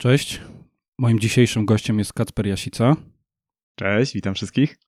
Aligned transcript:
Cześć. 0.00 0.40
Moim 0.98 1.20
dzisiejszym 1.20 1.66
gościem 1.66 1.98
jest 1.98 2.12
Kacper 2.12 2.46
Jasica. 2.46 2.96
Cześć, 3.78 4.14
witam 4.14 4.34
wszystkich. 4.34 4.78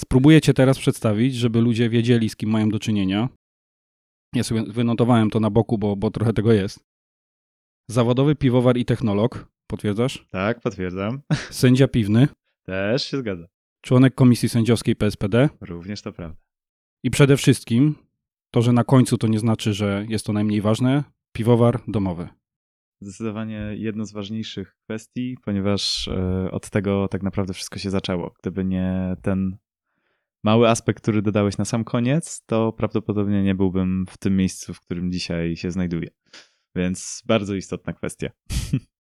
Spróbuję 0.00 0.40
cię 0.40 0.54
teraz 0.54 0.78
przedstawić, 0.78 1.34
żeby 1.34 1.60
ludzie 1.60 1.88
wiedzieli, 1.90 2.28
z 2.28 2.36
kim 2.36 2.50
mają 2.50 2.68
do 2.68 2.78
czynienia. 2.78 3.28
Ja 4.34 4.42
sobie 4.44 4.62
wynotowałem 4.62 5.30
to 5.30 5.40
na 5.40 5.50
boku, 5.50 5.78
bo, 5.78 5.96
bo 5.96 6.10
trochę 6.10 6.32
tego 6.32 6.52
jest. 6.52 6.84
Zawodowy 7.90 8.34
piwowar 8.36 8.76
i 8.76 8.84
technolog, 8.84 9.48
potwierdzasz? 9.66 10.26
Tak, 10.30 10.60
potwierdzam. 10.60 11.20
Sędzia 11.50 11.88
piwny, 11.88 12.28
Też 12.62 13.06
się 13.06 13.18
zgadza. 13.18 13.46
członek 13.80 14.14
komisji 14.14 14.48
sędziowskiej 14.48 14.96
PSPD 14.96 15.48
Również 15.60 16.02
to 16.02 16.12
prawda. 16.12 16.36
i 17.04 17.10
przede 17.10 17.36
wszystkim 17.36 17.94
to, 18.50 18.62
że 18.62 18.72
na 18.72 18.84
końcu 18.84 19.18
to 19.18 19.26
nie 19.26 19.38
znaczy, 19.38 19.74
że 19.74 20.06
jest 20.08 20.26
to 20.26 20.32
najmniej 20.32 20.60
ważne, 20.60 21.04
piwowar 21.32 21.80
domowy. 21.88 22.28
Zdecydowanie 23.00 23.70
jedno 23.74 24.04
z 24.04 24.12
ważniejszych 24.12 24.76
kwestii, 24.84 25.36
ponieważ 25.44 26.08
e, 26.08 26.50
od 26.50 26.70
tego 26.70 27.08
tak 27.08 27.22
naprawdę 27.22 27.54
wszystko 27.54 27.78
się 27.78 27.90
zaczęło. 27.90 28.34
Gdyby 28.42 28.64
nie 28.64 29.16
ten 29.22 29.56
mały 30.44 30.68
aspekt, 30.68 31.02
który 31.02 31.22
dodałeś 31.22 31.58
na 31.58 31.64
sam 31.64 31.84
koniec, 31.84 32.42
to 32.46 32.72
prawdopodobnie 32.72 33.42
nie 33.42 33.54
byłbym 33.54 34.06
w 34.08 34.18
tym 34.18 34.36
miejscu, 34.36 34.74
w 34.74 34.80
którym 34.80 35.12
dzisiaj 35.12 35.56
się 35.56 35.70
znajduję. 35.70 36.10
Więc 36.76 37.22
bardzo 37.26 37.54
istotna 37.54 37.92
kwestia. 37.92 38.30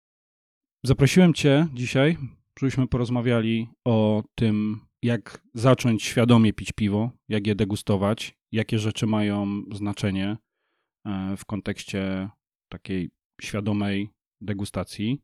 Zaprosiłem 0.83 1.33
Cię 1.33 1.67
dzisiaj, 1.73 2.17
żebyśmy 2.59 2.87
porozmawiali 2.87 3.69
o 3.85 4.23
tym, 4.35 4.79
jak 5.01 5.41
zacząć 5.53 6.03
świadomie 6.03 6.53
pić 6.53 6.71
piwo, 6.71 7.11
jak 7.29 7.47
je 7.47 7.55
degustować, 7.55 8.37
jakie 8.51 8.79
rzeczy 8.79 9.07
mają 9.07 9.61
znaczenie 9.71 10.37
e, 11.05 11.37
w 11.37 11.45
kontekście 11.45 12.29
takiej 12.69 13.11
świadomej 13.41 14.09
degustacji. 14.41 15.21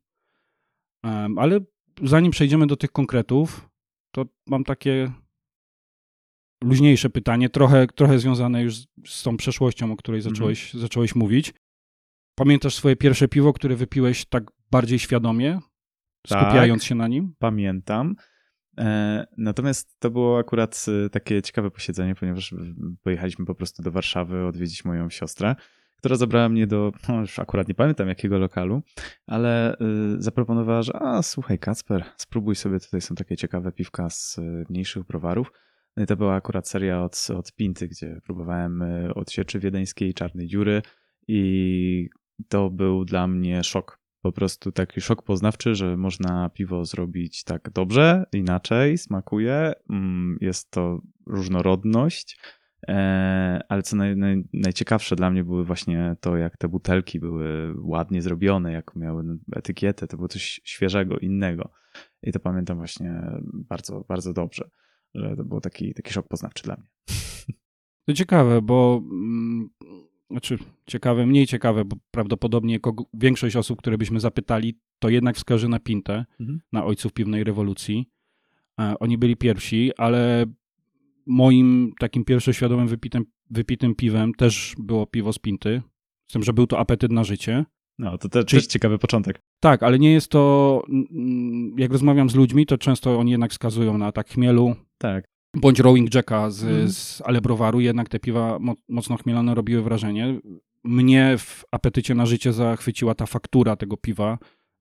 Ale 1.36 1.60
zanim 2.02 2.30
przejdziemy 2.32 2.66
do 2.66 2.76
tych 2.76 2.90
konkretów, 2.92 3.68
to 4.12 4.24
mam 4.46 4.64
takie 4.64 5.12
luźniejsze 6.64 7.10
pytanie, 7.10 7.48
trochę, 7.48 7.86
trochę 7.86 8.18
związane 8.18 8.62
już 8.62 8.74
z- 9.06 9.22
tą 9.22 9.36
przeszłością, 9.36 9.92
o 9.92 9.96
której 9.96 10.20
zacząłeś, 10.20 10.74
zacząłeś 10.74 11.14
mówić. 11.14 11.54
Pamiętasz 12.34 12.74
swoje 12.74 12.96
pierwsze 12.96 13.28
piwo, 13.28 13.52
które 13.52 13.76
wypiłeś 13.76 14.24
tak 14.26 14.44
bardziej 14.70 14.98
świadomie, 14.98 15.58
Tak. 16.28 16.42
skupiając 16.42 16.84
się 16.84 16.94
na 16.94 17.08
nim? 17.08 17.34
Pamiętam. 17.38 18.14
E, 18.78 19.26
Natomiast 19.36 19.96
to 19.98 20.10
było 20.10 20.38
akurat 20.38 20.86
e, 21.06 21.10
takie 21.10 21.42
ciekawe 21.42 21.70
posiedzenie, 21.70 22.14
ponieważ 22.14 22.54
pojechaliśmy 23.02 23.44
po 23.46 23.54
prostu 23.54 23.82
do 23.82 23.90
Warszawy 23.90 24.46
odwiedzić 24.46 24.84
moją 24.84 25.10
siostrę, 25.10 25.56
która 25.98 26.16
zabrała 26.16 26.48
mnie 26.48 26.66
do, 26.66 26.92
no 27.08 27.20
już 27.20 27.38
akurat 27.38 27.68
nie 27.68 27.74
pamiętam 27.74 28.08
jakiego 28.08 28.38
lokalu, 28.38 28.82
ale 29.26 29.72
e, 29.72 29.76
zaproponowała, 30.18 30.82
że 30.82 30.96
a 30.96 31.22
słuchaj 31.22 31.58
Kacper, 31.58 32.04
spróbuj 32.16 32.54
sobie, 32.54 32.80
tutaj 32.80 33.00
są 33.00 33.14
takie 33.14 33.36
ciekawe 33.36 33.72
piwka 33.72 34.10
z 34.10 34.38
e, 34.38 34.42
mniejszych 34.70 35.04
browarów. 35.04 35.52
No 35.96 36.02
i 36.04 36.06
to 36.06 36.16
była 36.16 36.34
akurat 36.34 36.68
seria 36.68 37.02
od, 37.02 37.28
od 37.36 37.52
Pinty, 37.52 37.88
gdzie 37.88 38.20
próbowałem 38.24 38.82
e, 38.82 39.14
od 39.14 39.30
sieczy 39.30 39.58
wiedeńskiej, 39.58 40.14
czarnej 40.14 40.46
dziury 40.46 40.82
i 41.28 42.08
to 42.48 42.70
był 42.70 43.04
dla 43.04 43.26
mnie 43.26 43.64
szok. 43.64 43.98
Po 44.22 44.32
prostu 44.32 44.72
taki 44.72 45.00
szok 45.00 45.22
poznawczy, 45.22 45.74
że 45.74 45.96
można 45.96 46.50
piwo 46.50 46.84
zrobić 46.84 47.44
tak 47.44 47.70
dobrze, 47.70 48.24
inaczej, 48.32 48.98
smakuje. 48.98 49.72
mm, 49.90 50.38
Jest 50.40 50.70
to 50.70 51.00
różnorodność. 51.26 52.38
E, 52.88 53.60
Ale 53.68 53.82
co 53.82 53.96
naj, 53.96 54.16
naj, 54.16 54.44
najciekawsze 54.52 55.16
dla 55.16 55.30
mnie 55.30 55.44
były 55.44 55.64
właśnie 55.64 56.16
to, 56.20 56.36
jak 56.36 56.56
te 56.56 56.68
butelki 56.68 57.20
były 57.20 57.74
ładnie 57.80 58.22
zrobione, 58.22 58.72
jak 58.72 58.96
miały 58.96 59.24
etykietę, 59.56 60.06
to 60.06 60.16
było 60.16 60.28
coś 60.28 60.60
świeżego, 60.64 61.18
innego. 61.18 61.72
I 62.22 62.32
to 62.32 62.40
pamiętam 62.40 62.78
właśnie 62.78 63.22
bardzo, 63.42 64.04
bardzo 64.08 64.32
dobrze, 64.32 64.70
że 65.14 65.36
to 65.36 65.44
był 65.44 65.60
taki, 65.60 65.94
taki 65.94 66.12
szok 66.12 66.28
poznawczy 66.28 66.62
dla 66.62 66.76
mnie. 66.76 66.86
To 68.06 68.14
ciekawe, 68.14 68.62
bo 68.62 69.02
mm, 69.10 69.70
znaczy 70.30 70.58
ciekawe, 70.86 71.26
mniej 71.26 71.46
ciekawe, 71.46 71.84
bo 71.84 71.96
prawdopodobnie 72.10 72.80
kogo, 72.80 73.04
większość 73.14 73.56
osób, 73.56 73.78
które 73.78 73.98
byśmy 73.98 74.20
zapytali, 74.20 74.78
to 74.98 75.08
jednak 75.08 75.36
wskaże 75.36 75.68
na 75.68 75.78
Pintę, 75.78 76.24
Mhm. 76.40 76.60
na 76.72 76.84
ojców 76.84 77.12
piwnej 77.12 77.44
rewolucji. 77.44 78.10
E, 78.80 78.94
Oni 79.00 79.18
byli 79.18 79.36
pierwsi, 79.36 79.90
ale 79.96 80.46
moim 81.28 81.92
takim 81.98 82.24
pierwszoświadomym 82.24 82.88
wypitym, 82.88 83.24
wypitym 83.50 83.94
piwem 83.94 84.34
też 84.34 84.74
było 84.78 85.06
piwo 85.06 85.32
z 85.32 85.38
Pinty, 85.38 85.82
z 86.28 86.32
tym, 86.32 86.42
że 86.42 86.52
był 86.52 86.66
to 86.66 86.78
apetyt 86.78 87.12
na 87.12 87.24
życie. 87.24 87.64
No, 87.98 88.18
to 88.18 88.28
te, 88.28 88.44
Czyli- 88.44 88.62
też 88.62 88.66
ciekawy 88.66 88.98
początek. 88.98 89.40
Tak, 89.60 89.82
ale 89.82 89.98
nie 89.98 90.12
jest 90.12 90.28
to, 90.30 90.82
mm, 90.88 91.74
jak 91.78 91.92
rozmawiam 91.92 92.30
z 92.30 92.34
ludźmi, 92.34 92.66
to 92.66 92.78
często 92.78 93.18
oni 93.18 93.30
jednak 93.30 93.50
wskazują 93.50 93.98
na 93.98 94.12
tak 94.12 94.28
chmielu, 94.28 94.74
Tak. 94.98 95.24
bądź 95.56 95.78
Rowing 95.80 96.14
Jacka 96.14 96.50
z, 96.50 96.62
Mhm. 96.64 96.88
z 96.92 97.22
Alebrowaru, 97.24 97.80
jednak 97.80 98.08
te 98.08 98.18
piwa 98.18 98.58
mo, 98.58 98.74
mocno 98.88 99.16
chmielone 99.16 99.54
robiły 99.54 99.82
wrażenie. 99.82 100.40
Mnie 100.84 101.34
w 101.38 101.64
apetycie 101.70 102.14
na 102.14 102.26
życie 102.26 102.52
zachwyciła 102.52 103.14
ta 103.14 103.26
faktura 103.26 103.76
tego 103.76 103.96
piwa, 103.96 104.38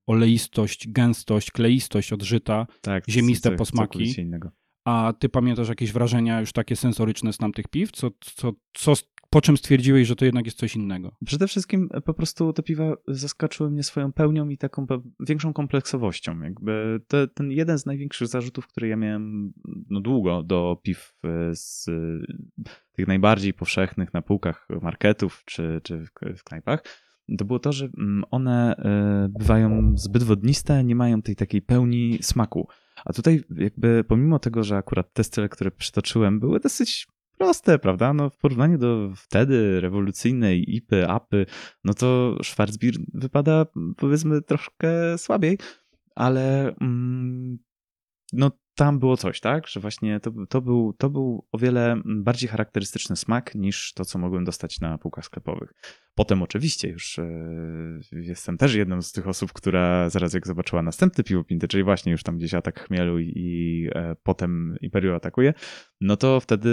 oleistość, 0.07 0.87
gęstość, 0.87 1.51
kleistość 1.51 2.13
odżyta, 2.13 2.67
tak 2.81 3.03
Ziemiste 3.09 3.51
posmaki. 3.51 4.21
innego. 4.21 4.49
A 4.87 5.13
ty 5.19 5.29
pamiętasz 5.29 5.69
jakieś 5.69 5.91
wrażenia 5.91 6.39
już 6.39 6.51
takie 6.51 6.75
sensoryczne 6.75 7.33
z 7.33 7.37
tamtych 7.37 7.67
piw? 7.67 7.91
Co, 7.91 8.11
co, 8.19 8.53
co, 8.73 8.93
po 9.29 9.41
czym 9.41 9.57
stwierdziłeś, 9.57 10.07
że 10.07 10.15
to 10.15 10.25
jednak 10.25 10.45
jest 10.45 10.57
coś 10.57 10.75
innego? 10.75 11.15
Przede 11.25 11.47
wszystkim 11.47 11.89
e, 11.93 12.01
po 12.01 12.13
prostu 12.13 12.53
te 12.53 12.63
piwa 12.63 12.95
zaskoczyły 13.07 13.71
mnie 13.71 13.83
swoją 13.83 14.13
pełnią 14.13 14.49
i 14.49 14.57
taką 14.57 14.87
większą 15.19 15.53
kompleksowością. 15.53 16.41
Jakby 16.41 17.01
te, 17.07 17.27
ten 17.27 17.51
jeden 17.51 17.79
z 17.79 17.85
największych 17.85 18.27
zarzutów, 18.27 18.67
który 18.67 18.87
ja 18.87 18.95
miałem 18.95 19.53
no, 19.89 20.01
długo 20.01 20.43
do 20.43 20.79
piw 20.83 21.15
e, 21.23 21.55
z 21.55 21.87
e, 21.87 22.71
tych 22.91 23.07
najbardziej 23.07 23.53
powszechnych 23.53 24.13
na 24.13 24.21
półkach 24.21 24.67
marketów 24.81 25.43
czy, 25.45 25.81
czy 25.83 26.05
w, 26.35 26.43
knajpach, 26.43 26.83
to 27.37 27.45
było 27.45 27.59
to, 27.59 27.71
że 27.71 27.89
mm, 27.97 28.23
one 28.31 28.75
bywają 29.29 29.97
zbyt 29.97 30.23
wodniste, 30.23 30.83
nie 30.83 30.95
mają 30.95 31.21
tej 31.21 31.35
takiej 31.35 31.61
pełni 31.61 32.19
smaku. 32.21 32.67
A 33.05 33.13
tutaj 33.13 33.43
jakby 33.57 34.03
pomimo 34.07 34.39
tego, 34.39 34.63
że 34.63 34.77
akurat 34.77 35.13
te 35.13 35.23
style, 35.23 35.49
które 35.49 35.71
przytoczyłem, 35.71 36.39
były 36.39 36.59
dosyć 36.59 37.07
proste, 37.37 37.79
prawda? 37.79 38.13
No 38.13 38.29
w 38.29 38.37
porównaniu 38.37 38.77
do 38.77 39.13
wtedy 39.15 39.81
rewolucyjnej 39.81 40.75
IPy, 40.75 41.07
APy, 41.07 41.45
no 41.83 41.93
to 41.93 42.37
Schwarzbier 42.43 42.93
wypada 43.13 43.65
powiedzmy 43.97 44.41
troszkę 44.41 45.17
słabiej, 45.17 45.57
ale 46.15 46.75
mm, 46.81 47.57
no 48.33 48.51
tam 48.77 48.99
było 48.99 49.17
coś, 49.17 49.39
tak? 49.39 49.67
Że 49.67 49.79
właśnie 49.79 50.19
to, 50.19 50.31
to, 50.49 50.61
był, 50.61 50.93
to 50.93 51.09
był 51.09 51.45
o 51.51 51.57
wiele 51.57 52.01
bardziej 52.05 52.49
charakterystyczny 52.49 53.15
smak 53.15 53.55
niż 53.55 53.93
to, 53.93 54.05
co 54.05 54.19
mogłem 54.19 54.45
dostać 54.45 54.79
na 54.79 54.97
półkach 54.97 55.25
sklepowych. 55.25 55.73
Potem 56.15 56.41
oczywiście 56.41 56.89
już 56.89 57.19
e, 57.19 57.29
jestem 58.11 58.57
też 58.57 58.75
jedną 58.75 59.01
z 59.01 59.11
tych 59.11 59.27
osób, 59.27 59.53
która 59.53 60.09
zaraz 60.09 60.33
jak 60.33 60.47
zobaczyła 60.47 60.81
następny 60.81 61.23
piwo 61.23 61.43
pinty, 61.43 61.67
czyli 61.67 61.83
właśnie 61.83 62.11
już 62.11 62.23
tam 62.23 62.37
gdzieś 62.37 62.53
atak 62.53 62.79
chmielu 62.79 63.19
i, 63.19 63.33
i 63.35 63.87
e, 63.95 64.15
potem 64.23 64.77
Imperium 64.81 65.15
atakuje, 65.15 65.53
no 66.01 66.17
to 66.17 66.39
wtedy 66.39 66.69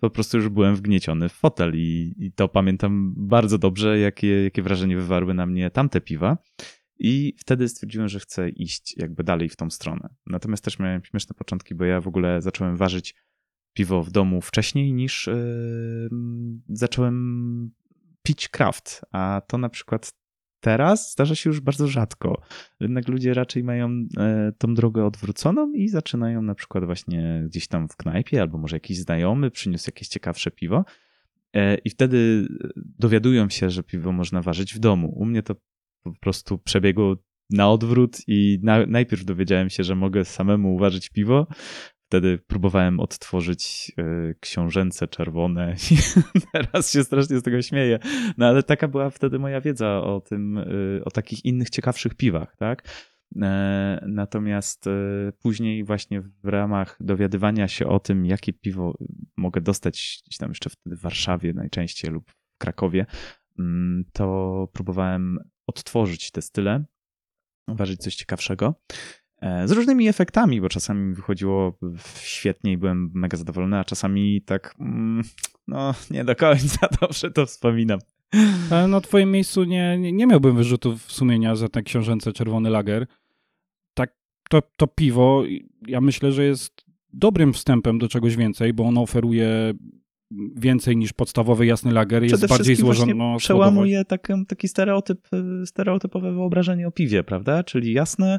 po 0.00 0.10
prostu 0.10 0.36
już 0.36 0.48
byłem 0.48 0.76
wgnieciony 0.76 1.28
w 1.28 1.32
fotel 1.32 1.72
i, 1.74 2.14
i 2.18 2.32
to 2.32 2.48
pamiętam 2.48 3.14
bardzo 3.16 3.58
dobrze, 3.58 3.98
jakie, 3.98 4.44
jakie 4.44 4.62
wrażenie 4.62 4.96
wywarły 4.96 5.34
na 5.34 5.46
mnie 5.46 5.70
tamte 5.70 6.00
piwa. 6.00 6.38
I 6.98 7.34
wtedy 7.38 7.68
stwierdziłem, 7.68 8.08
że 8.08 8.20
chcę 8.20 8.48
iść 8.48 8.94
jakby 8.96 9.24
dalej 9.24 9.48
w 9.48 9.56
tą 9.56 9.70
stronę. 9.70 10.08
Natomiast 10.26 10.64
też 10.64 10.78
miałem 10.78 11.04
śmieszne 11.04 11.34
początki, 11.34 11.74
bo 11.74 11.84
ja 11.84 12.00
w 12.00 12.08
ogóle 12.08 12.42
zacząłem 12.42 12.76
ważyć 12.76 13.14
piwo 13.72 14.02
w 14.02 14.10
domu 14.10 14.40
wcześniej 14.40 14.92
niż 14.92 15.26
yy, 15.26 16.10
zacząłem 16.68 17.70
pić 18.22 18.48
kraft. 18.48 19.02
A 19.12 19.42
to 19.48 19.58
na 19.58 19.68
przykład 19.68 20.12
teraz 20.60 21.12
zdarza 21.12 21.34
się 21.34 21.50
już 21.50 21.60
bardzo 21.60 21.88
rzadko. 21.88 22.42
Jednak 22.80 23.08
ludzie 23.08 23.34
raczej 23.34 23.64
mają 23.64 24.06
e, 24.16 24.52
tą 24.58 24.74
drogę 24.74 25.04
odwróconą 25.04 25.72
i 25.72 25.88
zaczynają 25.88 26.42
na 26.42 26.54
przykład 26.54 26.84
właśnie 26.84 27.42
gdzieś 27.46 27.68
tam 27.68 27.88
w 27.88 27.96
knajpie, 27.96 28.40
albo 28.40 28.58
może 28.58 28.76
jakiś 28.76 28.98
znajomy 28.98 29.50
przyniósł 29.50 29.88
jakieś 29.88 30.08
ciekawsze 30.08 30.50
piwo. 30.50 30.84
E, 31.54 31.74
I 31.74 31.90
wtedy 31.90 32.48
dowiadują 32.76 33.48
się, 33.48 33.70
że 33.70 33.82
piwo 33.82 34.12
można 34.12 34.42
ważyć 34.42 34.74
w 34.74 34.78
domu. 34.78 35.12
U 35.16 35.24
mnie 35.24 35.42
to 35.42 35.54
po 36.04 36.12
prostu 36.20 36.58
przebiegło 36.58 37.16
na 37.50 37.70
odwrót 37.70 38.18
i 38.26 38.58
na, 38.62 38.86
najpierw 38.86 39.24
dowiedziałem 39.24 39.70
się, 39.70 39.84
że 39.84 39.94
mogę 39.94 40.24
samemu 40.24 40.74
uważać 40.74 41.10
piwo. 41.10 41.46
Wtedy 42.06 42.38
próbowałem 42.38 43.00
odtworzyć 43.00 43.92
y, 43.98 44.34
książęce 44.40 45.08
czerwone 45.08 45.74
teraz 46.52 46.92
się 46.92 47.04
strasznie 47.04 47.38
z 47.38 47.42
tego 47.42 47.62
śmieję. 47.62 47.98
No 48.38 48.46
ale 48.46 48.62
taka 48.62 48.88
była 48.88 49.10
wtedy 49.10 49.38
moja 49.38 49.60
wiedza 49.60 50.02
o 50.02 50.20
tym, 50.20 50.58
y, 50.58 51.02
o 51.04 51.10
takich 51.10 51.44
innych 51.44 51.70
ciekawszych 51.70 52.14
piwach, 52.14 52.56
tak? 52.56 52.88
E, 53.42 54.04
Natomiast 54.08 54.84
później 55.42 55.84
właśnie 55.84 56.20
w 56.20 56.48
ramach 56.48 56.96
dowiadywania 57.00 57.68
się 57.68 57.86
o 57.86 57.98
tym, 58.00 58.26
jakie 58.26 58.52
piwo 58.52 58.94
mogę 59.36 59.60
dostać 59.60 60.22
gdzieś 60.26 60.38
tam 60.38 60.48
jeszcze 60.48 60.70
wtedy 60.70 60.96
w 60.96 61.00
Warszawie 61.00 61.52
najczęściej 61.52 62.10
lub 62.10 62.30
w 62.30 62.58
Krakowie, 62.58 63.06
mm, 63.58 64.04
to 64.12 64.68
próbowałem 64.72 65.38
odtworzyć 65.66 66.30
te 66.30 66.42
style 66.42 66.84
ważyć 67.68 68.00
coś 68.00 68.14
ciekawszego. 68.14 68.74
E, 69.40 69.68
z 69.68 69.72
różnymi 69.72 70.08
efektami, 70.08 70.60
bo 70.60 70.68
czasami 70.68 71.14
wychodziło 71.14 71.78
świetnie 72.20 72.72
i 72.72 72.76
byłem 72.76 73.10
mega 73.14 73.36
zadowolony, 73.36 73.78
a 73.78 73.84
czasami 73.84 74.42
tak, 74.42 74.74
mm, 74.80 75.22
no 75.68 75.94
nie 76.10 76.24
do 76.24 76.36
końca 76.36 76.88
dobrze 77.00 77.30
to 77.30 77.46
wspominam. 77.46 77.98
Ale 78.70 78.88
na 78.88 79.00
twoim 79.00 79.30
miejscu 79.30 79.64
nie, 79.64 79.98
nie, 79.98 80.12
nie 80.12 80.26
miałbym 80.26 80.56
wyrzutów 80.56 81.12
sumienia 81.12 81.56
za 81.56 81.68
ten 81.68 81.84
książęce 81.84 82.32
czerwony 82.32 82.70
lager. 82.70 83.06
Tak, 83.94 84.16
to, 84.50 84.62
to 84.76 84.86
piwo, 84.86 85.44
ja 85.86 86.00
myślę, 86.00 86.32
że 86.32 86.44
jest 86.44 86.84
dobrym 87.12 87.52
wstępem 87.52 87.98
do 87.98 88.08
czegoś 88.08 88.36
więcej, 88.36 88.72
bo 88.72 88.84
ono 88.84 89.02
oferuje 89.02 89.74
więcej 90.56 90.96
niż 90.96 91.12
podstawowy 91.12 91.66
jasny 91.66 91.92
lager, 91.92 92.22
jest 92.22 92.46
bardziej 92.46 92.76
złożony. 92.76 93.14
Przełamuje 93.38 94.04
taki, 94.04 94.32
taki 94.48 94.68
stereotyp, 94.68 95.28
stereotypowe 95.66 96.32
wyobrażenie 96.32 96.88
o 96.88 96.90
piwie, 96.90 97.22
prawda? 97.24 97.64
Czyli 97.64 97.92
jasne, 97.92 98.38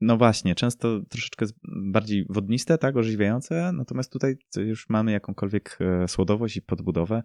no 0.00 0.16
właśnie, 0.16 0.54
często 0.54 1.00
troszeczkę 1.08 1.46
bardziej 1.64 2.26
wodniste, 2.28 2.78
tak, 2.78 2.96
orzeźwiające, 2.96 3.72
natomiast 3.72 4.12
tutaj 4.12 4.36
już 4.56 4.88
mamy 4.88 5.12
jakąkolwiek 5.12 5.78
e, 5.80 6.08
słodowość 6.08 6.56
i 6.56 6.62
podbudowę, 6.62 7.22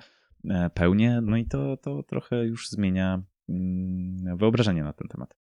e, 0.49 0.69
pełnię, 0.69 1.19
no 1.23 1.37
i 1.37 1.45
to, 1.45 1.77
to 1.77 2.03
trochę 2.03 2.45
już 2.45 2.69
zmienia 2.69 3.23
mm, 3.49 4.37
wyobrażenie 4.37 4.83
na 4.83 4.93
ten 4.93 5.07
temat. 5.07 5.35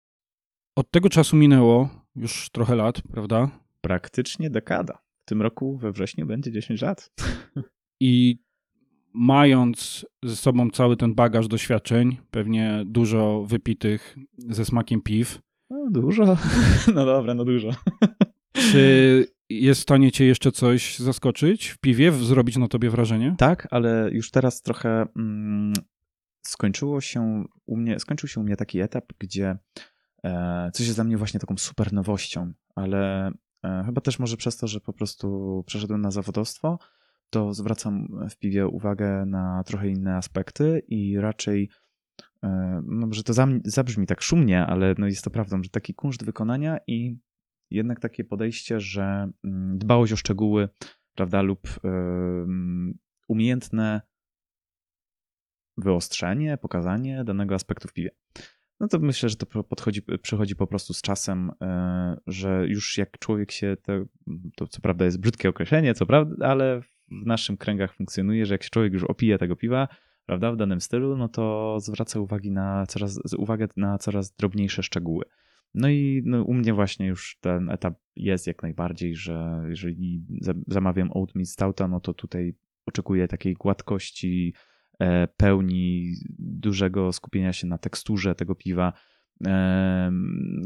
Od 0.77 0.91
tego 0.91 1.09
czasu 1.09 1.37
minęło 1.37 1.88
już 2.17 2.50
trochę 2.50 2.77
lat, 2.77 3.03
prawda? 3.12 3.50
Praktycznie 3.81 4.50
dekada. 4.50 4.99
W 5.25 5.26
tym 5.26 5.43
roku 5.43 5.79
we 5.79 5.93
wrześniu 5.93 6.26
będzie 6.26 6.53
10 6.53 6.82
lat. 6.82 7.12
I 8.00 8.38
mając 9.15 10.06
ze 10.23 10.37
sobą 10.37 10.71
cały 10.71 10.97
ten 10.97 11.15
bagaż 11.15 11.49
doświadczeń, 11.49 12.17
pewnie 12.31 12.82
dużo 12.87 13.44
wypitych 13.49 14.17
ze 14.38 14.65
smakiem 14.65 15.00
piw, 15.00 15.38
no, 15.71 15.91
dużo. 15.91 16.37
No 16.94 17.05
dobra, 17.05 17.35
no 17.35 17.44
dużo. 17.44 17.71
Czy 18.53 19.26
jest 19.50 19.81
w 19.81 19.82
stanie 19.82 20.12
cię 20.12 20.25
jeszcze 20.25 20.53
coś 20.53 20.99
zaskoczyć 20.99 21.69
w 21.69 21.79
piwie, 21.79 22.12
zrobić 22.12 22.56
na 22.56 22.69
tobie 22.69 22.91
wrażenie? 22.91 23.35
Tak, 23.38 23.69
ale 23.70 24.11
już 24.12 24.31
teraz 24.31 24.62
trochę 24.62 25.06
mm, 25.17 25.73
skończyło 26.47 27.00
się 27.00 27.44
u 27.67 27.77
mnie, 27.77 28.00
skończył 28.00 28.29
się 28.29 28.41
u 28.41 28.44
mnie 28.44 28.56
taki 28.56 28.81
etap, 28.81 29.05
gdzie 29.19 29.56
e, 30.25 30.70
coś 30.75 30.87
jest 30.87 30.99
dla 30.99 31.05
mnie 31.05 31.17
właśnie 31.17 31.41
taką 31.41 31.56
super 31.56 31.93
nowością, 31.93 32.53
ale 32.75 33.31
chyba 33.87 34.01
też 34.01 34.19
może 34.19 34.37
przez 34.37 34.57
to, 34.57 34.67
że 34.67 34.81
po 34.81 34.93
prostu 34.93 35.65
przeszedłem 35.67 36.01
na 36.01 36.11
zawodowstwo, 36.11 36.79
to 37.31 37.55
zwracam 37.55 38.09
w 38.31 38.37
piwie 38.37 38.67
uwagę 38.67 39.27
na 39.27 39.65
trochę 39.65 39.89
inne 39.89 40.17
aspekty 40.17 40.83
i 40.89 41.19
raczej 41.21 41.71
E, 42.45 42.83
no, 42.87 43.09
że 43.11 43.23
to 43.23 43.33
zabrzmi 43.65 44.07
tak 44.07 44.23
szumnie, 44.23 44.67
ale 44.67 44.95
no 44.99 45.07
jest 45.07 45.25
to 45.25 45.31
prawdą, 45.31 45.63
że 45.63 45.71
taki 45.71 45.95
kunszt 45.95 46.25
wykonania 46.25 46.79
i 46.87 47.19
jednak 47.71 48.01
takie 48.01 48.25
podejście, 48.25 48.81
że 48.81 49.31
mm, 49.45 49.79
dbałość 49.79 50.13
o 50.13 50.17
szczegóły, 50.17 50.69
prawda, 51.15 51.43
lub 51.43 51.69
umiejętne 53.29 54.01
wyostrzenie, 55.77 56.59
pokazanie 56.59 57.25
danego 57.25 57.55
aspektu 57.55 57.89
w 57.89 57.93
piwie. 57.93 58.11
No 58.81 58.88
to 58.88 58.99
myślę, 58.99 59.29
że 59.29 59.37
to 59.37 59.47
podchodzi, 59.65 60.03
przychodzi 60.23 60.56
po 60.56 60.67
prostu 60.67 60.94
z 60.94 61.03
czasem, 61.03 61.50
e, 61.62 62.17
że 62.26 62.67
już 62.69 62.99
jak 62.99 63.19
człowiek 63.19 63.53
się, 63.53 63.76
to, 63.82 63.93
to 64.56 64.67
co 64.67 64.81
prawda 64.81 65.05
jest 65.05 65.21
brzydkie 65.21 65.49
określenie, 65.49 65.94
co 65.94 66.06
prawda, 66.06 66.47
ale 66.47 66.81
w 66.82 67.26
naszym 67.26 67.56
kręgach 67.56 67.94
funkcjonuje, 67.94 68.47
że 68.47 68.55
jak 68.55 68.62
się 68.62 68.71
człowiek 68.71 68.93
już 68.93 69.05
opije 69.05 69.38
tego 69.38 69.56
piwa, 69.56 69.88
prawda, 70.26 70.53
w 70.53 70.56
danym 70.56 70.81
stylu, 70.81 71.17
no 71.17 71.29
to 71.29 71.76
zwraca 71.81 72.21
uwagi 72.21 72.50
na 72.50 72.87
coraz, 72.87 73.21
uwagę 73.38 73.69
na 73.76 73.99
coraz 73.99 74.35
drobniejsze 74.37 74.82
szczegóły. 74.82 75.25
No 75.75 75.88
i 75.88 76.23
no, 76.25 76.43
u 76.43 76.55
mnie 76.55 76.75
właśnie 76.75 77.06
już 77.06 77.38
ten 77.41 77.70
etap 77.70 77.94
jest 78.17 78.47
jak 78.47 78.62
najbardziej, 78.62 79.17
że 79.17 79.62
jeżeli 79.69 80.25
zamawiam 80.67 81.11
oatmeal 81.12 81.47
stouta, 81.47 81.88
no 81.88 82.00
to 82.00 82.15
tutaj 82.15 82.55
oczekuję 82.87 83.29
takiej 83.29 83.55
gładkości, 83.55 84.55
pełni, 85.37 86.14
dużego 86.38 87.12
skupienia 87.12 87.52
się 87.52 87.67
na 87.67 87.79
teksturze 87.79 88.35
tego 88.35 88.55
piwa. 88.55 88.93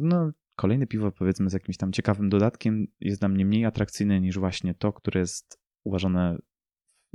No, 0.02 0.30
kolejne 0.56 0.86
piwo, 0.86 1.12
powiedzmy, 1.12 1.50
z 1.50 1.52
jakimś 1.52 1.76
tam 1.76 1.92
ciekawym 1.92 2.28
dodatkiem, 2.28 2.86
jest 3.00 3.20
dla 3.20 3.28
mnie 3.28 3.46
mniej 3.46 3.64
atrakcyjne 3.64 4.20
niż 4.20 4.38
właśnie 4.38 4.74
to, 4.74 4.92
które 4.92 5.20
jest 5.20 5.60
uważane 5.84 6.38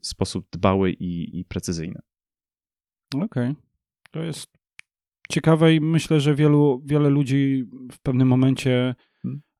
w 0.03 0.07
sposób 0.07 0.47
dbały 0.51 0.91
i, 0.91 1.39
i 1.39 1.45
precyzyjny. 1.45 1.99
Okej. 3.15 3.25
Okay. 3.25 3.55
To 4.11 4.23
jest 4.23 4.57
ciekawe 5.29 5.73
i 5.73 5.81
myślę, 5.81 6.19
że 6.19 6.35
wielu, 6.35 6.81
wiele 6.85 7.09
ludzi 7.09 7.69
w 7.91 7.99
pewnym 7.99 8.27
momencie 8.27 8.95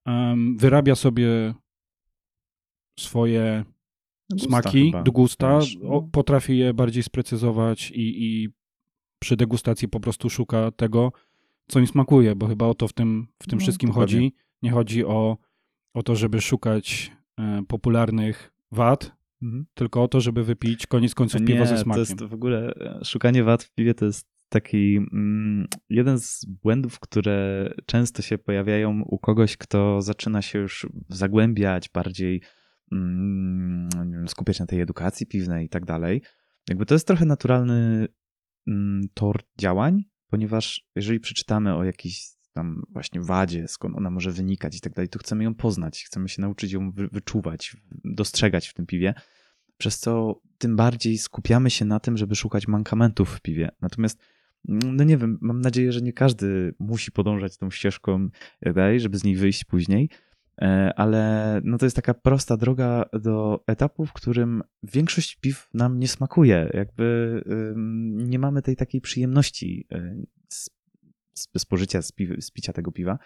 um, 0.06 0.58
wyrabia 0.58 0.96
sobie 0.96 1.54
swoje 3.00 3.66
gusta 4.32 4.48
smaki 4.48 4.86
chyba. 4.86 5.04
do 5.04 5.12
gusta, 5.12 5.58
o, 5.58 5.62
no. 5.84 6.10
potrafi 6.12 6.58
je 6.58 6.74
bardziej 6.74 7.04
sprecyzować 7.04 7.92
i, 7.92 8.26
i 8.26 8.50
przy 9.20 9.36
degustacji 9.38 9.88
po 9.88 10.00
prostu 10.00 10.30
szuka 10.30 10.72
tego, 10.72 11.12
co 11.68 11.80
im 11.80 11.88
smakuje, 11.88 12.36
bo 12.36 12.48
chyba 12.48 12.66
o 12.68 12.74
to 12.74 12.88
w 12.88 12.94
tym, 12.94 13.28
w 13.42 13.48
tym 13.48 13.60
no, 13.60 13.64
wszystkim 13.64 13.90
dokładnie. 13.90 14.16
chodzi. 14.18 14.34
Nie 14.62 14.72
chodzi 14.72 15.06
o, 15.06 15.38
o 15.94 16.04
to, 16.04 16.16
żeby 16.16 16.42
szukać 16.42 17.12
e, 17.40 17.64
popularnych 17.68 18.54
wad, 18.72 19.24
Mhm. 19.44 19.66
Tylko 19.74 20.04
o 20.04 20.08
to, 20.08 20.22
żeby 20.22 20.44
wypić 20.44 20.88
koniec 20.88 21.16
końców 21.16 21.42
Nie, 21.42 21.48
piwo 21.48 21.66
ze 21.66 21.78
smakiem. 21.78 21.94
to 21.94 22.00
jest 22.00 22.24
w 22.24 22.34
ogóle, 22.34 22.74
e, 22.76 23.06
szukanie 23.06 23.44
wad 23.44 23.64
w 23.64 23.72
piwie 23.74 23.94
to 23.94 24.06
jest 24.06 24.28
taki 24.50 24.96
mm, 24.98 25.68
jeden 25.90 26.20
z 26.20 26.46
błędów, 26.46 27.00
które 27.00 27.70
często 27.86 28.22
się 28.22 28.38
pojawiają 28.38 29.02
u 29.02 29.20
kogoś, 29.20 29.58
kto 29.58 30.02
zaczyna 30.02 30.42
się 30.42 30.60
już 30.60 30.88
zagłębiać 31.10 31.90
bardziej, 31.90 32.42
skupiać 34.28 34.60
na 34.60 34.66
tej 34.66 34.82
edukacji 34.82 35.26
piwnej 35.26 35.66
i 35.66 35.70
tak 35.70 35.86
dalej. 35.86 36.22
Jakby 36.70 36.86
to 36.86 36.96
jest 36.96 37.08
trochę 37.08 37.26
naturalny 37.26 38.08
mm, 38.68 39.02
tor 39.14 39.44
działań, 39.58 40.04
ponieważ 40.30 40.86
jeżeli 40.96 41.20
przeczytamy 41.20 41.76
o 41.76 41.84
jakiejś 41.84 42.30
tam 42.54 42.84
właśnie 42.90 43.22
wadzie, 43.22 43.68
skąd 43.68 43.98
ona 43.98 44.10
może 44.10 44.32
wynikać 44.32 44.78
i 44.78 44.82
tak 44.82 44.94
dalej, 44.94 45.10
to 45.10 45.20
chcemy 45.20 45.44
ją 45.44 45.56
poznać, 45.56 46.04
chcemy 46.04 46.30
się 46.30 46.42
nauczyć 46.42 46.72
ją 46.72 46.92
wyczuwać, 46.92 47.78
dostrzegać 48.04 48.68
w 48.68 48.74
tym 48.74 48.86
piwie, 48.86 49.14
przez 49.78 50.00
co 50.00 50.42
tym 50.58 50.76
bardziej 50.76 51.18
skupiamy 51.18 51.70
się 51.70 51.86
na 51.86 52.00
tym, 52.00 52.18
żeby 52.18 52.36
szukać 52.36 52.68
mankamentów 52.68 53.30
w 53.30 53.42
piwie. 53.42 53.70
Natomiast 53.82 54.20
mm, 54.70 54.96
no 54.96 55.04
nie 55.04 55.18
wiem, 55.18 55.38
mam 55.42 55.62
nadzieję, 55.62 55.92
że 55.92 56.02
nie 56.02 56.14
każdy 56.14 56.74
musi 56.80 57.12
podążać 57.12 57.58
tą 57.58 57.72
ścieżką 57.72 58.30
tak 58.60 58.74
dalej, 58.74 59.00
żeby 59.00 59.18
z 59.18 59.24
niej 59.24 59.36
wyjść 59.36 59.64
później, 59.64 60.10
e, 60.12 60.33
ale 60.96 61.62
no 61.64 61.78
to 61.78 61.86
jest 61.86 61.96
taka 61.96 62.14
prosta 62.14 62.58
droga 62.58 63.06
do 63.14 63.64
etapu, 63.68 64.06
w 64.06 64.14
którym 64.14 64.64
większość 64.84 65.36
piw 65.36 65.70
nam 65.74 66.00
nie 66.00 66.08
smakuje. 66.08 66.70
Jakby 66.74 67.42
nie 68.16 68.40
mamy 68.40 68.62
tej 68.62 68.76
takiej 68.76 69.02
przyjemności 69.02 69.88
e, 69.92 70.16
z, 70.50 70.70
z 71.34 71.62
spożycia, 71.62 72.02
z, 72.02 72.12
piw, 72.12 72.46
z 72.46 72.52
picia 72.52 72.74
tego 72.74 72.92
piwa. 72.92 73.20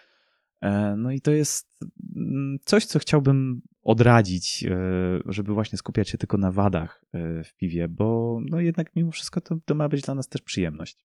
E, 0.60 0.96
no 0.96 1.10
i 1.10 1.20
to 1.20 1.30
jest 1.30 1.78
mm, 2.16 2.58
coś, 2.64 2.86
co 2.86 2.98
chciałbym 2.98 3.62
odradzić, 3.82 4.64
e, 4.64 4.78
żeby 5.26 5.54
właśnie 5.54 5.78
skupiać 5.78 6.08
się 6.08 6.18
tylko 6.18 6.38
na 6.38 6.52
wadach 6.52 7.04
e, 7.12 7.44
w 7.44 7.54
piwie, 7.54 7.88
bo 7.88 8.40
no 8.50 8.60
jednak 8.60 8.96
mimo 8.96 9.10
wszystko 9.10 9.40
to, 9.40 9.56
to 9.64 9.74
ma 9.74 9.88
być 9.88 10.02
dla 10.02 10.14
nas 10.14 10.28
też 10.28 10.42
przyjemność. 10.42 11.06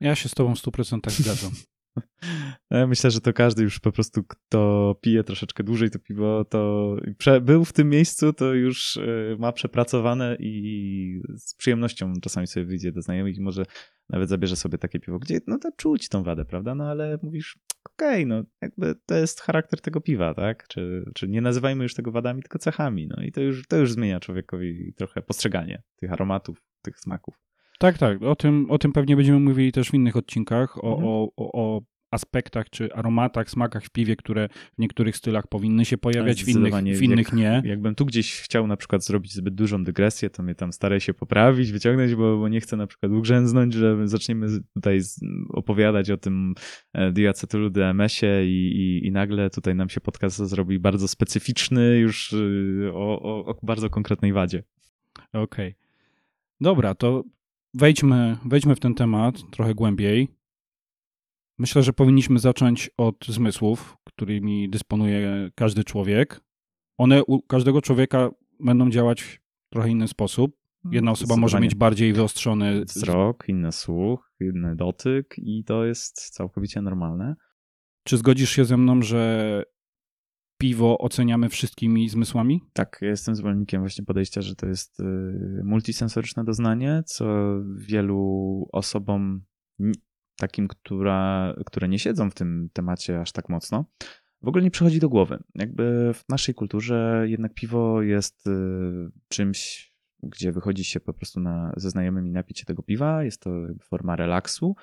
Ja 0.00 0.14
się 0.14 0.28
z 0.28 0.34
tobą 0.34 0.54
w 0.54 0.58
100% 0.58 1.10
zgadzam. 1.10 1.52
Ja 2.70 2.86
myślę, 2.86 3.10
że 3.10 3.20
to 3.20 3.32
każdy 3.32 3.62
już 3.62 3.80
po 3.80 3.92
prostu, 3.92 4.24
kto 4.24 4.94
pije 5.00 5.24
troszeczkę 5.24 5.64
dłużej 5.64 5.90
to 5.90 5.98
piwo, 5.98 6.44
to 6.44 6.96
był 7.42 7.64
w 7.64 7.72
tym 7.72 7.88
miejscu, 7.90 8.32
to 8.32 8.54
już 8.54 8.98
ma 9.38 9.52
przepracowane 9.52 10.36
i 10.40 11.20
z 11.36 11.54
przyjemnością 11.54 12.12
czasami 12.22 12.46
sobie 12.46 12.66
wyjdzie 12.66 12.92
do 12.92 13.02
znajomych 13.02 13.36
i 13.36 13.40
może 13.40 13.64
nawet 14.08 14.28
zabierze 14.28 14.56
sobie 14.56 14.78
takie 14.78 15.00
piwo, 15.00 15.18
gdzie 15.18 15.40
no 15.46 15.58
to 15.58 15.72
czuć 15.76 16.08
tą 16.08 16.22
wadę, 16.22 16.44
prawda? 16.44 16.74
No 16.74 16.90
ale 16.90 17.18
mówisz, 17.22 17.58
okej, 17.84 18.24
okay, 18.24 18.26
no 18.26 18.44
jakby 18.62 18.94
to 19.06 19.14
jest 19.14 19.40
charakter 19.40 19.80
tego 19.80 20.00
piwa, 20.00 20.34
tak? 20.34 20.68
Czy, 20.68 21.04
czy 21.14 21.28
nie 21.28 21.40
nazywajmy 21.40 21.82
już 21.82 21.94
tego 21.94 22.12
wadami, 22.12 22.42
tylko 22.42 22.58
cechami, 22.58 23.08
no 23.16 23.22
i 23.22 23.32
to 23.32 23.40
już, 23.40 23.66
to 23.66 23.76
już 23.76 23.92
zmienia 23.92 24.20
człowiekowi 24.20 24.94
trochę 24.96 25.22
postrzeganie 25.22 25.82
tych 25.96 26.12
aromatów, 26.12 26.58
tych 26.82 27.00
smaków. 27.00 27.34
Tak, 27.82 27.98
tak. 27.98 28.22
O 28.22 28.36
tym, 28.36 28.70
o 28.70 28.78
tym 28.78 28.92
pewnie 28.92 29.16
będziemy 29.16 29.40
mówili 29.40 29.72
też 29.72 29.90
w 29.90 29.94
innych 29.94 30.16
odcinkach, 30.16 30.84
o, 30.84 30.88
mhm. 30.88 31.08
o, 31.08 31.28
o, 31.36 31.52
o 31.52 31.80
aspektach 32.10 32.70
czy 32.70 32.94
aromatach, 32.94 33.50
smakach 33.50 33.84
w 33.84 33.90
piwie, 33.90 34.16
które 34.16 34.48
w 34.48 34.78
niektórych 34.78 35.16
stylach 35.16 35.46
powinny 35.46 35.84
się 35.84 35.98
pojawiać, 35.98 36.44
w 36.44 36.48
innych, 36.48 36.74
w 36.74 37.02
innych 37.02 37.26
jak, 37.26 37.32
nie. 37.32 37.62
Jakbym 37.64 37.94
tu 37.94 38.06
gdzieś 38.06 38.40
chciał 38.40 38.66
na 38.66 38.76
przykład 38.76 39.04
zrobić 39.04 39.34
zbyt 39.34 39.54
dużą 39.54 39.84
dygresję, 39.84 40.30
to 40.30 40.42
mnie 40.42 40.54
tam 40.54 40.72
staraj 40.72 41.00
się 41.00 41.14
poprawić, 41.14 41.72
wyciągnąć, 41.72 42.14
bo, 42.14 42.38
bo 42.38 42.48
nie 42.48 42.60
chcę 42.60 42.76
na 42.76 42.86
przykład 42.86 43.12
ugrzęznąć, 43.12 43.74
że 43.74 44.08
zaczniemy 44.08 44.46
tutaj 44.74 45.00
opowiadać 45.48 46.10
o 46.10 46.16
tym 46.16 46.54
e, 46.92 47.12
diacetylu 47.12 47.70
DMS-ie 47.70 48.46
i, 48.46 48.76
i, 48.76 49.06
i, 49.06 49.12
nagle 49.12 49.50
tutaj 49.50 49.74
nam 49.74 49.88
się 49.88 50.00
podcast 50.00 50.36
zrobi 50.36 50.78
bardzo 50.78 51.08
specyficzny 51.08 51.98
już 51.98 52.32
y, 52.32 52.90
o, 52.94 53.22
o, 53.22 53.44
o 53.44 53.58
bardzo 53.62 53.90
konkretnej 53.90 54.32
wadzie. 54.32 54.62
Okej. 55.32 55.42
Okay. 55.42 55.74
Dobra, 56.60 56.94
to 56.94 57.24
wejdźmy, 57.74 58.36
wejdźmy 58.44 58.74
w 58.74 58.80
ten 58.80 58.94
temat 58.94 59.50
trochę 59.50 59.74
głębiej. 59.74 60.28
Myślę, 61.58 61.82
że 61.82 61.92
powinniśmy 61.92 62.38
zacząć 62.38 62.90
od 62.96 63.26
zmysłów, 63.26 63.96
którymi 64.04 64.70
dysponuje 64.70 65.50
każdy 65.54 65.84
człowiek. 65.84 66.40
One 66.98 67.24
u 67.24 67.42
każdego 67.42 67.82
człowieka 67.82 68.30
będą 68.60 68.90
działać 68.90 69.22
w 69.22 69.38
trochę 69.72 69.90
inny 69.90 70.08
sposób. 70.08 70.56
Jedna 70.90 71.10
osoba 71.10 71.36
może 71.36 71.60
mieć 71.60 71.74
bardziej 71.74 72.12
wyostrzony 72.12 72.84
wzrok, 72.84 73.48
inny 73.48 73.72
słuch, 73.72 74.32
inny 74.40 74.76
dotyk 74.76 75.34
i 75.38 75.64
to 75.64 75.84
jest 75.84 76.30
całkowicie 76.30 76.82
normalne. 76.82 77.34
Czy 78.04 78.16
zgodzisz 78.16 78.50
się 78.50 78.64
ze 78.64 78.76
mną, 78.76 79.02
że 79.02 79.62
piwo 80.62 80.98
oceniamy 80.98 81.48
wszystkimi 81.48 82.08
zmysłami? 82.08 82.60
Tak, 82.72 82.98
ja 83.00 83.08
jestem 83.08 83.36
zwolennikiem 83.36 83.80
właśnie 83.80 84.04
podejścia, 84.04 84.42
że 84.42 84.56
to 84.56 84.66
jest 84.66 85.00
y, 85.00 85.04
multisensoryczne 85.64 86.44
doznanie, 86.44 87.02
co 87.06 87.24
wielu 87.76 88.68
osobom 88.72 89.42
takim, 90.36 90.68
która, 90.68 91.54
które 91.66 91.88
nie 91.88 91.98
siedzą 91.98 92.30
w 92.30 92.34
tym 92.34 92.68
temacie 92.72 93.20
aż 93.20 93.32
tak 93.32 93.48
mocno, 93.48 93.84
w 94.42 94.48
ogóle 94.48 94.64
nie 94.64 94.70
przychodzi 94.70 95.00
do 95.00 95.08
głowy. 95.08 95.42
Jakby 95.54 96.10
w 96.14 96.28
naszej 96.28 96.54
kulturze 96.54 97.24
jednak 97.26 97.54
piwo 97.54 98.02
jest 98.02 98.46
y, 98.46 98.50
czymś, 99.28 99.92
gdzie 100.22 100.52
wychodzi 100.52 100.84
się 100.84 101.00
po 101.00 101.14
prostu 101.14 101.40
na, 101.40 101.72
ze 101.76 101.90
znajomymi 101.90 102.30
napić 102.30 102.58
się 102.58 102.64
tego 102.64 102.82
piwa, 102.82 103.24
jest 103.24 103.40
to 103.40 103.50
forma 103.80 104.16
relaksu 104.16 104.76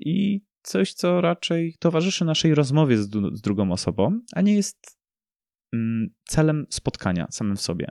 i 0.00 0.40
coś, 0.62 0.94
co 0.94 1.20
raczej 1.20 1.76
towarzyszy 1.78 2.24
naszej 2.24 2.54
rozmowie 2.54 2.98
z, 2.98 3.10
z 3.32 3.40
drugą 3.40 3.72
osobą, 3.72 4.20
a 4.32 4.40
nie 4.40 4.54
jest 4.54 4.98
mm, 5.72 6.10
celem 6.24 6.66
spotkania 6.70 7.26
samym 7.30 7.56
w 7.56 7.60
sobie. 7.60 7.86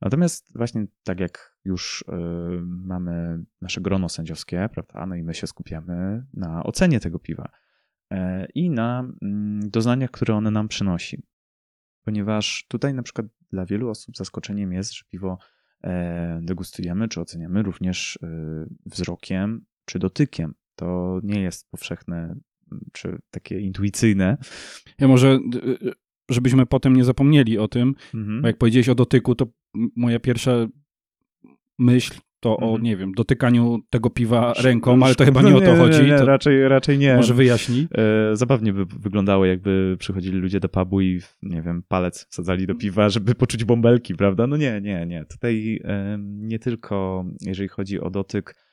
Natomiast 0.00 0.58
właśnie 0.58 0.86
tak 1.04 1.20
jak 1.20 1.56
już 1.64 2.02
y, 2.02 2.12
mamy 2.62 3.44
nasze 3.60 3.80
grono 3.80 4.08
sędziowskie, 4.08 4.68
prawda, 4.72 5.06
no 5.06 5.14
i 5.14 5.22
my 5.22 5.34
się 5.34 5.46
skupiamy 5.46 6.26
na 6.32 6.62
ocenie 6.62 7.00
tego 7.00 7.18
piwa 7.18 7.48
y, 8.12 8.16
i 8.54 8.70
na 8.70 9.02
y, 9.02 9.68
doznaniach, 9.68 10.10
które 10.10 10.34
one 10.34 10.50
nam 10.50 10.68
przynosi. 10.68 11.22
Ponieważ 12.04 12.66
tutaj 12.68 12.94
na 12.94 13.02
przykład 13.02 13.26
dla 13.52 13.66
wielu 13.66 13.90
osób 13.90 14.16
zaskoczeniem 14.16 14.72
jest, 14.72 14.94
że 14.94 15.04
piwo 15.10 15.38
e, 15.84 16.40
degustujemy 16.42 17.08
czy 17.08 17.20
oceniamy 17.20 17.62
również 17.62 18.18
e, 18.22 18.28
wzrokiem 18.86 19.64
czy 19.84 19.98
dotykiem. 19.98 20.54
To 20.76 21.20
nie 21.22 21.40
jest 21.40 21.70
powszechne 21.70 22.36
czy 22.92 23.18
takie 23.30 23.60
intuicyjne. 23.60 24.36
Ja 25.00 25.08
może, 25.08 25.38
żebyśmy 26.30 26.66
potem 26.66 26.96
nie 26.96 27.04
zapomnieli 27.04 27.58
o 27.58 27.68
tym, 27.68 27.94
mhm. 28.14 28.42
bo 28.42 28.46
jak 28.46 28.58
powiedziałeś 28.58 28.88
o 28.88 28.94
dotyku, 28.94 29.34
to 29.34 29.46
moja 29.96 30.20
pierwsza 30.20 30.66
myśl 31.78 32.14
to 32.40 32.56
o, 32.56 32.64
mhm. 32.64 32.82
nie 32.82 32.96
wiem, 32.96 33.12
dotykaniu 33.12 33.78
tego 33.90 34.10
piwa 34.10 34.52
ręką, 34.52 35.02
ale 35.04 35.14
to 35.14 35.24
chyba 35.24 35.42
nie, 35.42 35.50
no 35.50 35.60
nie 35.60 35.64
o 35.64 35.74
to 35.74 35.76
chodzi. 35.82 36.02
Nie, 36.02 36.08
nie, 36.08 36.18
to 36.18 36.24
raczej, 36.24 36.68
raczej 36.68 36.98
nie. 36.98 37.16
Może 37.16 37.34
wyjaśni. 37.34 37.88
E, 38.32 38.36
zabawnie 38.36 38.72
by 38.72 38.84
wyglądało, 38.86 39.44
jakby 39.44 39.96
przychodzili 39.98 40.38
ludzie 40.38 40.60
do 40.60 40.68
pubu 40.68 41.00
i, 41.00 41.20
nie 41.42 41.62
wiem, 41.62 41.82
palec 41.88 42.26
wsadzali 42.30 42.66
do 42.66 42.74
piwa, 42.74 43.08
żeby 43.08 43.34
poczuć 43.34 43.64
bąbelki, 43.64 44.14
prawda? 44.14 44.46
No 44.46 44.56
nie, 44.56 44.80
nie, 44.80 45.06
nie. 45.06 45.24
Tutaj 45.24 45.80
nie 46.24 46.58
tylko, 46.58 47.24
jeżeli 47.40 47.68
chodzi 47.68 48.00
o 48.00 48.10
dotyk, 48.10 48.63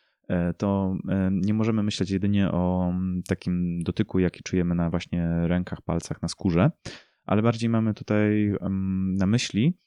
to 0.57 0.95
e, 1.09 1.29
nie 1.31 1.53
możemy 1.53 1.83
myśleć 1.83 2.11
jedynie 2.11 2.51
o 2.51 2.93
takim 3.27 3.83
dotyku, 3.83 4.19
jaki 4.19 4.43
czujemy 4.43 4.75
na 4.75 4.89
właśnie 4.89 5.47
rękach, 5.47 5.81
palcach, 5.81 6.21
na 6.21 6.27
skórze, 6.27 6.71
ale 7.25 7.41
bardziej 7.41 7.69
mamy 7.69 7.93
tutaj 7.93 8.53
na 9.17 9.27
myśli 9.27 9.77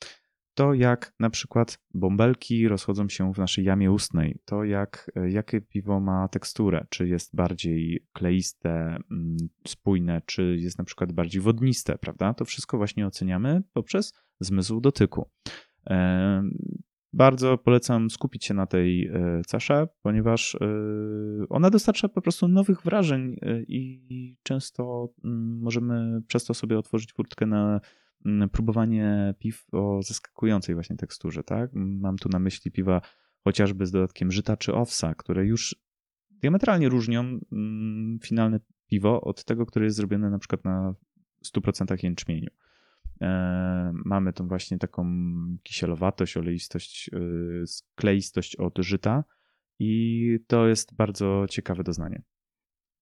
to, 0.54 0.74
jak 0.74 1.14
na 1.20 1.30
przykład 1.30 1.78
bąbelki 1.94 2.68
rozchodzą 2.68 3.08
się 3.08 3.32
w 3.32 3.38
naszej 3.38 3.64
jamie 3.64 3.92
ustnej, 3.92 4.38
to 4.44 4.64
jak, 4.64 5.10
e, 5.16 5.30
jakie 5.30 5.60
piwo 5.60 6.00
ma 6.00 6.28
teksturę, 6.28 6.86
czy 6.88 7.08
jest 7.08 7.36
bardziej 7.36 8.06
kleiste, 8.12 8.96
mm, 9.10 9.36
spójne, 9.68 10.22
czy 10.26 10.56
jest 10.60 10.78
na 10.78 10.84
przykład 10.84 11.12
bardziej 11.12 11.42
wodniste, 11.42 11.98
prawda? 11.98 12.34
To 12.34 12.44
wszystko 12.44 12.76
właśnie 12.76 13.06
oceniamy 13.06 13.62
poprzez 13.72 14.12
zmysł 14.40 14.80
dotyku. 14.80 15.30
Bardzo 17.16 17.58
polecam 17.58 18.10
skupić 18.10 18.44
się 18.44 18.54
na 18.54 18.66
tej 18.66 19.06
e, 19.06 19.42
cesze, 19.46 19.88
ponieważ 20.02 20.54
e, 20.54 20.58
ona 21.48 21.70
dostarcza 21.70 22.08
po 22.08 22.22
prostu 22.22 22.48
nowych 22.48 22.82
wrażeń 22.82 23.36
i 23.68 24.36
często 24.42 25.08
mm, 25.24 25.58
możemy 25.60 26.22
przez 26.26 26.44
to 26.44 26.54
sobie 26.54 26.78
otworzyć 26.78 27.12
furtkę 27.12 27.46
na 27.46 27.80
Mm, 28.26 28.48
próbowanie 28.48 29.34
piw 29.38 29.66
o 29.72 30.02
zaskakującej 30.02 30.74
właśnie 30.74 30.96
teksturze, 30.96 31.42
tak? 31.42 31.70
Mam 31.74 32.16
tu 32.16 32.28
na 32.28 32.38
myśli 32.38 32.70
piwa 32.70 33.00
chociażby 33.44 33.86
z 33.86 33.90
dodatkiem 33.90 34.32
żyta 34.32 34.56
czy 34.56 34.74
owsa, 34.74 35.14
które 35.14 35.46
już 35.46 35.76
diametralnie 36.30 36.88
różnią 36.88 37.20
mm, 37.52 38.18
finalne 38.22 38.60
piwo 38.86 39.20
od 39.20 39.44
tego, 39.44 39.66
które 39.66 39.84
jest 39.84 39.96
zrobione 39.96 40.30
na 40.30 40.38
przykład 40.38 40.64
na 40.64 40.94
100% 41.56 42.04
jęczmieniu. 42.04 42.50
E, 43.20 43.92
mamy 44.04 44.32
tą 44.32 44.48
właśnie 44.48 44.78
taką 44.78 45.04
kisielowatość, 45.62 46.36
oleistość, 46.36 47.10
yy, 47.12 47.66
skleistość 47.66 48.56
od 48.56 48.78
żyta 48.78 49.24
i 49.78 50.38
to 50.46 50.66
jest 50.66 50.94
bardzo 50.94 51.46
ciekawe 51.50 51.84
doznanie. 51.84 52.22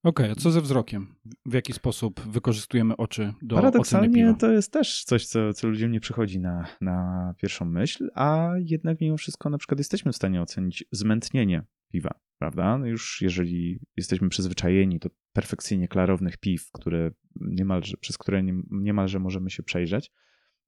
Okej, 0.04 0.26
okay, 0.26 0.36
a 0.38 0.40
co 0.40 0.50
ze 0.50 0.60
wzrokiem? 0.60 1.14
W 1.46 1.52
jaki 1.52 1.72
sposób 1.72 2.20
wykorzystujemy 2.20 2.96
oczy 2.96 3.34
do 3.42 3.56
Paradoksalnie 3.56 4.34
to 4.38 4.52
jest 4.52 4.72
też 4.72 5.04
coś, 5.04 5.26
co, 5.26 5.52
co 5.52 5.68
ludziom 5.68 5.92
nie 5.92 6.00
przychodzi 6.00 6.40
na, 6.40 6.66
na 6.80 7.34
pierwszą 7.38 7.64
myśl, 7.64 8.10
a 8.14 8.50
jednak 8.58 9.00
mimo 9.00 9.16
wszystko 9.16 9.50
na 9.50 9.58
przykład 9.58 9.78
jesteśmy 9.78 10.12
w 10.12 10.16
stanie 10.16 10.42
ocenić 10.42 10.84
zmętnienie 10.92 11.64
piwa, 11.92 12.20
prawda? 12.38 12.78
No 12.78 12.86
już 12.86 13.22
jeżeli 13.22 13.80
jesteśmy 13.96 14.28
przyzwyczajeni 14.28 14.98
do 14.98 15.10
perfekcyjnie 15.32 15.88
klarownych 15.88 16.36
piw, 16.36 16.70
które 16.72 17.10
niemalże, 17.36 17.96
przez 17.96 18.18
które 18.18 18.42
niemalże 18.70 19.18
możemy 19.18 19.50
się 19.50 19.62
przejrzeć, 19.62 20.12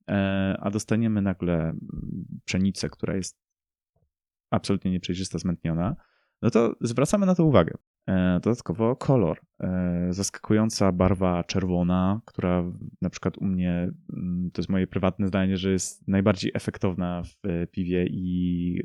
e, 0.09 0.57
a 0.61 0.71
dostaniemy 0.71 1.23
nagle 1.23 1.75
pszenicę, 2.45 2.89
która 2.89 3.17
jest 3.17 3.39
absolutnie 4.51 4.91
nieprzejrzysta, 4.91 5.39
zmętniona, 5.39 5.97
no 6.43 6.51
to 6.51 6.77
zwracamy 6.81 7.27
na 7.27 7.35
to 7.35 7.45
uwagę. 7.45 7.75
E, 8.09 8.41
dodatkowo 8.43 8.97
kolor. 8.97 9.41
E, 9.61 10.07
zaskakująca 10.11 10.93
barwa 10.93 11.45
czerwona, 11.45 12.21
która 12.25 12.65
na 13.03 13.11
przykład 13.11 13.39
u 13.39 13.45
mnie, 13.45 13.91
mm, 14.13 14.51
to 14.53 14.61
jest 14.63 14.69
moje 14.69 14.87
prywatne 14.87 15.27
zdanie, 15.27 15.57
że 15.57 15.71
jest 15.71 16.09
najbardziej 16.09 16.51
efektowna 16.55 17.23
w 17.23 17.67
piwie 17.71 18.07
i 18.11 18.83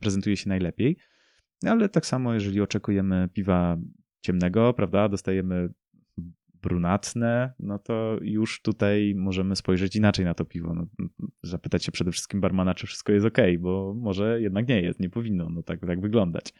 prezentuje 0.00 0.36
się 0.36 0.48
najlepiej. 0.48 0.96
Ale 1.66 1.88
tak 1.88 2.06
samo, 2.06 2.34
jeżeli 2.34 2.60
oczekujemy 2.60 3.28
piwa 3.32 3.76
ciemnego, 4.20 4.74
prawda, 4.74 5.08
dostajemy 5.08 5.68
brunatne, 6.62 7.52
no 7.58 7.78
to 7.78 8.18
już 8.20 8.62
tutaj 8.62 9.14
możemy 9.16 9.56
spojrzeć 9.56 9.96
inaczej 9.96 10.24
na 10.24 10.34
to 10.34 10.44
piwo. 10.44 10.74
No, 10.74 10.86
zapytać 11.42 11.84
się 11.84 11.92
przede 11.92 12.12
wszystkim 12.12 12.40
barmana, 12.40 12.74
czy 12.74 12.86
wszystko 12.86 13.12
jest 13.12 13.26
ok, 13.26 13.38
bo 13.58 13.94
może 13.96 14.40
jednak 14.40 14.68
nie 14.68 14.80
jest, 14.80 15.00
nie 15.00 15.10
powinno 15.10 15.48
no, 15.50 15.62
tak, 15.62 15.80
tak 15.80 16.00
wyglądać. 16.00 16.54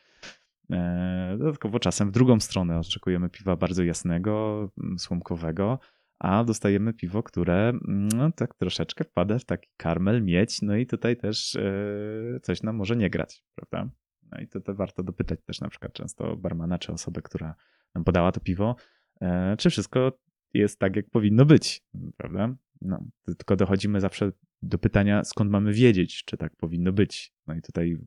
E, 0.70 1.36
dodatkowo 1.38 1.78
czasem 1.78 2.08
w 2.08 2.12
drugą 2.12 2.40
stronę 2.40 2.78
oczekujemy 2.78 3.30
piwa 3.30 3.56
bardzo 3.56 3.82
jasnego, 3.82 4.68
słomkowego, 4.98 5.78
a 6.18 6.44
dostajemy 6.44 6.94
piwo, 6.94 7.22
które 7.22 7.72
no, 7.88 8.32
tak 8.32 8.54
troszeczkę 8.54 9.04
wpada 9.04 9.38
w 9.38 9.44
taki 9.44 9.68
karmel, 9.76 10.24
mieć, 10.24 10.62
no 10.62 10.76
i 10.76 10.86
tutaj 10.86 11.16
też 11.16 11.56
e, 11.56 12.40
coś 12.42 12.62
nam 12.62 12.76
może 12.76 12.96
nie 12.96 13.10
grać, 13.10 13.44
prawda? 13.54 13.90
No 14.32 14.40
i 14.40 14.48
to, 14.48 14.60
to 14.60 14.74
warto 14.74 15.02
dopytać 15.02 15.40
też 15.42 15.60
na 15.60 15.68
przykład 15.68 15.92
często 15.92 16.36
barmana 16.36 16.78
czy 16.78 16.92
osobę, 16.92 17.22
która 17.22 17.54
nam 17.94 18.04
podała 18.04 18.32
to 18.32 18.40
piwo, 18.40 18.76
e, 19.20 19.56
czy 19.56 19.70
wszystko 19.70 20.18
jest 20.54 20.78
tak, 20.78 20.96
jak 20.96 21.10
powinno 21.10 21.44
być, 21.44 21.82
prawda? 22.16 22.54
No, 22.80 23.04
tylko 23.24 23.56
dochodzimy 23.56 24.00
zawsze 24.00 24.32
do 24.62 24.78
pytania, 24.78 25.24
skąd 25.24 25.50
mamy 25.50 25.72
wiedzieć, 25.72 26.24
czy 26.24 26.36
tak 26.36 26.56
powinno 26.56 26.92
być. 26.92 27.32
No 27.46 27.54
i 27.54 27.62
tutaj 27.62 27.98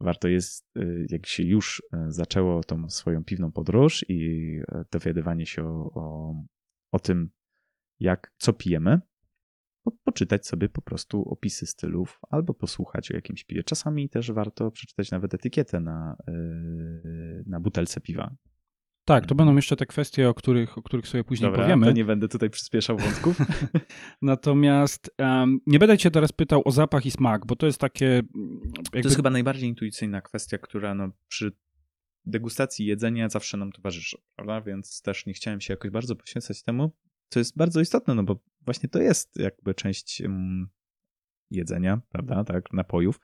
warto 0.00 0.28
jest, 0.28 0.76
y, 0.78 1.06
jak 1.10 1.26
się 1.26 1.42
już 1.42 1.80
y, 1.80 2.12
zaczęło 2.12 2.64
tą 2.64 2.90
swoją 2.90 3.24
piwną 3.24 3.52
podróż 3.52 4.04
i 4.08 4.60
dowiadywanie 4.92 5.46
się 5.46 5.64
o, 5.66 5.90
o, 5.94 6.34
o 6.92 6.98
tym, 6.98 7.30
jak, 8.00 8.32
co 8.38 8.52
pijemy, 8.52 9.00
poczytać 10.04 10.46
sobie 10.46 10.68
po 10.68 10.82
prostu 10.82 11.28
opisy 11.28 11.66
stylów 11.66 12.20
albo 12.30 12.54
posłuchać 12.54 13.10
o 13.10 13.14
jakimś 13.14 13.44
piwie. 13.44 13.64
Czasami 13.64 14.08
też 14.08 14.32
warto 14.32 14.70
przeczytać 14.70 15.10
nawet 15.10 15.34
etykietę 15.34 15.80
na, 15.80 16.16
na 17.46 17.60
butelce 17.60 18.00
piwa. 18.00 18.36
Tak, 19.04 19.26
to 19.26 19.34
będą 19.34 19.56
jeszcze 19.56 19.76
te 19.76 19.86
kwestie, 19.86 20.28
o 20.28 20.34
których, 20.34 20.78
o 20.78 20.82
których 20.82 21.08
sobie 21.08 21.24
później 21.24 21.50
Dobra, 21.50 21.64
powiemy. 21.64 21.86
to 21.86 21.92
nie 21.92 22.04
będę 22.04 22.28
tutaj 22.28 22.50
przyspieszał 22.50 22.98
wątków. 22.98 23.38
Natomiast 24.22 25.10
um, 25.18 25.60
nie 25.66 25.78
będę 25.78 25.98
cię 25.98 26.10
teraz 26.10 26.32
pytał 26.32 26.62
o 26.64 26.70
zapach 26.70 27.06
i 27.06 27.10
smak, 27.10 27.46
bo 27.46 27.56
to 27.56 27.66
jest 27.66 27.80
takie... 27.80 28.06
Jakby... 28.76 29.02
To 29.02 29.08
jest 29.08 29.16
chyba 29.16 29.30
najbardziej 29.30 29.68
intuicyjna 29.68 30.20
kwestia, 30.20 30.58
która 30.58 30.94
no, 30.94 31.08
przy 31.28 31.52
degustacji 32.26 32.86
jedzenia 32.86 33.28
zawsze 33.28 33.56
nam 33.56 33.72
towarzyszy, 33.72 34.18
prawda? 34.36 34.60
Więc 34.60 35.02
też 35.02 35.26
nie 35.26 35.32
chciałem 35.32 35.60
się 35.60 35.72
jakoś 35.72 35.90
bardzo 35.90 36.16
poświęcać 36.16 36.62
temu, 36.62 36.92
co 37.34 37.40
jest 37.40 37.56
bardzo 37.56 37.80
istotne, 37.80 38.14
no 38.14 38.22
bo 38.22 38.38
właśnie 38.60 38.88
to 38.88 39.02
jest 39.02 39.36
jakby 39.36 39.74
część 39.74 40.20
um, 40.20 40.68
jedzenia, 41.50 42.00
prawda, 42.08 42.44
tak, 42.44 42.72
napojów, 42.72 43.20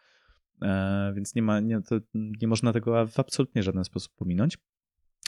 e, 0.63 1.13
więc 1.17 1.35
nie 1.35 1.43
ma, 1.43 1.61
nie, 1.61 1.81
nie 2.15 2.49
można 2.49 2.73
tego 2.73 3.07
w 3.07 3.21
absolutnie 3.21 3.63
żaden 3.63 3.85
sposób 3.85 4.13
pominąć. 4.15 4.59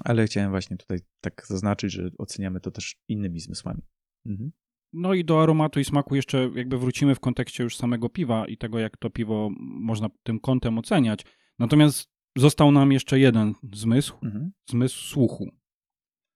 Ale 0.05 0.25
chciałem 0.25 0.51
właśnie 0.51 0.77
tutaj 0.77 0.99
tak 1.21 1.47
zaznaczyć, 1.47 1.93
że 1.93 2.11
oceniamy 2.19 2.61
to 2.61 2.71
też 2.71 2.97
innymi 3.09 3.41
zmysłami. 3.41 3.83
Mhm. 4.27 4.53
No 4.93 5.15
i 5.15 5.25
do 5.25 5.43
aromatu 5.43 5.81
i 5.81 5.85
smaku 5.85 6.15
jeszcze 6.15 6.51
jakby 6.55 6.79
wrócimy 6.79 7.15
w 7.15 7.21
kontekście 7.21 7.65
już 7.65 7.77
samego 7.77 8.09
piwa 8.09 8.47
i 8.47 8.57
tego, 8.57 8.79
jak 8.79 8.97
to 8.97 9.11
piwo 9.11 9.51
można 9.61 10.09
tym 10.23 10.41
kątem 10.41 10.79
oceniać. 10.79 11.25
Natomiast 11.59 12.11
został 12.37 12.73
nam 12.73 12.93
jeszcze 12.93 13.19
jeden 13.19 13.55
zmysł, 13.73 14.15
mhm. 14.23 14.53
zmysł 14.71 15.05
słuchu. 15.05 15.62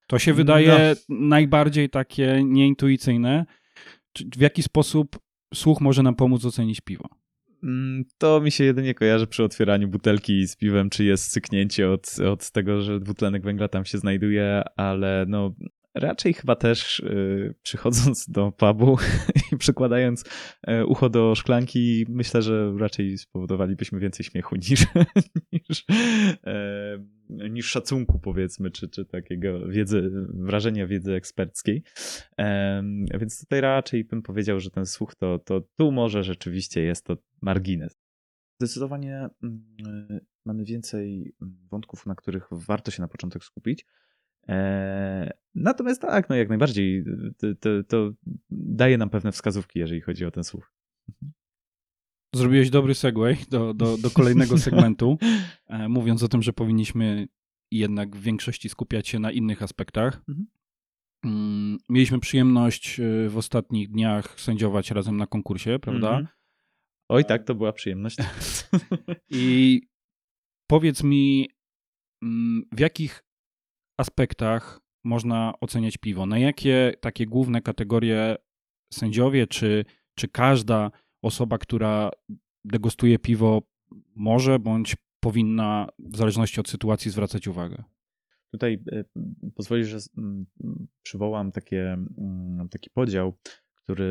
To 0.07 0.19
się 0.19 0.35
wydaje 0.35 0.97
no. 1.09 1.17
najbardziej 1.19 1.91
takie 1.91 2.41
nieintuicyjne. 2.45 3.47
W 4.37 4.41
jaki 4.41 4.63
sposób 4.63 5.19
słuch 5.55 5.81
może 5.81 6.03
nam 6.03 6.15
pomóc 6.15 6.45
ocenić 6.45 6.81
piwo? 6.81 7.09
Mm, 7.63 8.05
to 8.19 8.41
mi 8.41 8.51
się 8.51 8.65
jedynie 8.65 8.95
kojarzy 8.95 9.27
przy 9.27 9.45
otwieraniu 9.45 9.89
butelki 9.89 10.47
z 10.47 10.57
piwem, 10.57 10.91
czy 10.91 11.05
jest 11.05 11.33
syknięcie 11.33 11.91
od, 11.91 12.17
od 12.33 12.51
tego, 12.51 12.83
że 12.83 13.01
dwutlenek 13.01 13.43
węgla 13.43 13.69
tam 13.69 13.85
się 13.85 13.99
znajduje, 13.99 14.63
ale 14.77 15.25
no 15.29 15.55
raczej 15.97 16.35
chyba 16.35 16.57
też 16.57 17.01
y, 17.01 17.55
przychodząc 17.63 18.31
do 18.31 18.53
pubu 18.53 18.97
i 19.53 19.57
przykładając 19.57 20.25
y, 20.69 20.87
ucho 20.87 21.09
do 21.09 21.35
szklanki, 21.35 22.07
myślę, 22.09 22.43
że 22.43 22.73
raczej 22.79 23.19
spowodowalibyśmy 23.19 23.99
więcej 24.01 24.27
śmiechu 24.27 24.57
niż, 24.71 24.87
niż, 25.53 25.85
y, 27.41 27.51
niż 27.51 27.67
szacunku, 27.67 28.19
powiedzmy, 28.19 28.71
czy, 28.71 28.89
czy 28.89 29.05
takiego 29.05 29.69
wiedzy, 29.69 30.11
wrażenia 30.29 30.87
wiedzy 30.87 31.15
eksperckiej. 31.15 31.83
Więc 33.21 33.41
tutaj 33.41 33.61
raczej 33.61 34.05
bym 34.05 34.23
powiedział, 34.23 34.61
że 34.61 34.71
ten 34.71 34.87
słuch 34.87 35.15
to, 35.15 35.39
to 35.39 35.61
tu 35.77 35.93
może 35.93 36.25
rzeczywiście 36.25 36.83
jest 36.83 37.05
to 37.05 37.17
margines. 37.43 37.99
Zdecydowanie 38.61 39.29
mm, 39.43 40.21
mamy 40.45 40.65
więcej 40.65 41.35
wątków, 41.71 42.07
na 42.07 42.15
których 42.15 42.49
warto 42.51 42.91
się 42.91 43.03
na 43.03 43.09
początek 43.09 43.45
skupić. 43.45 43.87
E, 44.49 45.33
natomiast 45.55 46.01
tak, 46.01 46.29
no 46.29 46.37
jak 46.37 46.49
najbardziej 46.49 47.05
to, 47.39 47.47
to, 47.61 47.71
to, 47.89 48.13
daje 48.51 48.99
nam 48.99 49.11
pewne 49.11 49.33
wskazówki, 49.33 49.79
jeżeli 49.79 50.01
chodzi 50.01 50.25
o 50.25 50.31
ten 50.31 50.45
słuch. 50.45 50.73
Zrobiłeś 52.35 52.71
dobry 52.71 52.95
segue 52.95 53.37
do, 53.51 53.75
do, 53.75 53.99
do 53.99 54.11
kolejnego 54.11 54.59
segmentu, 54.67 55.19
e, 55.67 55.89
mówiąc 55.89 56.23
o 56.23 56.29
tym, 56.29 56.43
że 56.43 56.53
powinniśmy 56.53 57.29
jednak 57.71 58.17
w 58.17 58.23
większości 58.23 58.69
skupiać 58.69 59.09
się 59.09 59.19
na 59.19 59.33
innych 59.33 59.63
aspektach. 59.63 60.23
Mhm. 60.29 60.47
Mm, 61.25 61.79
mieliśmy 61.89 62.21
przyjemność 62.21 63.01
e, 63.01 63.29
w 63.29 63.37
ostatnich 63.37 63.91
dniach 63.91 64.41
sędziować 64.41 64.91
razem 64.91 65.17
na 65.17 65.27
konkursie, 65.27 65.79
prawda? 65.79 66.09
Mhm. 66.09 66.27
Oj, 67.09 67.25
tak, 67.25 67.45
to 67.45 67.55
była 67.55 67.73
przyjemność. 67.73 68.17
I 69.31 69.83
powiedz 70.67 71.03
mi, 71.03 71.49
mm, 72.23 72.63
w 72.73 72.81
jakich 72.81 73.26
aspektach 73.97 74.81
można 75.05 75.53
oceniać 75.61 75.97
piwo? 75.97 76.27
Na 76.27 76.39
jakie 76.39 76.93
takie 77.01 77.27
główne 77.27 77.63
kategorie 77.63 78.37
sędziowie, 78.93 79.47
czy, 79.47 79.85
czy 80.15 80.29
każda 80.29 80.91
osoba, 81.23 81.59
która 81.59 82.11
degustuje 82.65 83.19
piwo, 83.19 83.63
może 84.15 84.59
bądź 84.59 84.97
powinna, 85.21 85.89
w 85.99 86.17
zależności 86.17 86.61
od 86.61 86.69
sytuacji, 86.69 87.11
zwracać 87.11 87.49
uwagę? 87.49 87.85
Tutaj 88.53 88.83
e, 88.93 89.05
pozwolisz, 89.55 89.89
że 89.89 89.99
przywołam 91.03 91.53
takie, 91.53 91.97
taki 92.71 92.91
podział, 92.91 93.39
który 93.75 94.09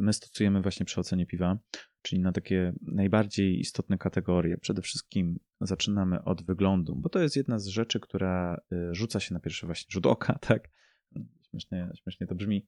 my 0.00 0.12
stosujemy 0.12 0.62
właśnie 0.62 0.86
przy 0.86 1.00
ocenie 1.00 1.26
piwa 1.26 1.58
czyli 2.04 2.22
na 2.22 2.32
takie 2.32 2.72
najbardziej 2.82 3.60
istotne 3.60 3.98
kategorie. 3.98 4.58
Przede 4.58 4.82
wszystkim 4.82 5.38
zaczynamy 5.60 6.24
od 6.24 6.42
wyglądu, 6.42 6.96
bo 6.96 7.08
to 7.08 7.18
jest 7.18 7.36
jedna 7.36 7.58
z 7.58 7.66
rzeczy, 7.66 8.00
która 8.00 8.60
y, 8.72 8.94
rzuca 8.94 9.20
się 9.20 9.34
na 9.34 9.40
pierwszy 9.40 9.66
właśnie 9.66 9.86
rzut 9.92 10.06
oka, 10.06 10.38
tak? 10.48 10.68
Śmiesznie, 11.50 11.90
śmiesznie 12.02 12.26
to 12.26 12.34
brzmi, 12.34 12.66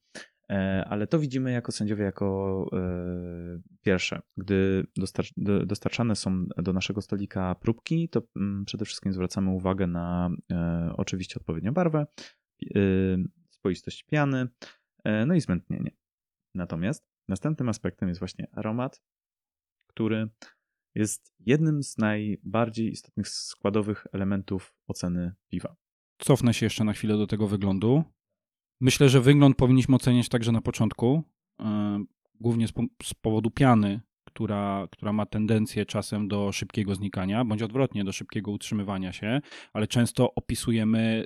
e, 0.51 0.85
ale 0.89 1.07
to 1.07 1.19
widzimy 1.19 1.53
jako 1.53 1.73
sędziowie 1.73 2.05
jako 2.05 2.67
e, 2.73 2.79
pierwsze. 3.83 4.23
Gdy 4.37 4.87
dostarczane 5.67 6.17
są 6.17 6.47
do 6.57 6.73
naszego 6.73 7.03
stolika 7.03 7.55
próbki, 7.55 8.09
to 8.09 8.23
mm, 8.37 8.65
przede 8.65 8.85
wszystkim 8.85 9.13
zwracamy 9.13 9.51
uwagę 9.51 9.87
na 9.87 10.31
e, 10.53 10.93
oczywiście 10.97 11.41
odpowiednią 11.41 11.73
barwę, 11.73 12.07
spoistość 13.51 14.03
piany, 14.05 14.49
no 15.27 15.35
i 15.35 15.41
zmętnienie. 15.41 15.91
Natomiast 16.55 17.09
następnym 17.29 17.69
aspektem 17.69 18.09
jest 18.09 18.19
właśnie 18.19 18.47
aromat, 18.53 19.03
który 19.97 20.29
jest 20.95 21.35
jednym 21.41 21.83
z 21.83 21.99
najbardziej 21.99 22.91
istotnych 22.91 23.29
składowych 23.29 24.07
elementów 24.13 24.75
oceny 24.87 25.35
piwa. 25.49 25.77
Cofnę 26.19 26.55
się 26.55 26.67
jeszcze 26.67 26.85
na 26.85 26.93
chwilę 26.93 27.17
do 27.17 27.27
tego 27.27 27.47
wyglądu. 27.47 28.05
Myślę, 28.81 29.09
że 29.09 29.21
wygląd 29.21 29.57
powinniśmy 29.57 29.97
oceniać 29.97 30.29
także 30.29 30.53
na 30.53 30.61
początku, 30.61 31.23
e, 31.61 32.05
głównie 32.41 32.69
z, 33.03 33.15
powodu 33.21 33.51
piany, 33.51 34.01
która, 34.25 34.89
która 34.93 35.13
ma 35.13 35.27
tendencję 35.27 35.87
czasem 35.87 36.29
do 36.29 36.53
szybkiego 36.53 36.95
znikania, 36.95 37.45
bądź 37.45 37.63
odwrotnie, 37.63 38.05
do 38.05 38.13
szybkiego 38.13 38.51
utrzymywania 38.51 39.13
się, 39.13 39.41
ale 39.73 39.87
często 39.87 40.35
opisujemy 40.35 41.25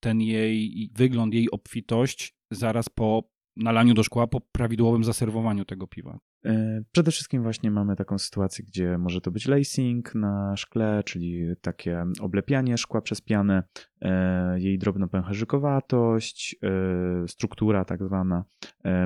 ten 0.00 0.20
jej 0.20 0.90
wygląd, 0.94 1.34
jej 1.34 1.50
obfitość 1.50 2.34
zaraz 2.50 2.88
po 2.88 3.22
nalaniu 3.56 3.94
do 3.94 4.02
szkła, 4.02 4.26
po 4.26 4.40
prawidłowym 4.40 5.04
zaserwowaniu 5.04 5.64
tego 5.64 5.86
piwa. 5.86 6.18
E, 6.44 6.82
przede 6.92 7.10
wszystkim 7.10 7.42
właśnie 7.42 7.70
mamy 7.70 7.96
taką 7.96 8.18
sytuację, 8.18 8.64
gdzie 8.64 8.98
może 8.98 9.20
to 9.20 9.30
być 9.30 9.48
lacing 9.48 10.14
na 10.14 10.56
szkle, 10.56 11.02
czyli 11.04 11.44
takie 11.60 12.04
oblepianie 12.20 12.78
szkła 12.78 13.00
przez 13.00 13.20
pianę, 13.20 13.62
e, 14.00 14.60
jej 14.60 14.78
drobnopęcherzykowatość, 14.78 16.56
e, 16.62 17.28
struktura 17.28 17.84
tak 17.84 18.04
zwana, 18.04 18.44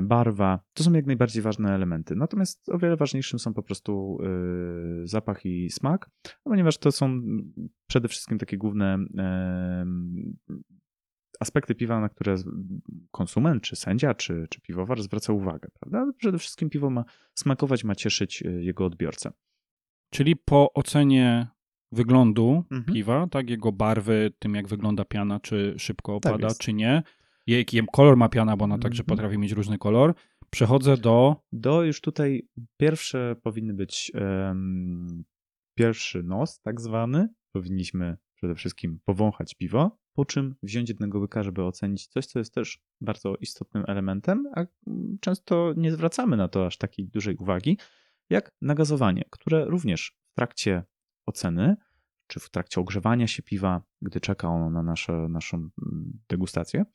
barwa. 0.03 0.59
To 0.73 0.83
są 0.83 0.93
jak 0.93 1.05
najbardziej 1.05 1.41
ważne 1.41 1.75
elementy. 1.75 2.15
Natomiast 2.15 2.69
o 2.69 2.77
wiele 2.77 2.95
ważniejszym 2.95 3.39
są 3.39 3.53
po 3.53 3.63
prostu 3.63 4.17
zapach 5.03 5.45
i 5.45 5.69
smak, 5.69 6.09
ponieważ 6.43 6.77
to 6.77 6.91
są 6.91 7.21
przede 7.87 8.07
wszystkim 8.07 8.37
takie 8.37 8.57
główne 8.57 8.97
aspekty 11.39 11.75
piwa, 11.75 11.99
na 12.01 12.09
które 12.09 12.35
konsument, 13.11 13.63
czy 13.63 13.75
sędzia, 13.75 14.13
czy, 14.13 14.47
czy 14.49 14.61
piwowar 14.61 15.01
zwraca 15.01 15.33
uwagę. 15.33 15.69
Prawda? 15.79 16.11
Przede 16.17 16.39
wszystkim 16.39 16.69
piwo 16.69 16.89
ma 16.89 17.03
smakować, 17.35 17.83
ma 17.83 17.95
cieszyć 17.95 18.41
y, 18.41 18.63
jego 18.63 18.85
odbiorcę. 18.85 19.31
Czyli 20.09 20.35
po 20.35 20.73
ocenie 20.73 21.47
wyglądu 21.91 22.63
mhm. 22.71 22.95
piwa, 22.95 23.27
tak, 23.27 23.49
jego 23.49 23.71
barwy, 23.71 24.31
tym 24.39 24.55
jak 24.55 24.67
wygląda 24.67 25.05
piana, 25.05 25.39
czy 25.39 25.75
szybko 25.77 26.19
tak 26.19 26.31
opada, 26.33 26.47
tak 26.47 26.57
czy 26.57 26.73
nie, 26.73 27.03
jaki 27.47 27.81
kolor 27.91 28.17
ma 28.17 28.29
piana, 28.29 28.57
bo 28.57 28.65
ona 28.65 28.77
także 28.77 29.03
mhm. 29.03 29.17
potrafi 29.17 29.37
mieć 29.37 29.51
różny 29.51 29.77
kolor, 29.77 30.13
przechodzę 30.49 30.97
do... 30.97 31.35
Do 31.51 31.83
już 31.83 32.01
tutaj 32.01 32.47
pierwsze 32.77 33.35
powinny 33.43 33.73
być 33.73 34.11
um, 34.13 35.23
pierwszy 35.75 36.23
nos, 36.23 36.61
tak 36.61 36.81
zwany. 36.81 37.29
Powinniśmy 37.51 38.17
przede 38.35 38.55
wszystkim 38.55 38.99
powąchać 39.05 39.55
piwo, 39.55 39.97
po 40.17 40.25
czym 40.25 40.55
wziąć 40.63 40.89
jednego 40.89 41.19
łyka, 41.19 41.43
żeby 41.43 41.63
ocenić 41.63 42.07
coś, 42.07 42.25
co 42.25 42.39
jest 42.39 42.53
też 42.53 42.79
bardzo 43.01 43.35
istotnym 43.35 43.83
elementem, 43.87 44.47
a 44.55 44.65
często 45.21 45.73
nie 45.77 45.91
zwracamy 45.91 46.37
na 46.37 46.47
to 46.47 46.65
aż 46.65 46.77
takiej 46.77 47.07
dużej 47.07 47.35
uwagi, 47.35 47.77
jak 48.29 48.51
nagazowanie, 48.61 49.23
które 49.29 49.65
również 49.65 50.17
w 50.31 50.35
trakcie 50.35 50.83
oceny, 51.25 51.75
czy 52.27 52.39
w 52.39 52.49
trakcie 52.49 52.81
ogrzewania 52.81 53.27
się 53.27 53.43
piwa, 53.43 53.83
gdy 54.01 54.19
czeka 54.19 54.49
ono 54.49 54.69
na 54.69 54.83
nasze, 54.83 55.13
naszą 55.13 55.57
mm, 55.57 56.19
degustację, 56.29 56.85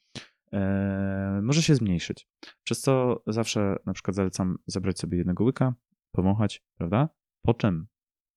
e, 0.53 1.41
może 1.43 1.63
się 1.63 1.75
zmniejszyć. 1.75 2.29
Przez 2.65 2.81
co 2.81 3.23
zawsze 3.27 3.77
na 3.87 3.93
przykład 3.93 4.15
zalecam 4.15 4.59
zabrać 4.67 4.99
sobie 4.99 5.19
jednego 5.19 5.45
łyka, 5.45 5.75
powąchać, 6.13 6.63
prawda? 6.75 7.09
Po 7.43 7.55
czym 7.55 7.87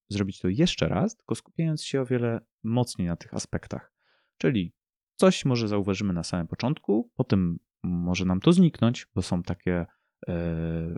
zrobić 0.10 0.39
to 0.39 0.48
jeszcze 0.50 0.88
raz, 0.88 1.15
tylko 1.15 1.36
skupiając 1.36 1.84
się 1.84 2.02
o 2.02 2.06
wiele 2.06 2.45
mocniej 2.63 3.08
na 3.08 3.15
tych 3.15 3.34
aspektach. 3.34 3.94
Czyli 4.38 4.74
coś 5.15 5.45
może 5.45 5.67
zauważymy 5.67 6.13
na 6.13 6.24
samym 6.24 6.48
początku, 6.48 7.12
potem 7.15 7.60
może 7.84 8.26
nam 8.26 8.39
to 8.39 8.52
zniknąć, 8.52 9.08
bo 9.15 9.21
są 9.21 9.43
takie 9.43 9.86
e, 10.28 10.95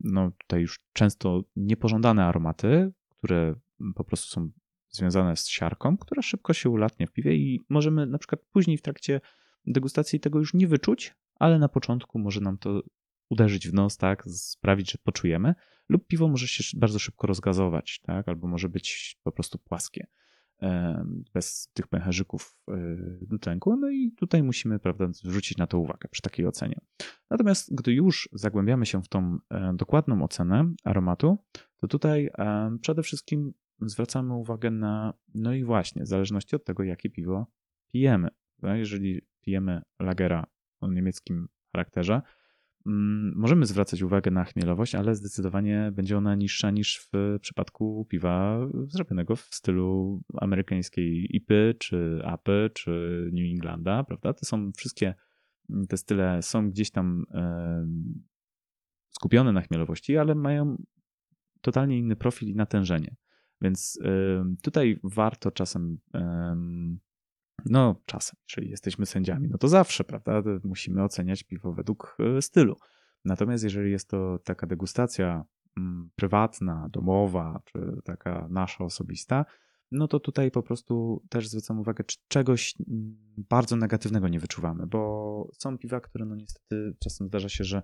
no 0.00 0.30
tutaj 0.38 0.60
już 0.60 0.80
często 0.92 1.42
niepożądane 1.56 2.24
aromaty, 2.24 2.92
które 3.10 3.54
po 3.94 4.04
prostu 4.04 4.28
są 4.28 4.50
związane 4.88 5.36
z 5.36 5.48
siarką, 5.48 5.96
która 5.96 6.22
szybko 6.22 6.52
się 6.52 6.70
ulatnia 6.70 7.06
w 7.06 7.12
piwie 7.12 7.36
i 7.36 7.60
możemy 7.68 8.06
na 8.06 8.18
przykład 8.18 8.40
później 8.52 8.78
w 8.78 8.82
trakcie 8.82 9.20
degustacji 9.66 10.20
tego 10.20 10.38
już 10.38 10.54
nie 10.54 10.66
wyczuć, 10.66 11.14
ale 11.34 11.58
na 11.58 11.68
początku 11.68 12.18
może 12.18 12.40
nam 12.40 12.58
to 12.58 12.82
uderzyć 13.30 13.68
w 13.68 13.74
nos, 13.74 13.96
tak, 13.96 14.24
sprawić, 14.26 14.92
że 14.92 14.98
poczujemy, 15.04 15.54
lub 15.88 16.06
piwo 16.06 16.28
może 16.28 16.48
się 16.48 16.78
bardzo 16.78 16.98
szybko 16.98 17.26
rozgazować, 17.26 18.00
tak, 18.02 18.28
albo 18.28 18.48
może 18.48 18.68
być 18.68 19.18
po 19.22 19.32
prostu 19.32 19.58
płaskie 19.58 20.06
bez 21.34 21.70
tych 21.74 21.88
pęcherzyków 21.88 22.56
dwutlenku. 23.20 23.72
E, 23.72 23.76
no 23.76 23.90
i 23.90 24.12
tutaj 24.12 24.42
musimy 24.42 24.78
prawda, 24.78 25.08
zwrócić 25.12 25.58
na 25.58 25.66
to 25.66 25.78
uwagę 25.78 26.08
przy 26.10 26.22
takiej 26.22 26.46
ocenie. 26.46 26.80
Natomiast 27.30 27.74
gdy 27.74 27.92
już 27.92 28.28
zagłębiamy 28.32 28.86
się 28.86 29.02
w 29.02 29.08
tą 29.08 29.38
e, 29.50 29.72
dokładną 29.76 30.22
ocenę 30.22 30.74
aromatu, 30.84 31.38
to 31.76 31.88
tutaj 31.88 32.30
przede 32.80 33.02
wszystkim 33.02 33.54
zwracamy 33.80 34.34
uwagę 34.34 34.70
na, 34.70 35.14
no 35.34 35.54
i 35.54 35.64
właśnie, 35.64 36.02
w 36.02 36.08
zależności 36.08 36.56
od 36.56 36.64
tego, 36.64 36.82
jakie 36.82 37.10
piwo 37.10 37.46
pijemy. 37.92 38.28
Jeżeli 38.62 39.22
pijemy 39.40 39.82
lagera 40.00 40.46
o 40.80 40.88
niemieckim 40.88 41.48
charakterze, 41.72 42.22
możemy 43.34 43.66
zwracać 43.66 44.02
uwagę 44.02 44.30
na 44.30 44.44
chmielowość, 44.44 44.94
ale 44.94 45.14
zdecydowanie 45.14 45.92
będzie 45.94 46.18
ona 46.18 46.34
niższa 46.34 46.70
niż 46.70 47.08
w 47.12 47.38
przypadku 47.40 48.06
piwa 48.10 48.58
zrobionego 48.86 49.36
w 49.36 49.40
stylu 49.40 50.20
amerykańskiej 50.36 51.36
IPy, 51.36 51.74
czy 51.78 52.20
APy, 52.24 52.70
czy 52.74 52.90
New 53.32 53.50
Englanda, 53.50 54.04
prawda? 54.04 54.32
To 54.32 54.46
są 54.46 54.72
wszystkie 54.72 55.14
te 55.88 55.96
style 55.96 56.42
są 56.42 56.70
gdzieś 56.70 56.90
tam 56.90 57.24
skupione 59.10 59.52
na 59.52 59.60
chmielowości, 59.60 60.16
ale 60.16 60.34
mają 60.34 60.82
totalnie 61.60 61.98
inny 61.98 62.16
profil 62.16 62.48
i 62.48 62.54
natężenie. 62.54 63.16
Więc 63.60 63.98
tutaj 64.62 65.00
warto 65.04 65.50
czasem, 65.50 65.98
no 67.64 68.00
czasem, 68.06 68.36
jeżeli 68.48 68.70
jesteśmy 68.70 69.06
sędziami, 69.06 69.48
no 69.48 69.58
to 69.58 69.68
zawsze, 69.68 70.04
prawda, 70.04 70.42
musimy 70.64 71.02
oceniać 71.02 71.42
piwo 71.42 71.72
według 71.72 72.16
e, 72.38 72.42
stylu. 72.42 72.76
Natomiast 73.24 73.64
jeżeli 73.64 73.90
jest 73.90 74.08
to 74.08 74.38
taka 74.44 74.66
degustacja 74.66 75.44
mm, 75.76 76.10
prywatna, 76.16 76.88
domowa, 76.90 77.60
czy 77.64 78.00
taka 78.04 78.48
nasza 78.50 78.84
osobista, 78.84 79.44
no 79.90 80.08
to 80.08 80.20
tutaj 80.20 80.50
po 80.50 80.62
prostu 80.62 81.22
też 81.28 81.48
zwracam 81.48 81.80
uwagę, 81.80 82.04
czy 82.04 82.16
czegoś 82.28 82.74
mm, 82.88 83.16
bardzo 83.36 83.76
negatywnego 83.76 84.28
nie 84.28 84.40
wyczuwamy, 84.40 84.86
bo 84.86 85.48
są 85.58 85.78
piwa, 85.78 86.00
które 86.00 86.24
no 86.24 86.36
niestety 86.36 86.96
czasem 86.98 87.26
zdarza 87.26 87.48
się, 87.48 87.64
że 87.64 87.82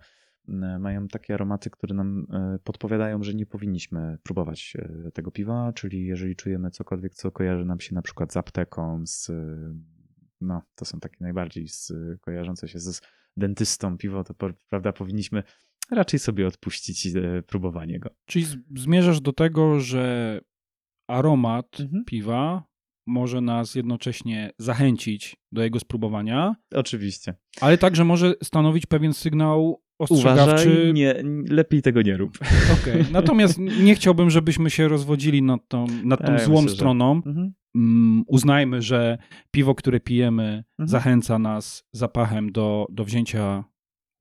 mają 0.79 1.09
takie 1.09 1.35
aromaty, 1.35 1.71
które 1.71 1.95
nam 1.95 2.27
e, 2.33 2.59
podpowiadają, 2.65 3.23
że 3.23 3.35
nie 3.35 3.47
powinniśmy 3.47 4.19
próbować 4.23 4.77
e, 4.79 5.11
tego 5.11 5.31
piwa, 5.31 5.73
czyli 5.73 6.07
jeżeli 6.07 6.37
czujemy 6.37 6.71
cokolwiek, 6.71 7.15
co 7.15 7.31
kojarzy 7.31 7.65
nam 7.65 7.81
się 7.81 7.95
na 7.95 8.03
przykład 8.03 8.33
z 8.33 8.37
apteką, 8.37 9.07
z, 9.07 9.31
no 10.41 10.63
to 10.75 10.85
są 10.85 11.01
takie 11.01 11.17
najbardziej 11.21 11.69
z, 11.69 11.93
kojarzące 12.21 12.69
się 12.69 12.79
z 12.79 13.01
dentystą 13.37 13.99
piwo, 13.99 14.25
to 14.25 14.35
prawda 14.69 14.93
powinniśmy 14.93 15.43
raczej 15.91 16.21
sobie 16.21 16.47
odpuścić 16.47 17.07
e, 17.07 17.43
próbowanie 17.43 18.01
go. 18.01 18.11
Czyli 18.27 18.47
zmierzasz 18.77 19.21
do 19.21 19.33
tego, 19.33 19.81
że 19.81 20.41
aromat 21.07 21.81
mhm. 21.81 22.05
piwa 22.05 22.70
może 23.07 23.41
nas 23.41 23.75
jednocześnie 23.75 24.51
zachęcić 24.59 25.37
do 25.53 25.63
jego 25.63 25.81
spróbowania. 25.81 26.57
Oczywiście. 26.75 27.35
Ale 27.61 27.79
także 27.79 28.05
może 28.05 28.35
stanowić 28.43 28.87
pewien 28.87 29.15
sygnał 29.15 29.83
ostrzegawczy. 29.99 30.69
Uważaj, 30.69 30.93
nie, 30.93 31.15
lepiej 31.49 31.83
tego 31.83 32.03
nie 32.03 32.17
rób. 32.17 32.39
Okay. 32.83 33.05
Natomiast 33.13 33.59
nie 33.59 33.95
chciałbym, 33.95 34.31
żebyśmy 34.31 34.71
się 34.71 34.89
rozwodzili 34.89 35.43
nad 35.43 35.69
tą, 35.69 35.87
nad 36.05 36.27
tą 36.27 36.39
złą 36.39 36.63
myślę, 36.63 36.77
stroną. 36.77 37.23
Że... 37.25 37.31
Mhm. 37.31 37.53
Um, 37.75 38.25
uznajmy, 38.27 38.83
że 38.83 39.19
piwo, 39.51 39.75
które 39.75 40.01
pijemy, 40.01 40.65
mhm. 40.79 40.89
zachęca 40.89 41.39
nas 41.39 41.85
zapachem 41.93 42.53
do, 42.53 42.87
do 42.91 43.05
wzięcia 43.05 43.65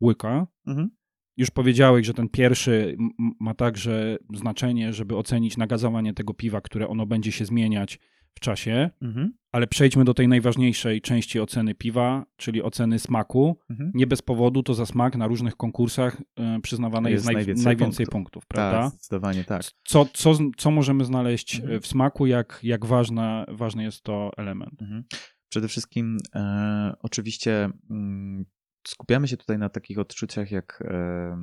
łyka. 0.02 0.48
Mhm. 0.68 0.90
Już 1.38 1.52
powiedziałeś, 1.52 2.06
że 2.06 2.14
ten 2.14 2.30
pierwszy 2.30 2.98
ma 3.40 3.54
także 3.54 4.18
znaczenie, 4.34 4.94
żeby 4.94 5.18
ocenić 5.18 5.58
nagazowanie 5.58 6.14
tego 6.14 6.34
piwa, 6.34 6.62
które 6.62 6.88
ono 6.88 7.06
będzie 7.06 7.32
się 7.32 7.46
zmieniać 7.46 8.00
w 8.34 8.40
czasie, 8.40 8.90
mhm. 9.02 9.34
ale 9.52 9.68
przejdźmy 9.68 10.06
do 10.06 10.14
tej 10.14 10.28
najważniejszej 10.28 11.02
części 11.02 11.40
oceny 11.40 11.76
piwa, 11.76 12.26
czyli 12.38 12.64
oceny 12.64 13.00
smaku. 13.00 13.60
Mhm. 13.70 13.92
Nie 13.94 14.08
bez 14.08 14.22
powodu 14.22 14.64
to 14.64 14.74
za 14.74 14.86
smak 14.86 15.16
na 15.16 15.28
różnych 15.28 15.56
konkursach 15.56 16.22
y, 16.22 16.62
przyznawane 16.62 17.12
jest, 17.12 17.26
jest 17.26 17.34
najwięcej, 17.34 17.66
najwięcej 17.66 18.06
punktów. 18.06 18.14
punktów, 18.14 18.48
prawda? 18.48 18.82
Tak, 18.82 18.90
zdecydowanie 18.92 19.44
tak. 19.44 19.62
Co, 19.84 20.06
co, 20.14 20.34
co 20.58 20.72
możemy 20.72 21.06
znaleźć 21.06 21.60
mhm. 21.60 21.82
w 21.82 21.88
smaku, 21.88 22.26
jak, 22.26 22.60
jak 22.64 22.86
ważna, 22.86 23.46
ważny 23.48 23.84
jest 23.84 24.04
to 24.04 24.32
element? 24.38 24.82
Mhm. 24.82 25.04
Przede 25.50 25.68
wszystkim 25.68 26.18
e, 26.36 26.94
oczywiście 27.02 27.70
mm, 27.90 28.46
skupiamy 28.88 29.28
się 29.28 29.38
tutaj 29.38 29.58
na 29.58 29.70
takich 29.70 30.00
odczuciach 30.00 30.52
jak 30.52 30.84
e, 30.86 31.38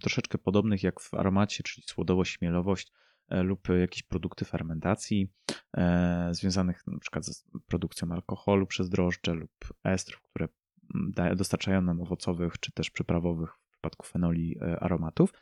troszeczkę 0.00 0.38
podobnych 0.38 0.82
jak 0.82 1.00
w 1.00 1.14
aromacie, 1.14 1.62
czyli 1.62 1.86
słodowość, 1.86 2.32
śmielowość 2.32 2.88
e, 2.88 2.92
lub 3.30 3.68
jakieś 3.80 4.02
produkty 4.02 4.44
fermentacji 4.44 5.28
e, 5.76 6.28
związanych 6.34 6.84
przykład 7.00 7.26
z 7.26 7.44
produkcją 7.66 8.12
alkoholu 8.12 8.66
przez 8.66 8.88
drożdże 8.88 9.34
lub 9.34 9.50
estrów, 9.84 10.22
które 10.22 10.48
dostarczają 11.36 11.82
nam 11.82 12.00
owocowych 12.00 12.58
czy 12.60 12.72
też 12.72 12.90
przyprawowych 12.90 13.50
w 13.54 13.70
przypadku 13.70 14.06
fenoli 14.06 14.56
aromatów, 14.80 15.32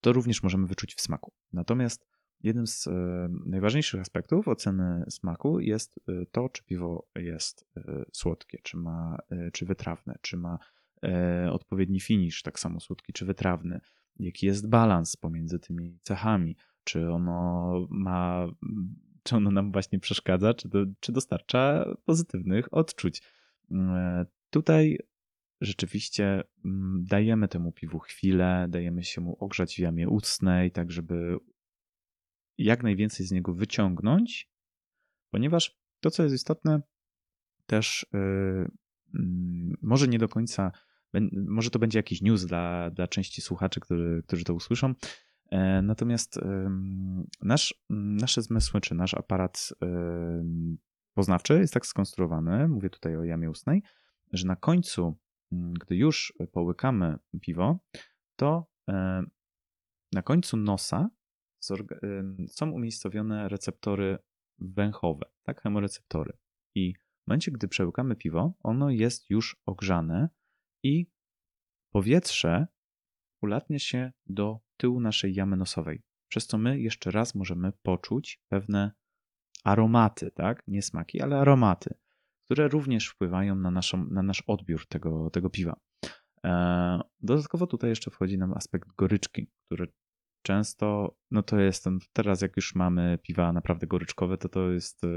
to 0.00 0.12
również 0.12 0.42
możemy 0.42 0.66
wyczuć 0.66 0.94
w 0.94 1.00
smaku. 1.00 1.32
Natomiast 1.52 2.06
jednym 2.42 2.66
z 2.66 2.86
e, 2.86 3.28
najważniejszych 3.46 4.00
aspektów 4.00 4.48
oceny 4.48 5.04
smaku 5.08 5.60
jest 5.60 6.00
e, 6.08 6.26
to, 6.26 6.48
czy 6.48 6.64
piwo 6.64 7.08
jest 7.16 7.66
e, 7.76 8.04
słodkie, 8.12 8.58
czy, 8.62 8.76
ma, 8.76 9.18
czy 9.52 9.66
wytrawne, 9.66 10.18
czy 10.20 10.36
ma 10.36 10.58
odpowiedni 11.50 12.00
finish, 12.00 12.42
tak 12.42 12.60
samo 12.60 12.80
słodki 12.80 13.12
czy 13.12 13.24
wytrawny, 13.24 13.80
jaki 14.18 14.46
jest 14.46 14.68
balans 14.68 15.16
pomiędzy 15.16 15.58
tymi 15.58 15.98
cechami, 16.02 16.56
czy 16.88 17.10
ono 17.10 17.86
ma, 17.90 18.46
czy 19.22 19.36
ono 19.36 19.50
nam 19.50 19.72
właśnie 19.72 19.98
przeszkadza, 19.98 20.54
czy, 20.54 20.68
do, 20.68 20.86
czy 21.00 21.12
dostarcza 21.12 21.84
pozytywnych 22.04 22.74
odczuć. 22.74 23.22
Tutaj 24.50 24.98
rzeczywiście 25.60 26.42
mm, 26.64 27.04
dajemy 27.04 27.48
temu 27.48 27.72
piwu 27.72 27.98
chwilę, 27.98 28.66
dajemy 28.68 29.04
się 29.04 29.20
mu 29.20 29.36
ogrzać 29.40 29.74
w 29.74 29.78
jamie 29.78 30.08
ustnej, 30.08 30.70
tak 30.70 30.92
żeby 30.92 31.36
jak 32.58 32.82
najwięcej 32.82 33.26
z 33.26 33.32
niego 33.32 33.54
wyciągnąć, 33.54 34.50
ponieważ 35.30 35.78
to, 36.00 36.10
co 36.10 36.22
jest 36.22 36.34
istotne, 36.34 36.82
też 37.66 38.06
yy, 38.12 38.70
może 39.82 40.08
nie 40.08 40.18
do 40.18 40.28
końca, 40.28 40.72
może 41.32 41.70
to 41.70 41.78
będzie 41.78 41.98
jakiś 41.98 42.22
news 42.22 42.46
dla, 42.46 42.90
dla 42.90 43.08
części 43.08 43.42
słuchaczy, 43.42 43.80
którzy, 43.80 44.22
którzy 44.26 44.44
to 44.44 44.54
usłyszą. 44.54 44.94
E, 45.50 45.82
natomiast 45.82 46.40
nasz, 47.42 47.74
nasze 47.90 48.42
zmysły, 48.42 48.80
czy 48.80 48.94
nasz 48.94 49.14
aparat 49.14 49.74
poznawczy 51.14 51.58
jest 51.58 51.74
tak 51.74 51.86
skonstruowany, 51.86 52.68
mówię 52.68 52.90
tutaj 52.90 53.16
o 53.16 53.24
jamie 53.24 53.50
ustnej, 53.50 53.82
że 54.32 54.46
na 54.46 54.56
końcu, 54.56 55.18
gdy 55.52 55.96
już 55.96 56.32
połykamy 56.52 57.18
piwo, 57.40 57.78
to 58.36 58.66
e, 58.88 59.22
na 60.12 60.22
końcu 60.22 60.56
nosa 60.56 61.10
są 62.48 62.70
umiejscowione 62.70 63.48
receptory 63.48 64.18
węchowe, 64.58 65.26
tak, 65.42 65.62
chemoreceptory. 65.62 66.32
I 66.74 66.94
w 66.94 67.26
momencie, 67.26 67.52
gdy 67.52 67.68
przełykamy 67.68 68.16
piwo, 68.16 68.54
ono 68.62 68.90
jest 68.90 69.30
już 69.30 69.62
ogrzane 69.66 70.28
i 70.82 71.10
powietrze 71.90 72.66
ulatnia 73.42 73.78
się 73.78 74.12
do 74.26 74.60
tyłu 74.78 75.00
naszej 75.00 75.34
jamy 75.34 75.56
nosowej, 75.56 76.02
przez 76.28 76.46
co 76.46 76.58
my 76.58 76.80
jeszcze 76.80 77.10
raz 77.10 77.34
możemy 77.34 77.72
poczuć 77.82 78.40
pewne 78.48 78.92
aromaty, 79.64 80.30
tak? 80.30 80.62
Nie 80.66 80.82
smaki, 80.82 81.20
ale 81.20 81.38
aromaty, 81.38 81.94
które 82.44 82.68
również 82.68 83.08
wpływają 83.08 83.56
na, 83.56 83.70
naszą, 83.70 84.04
na 84.04 84.22
nasz 84.22 84.42
odbiór 84.46 84.86
tego, 84.86 85.30
tego 85.30 85.50
piwa. 85.50 85.80
E, 86.44 87.00
dodatkowo 87.20 87.66
tutaj 87.66 87.90
jeszcze 87.90 88.10
wchodzi 88.10 88.38
nam 88.38 88.54
aspekt 88.54 88.88
goryczki, 88.96 89.50
który 89.66 89.92
często, 90.42 91.16
no 91.30 91.42
to 91.42 91.58
jest 91.58 91.84
ten, 91.84 91.98
teraz 92.12 92.42
jak 92.42 92.56
już 92.56 92.74
mamy 92.74 93.18
piwa 93.22 93.52
naprawdę 93.52 93.86
goryczkowe, 93.86 94.38
to 94.38 94.48
to 94.48 94.70
jest 94.70 95.04
e, 95.04 95.08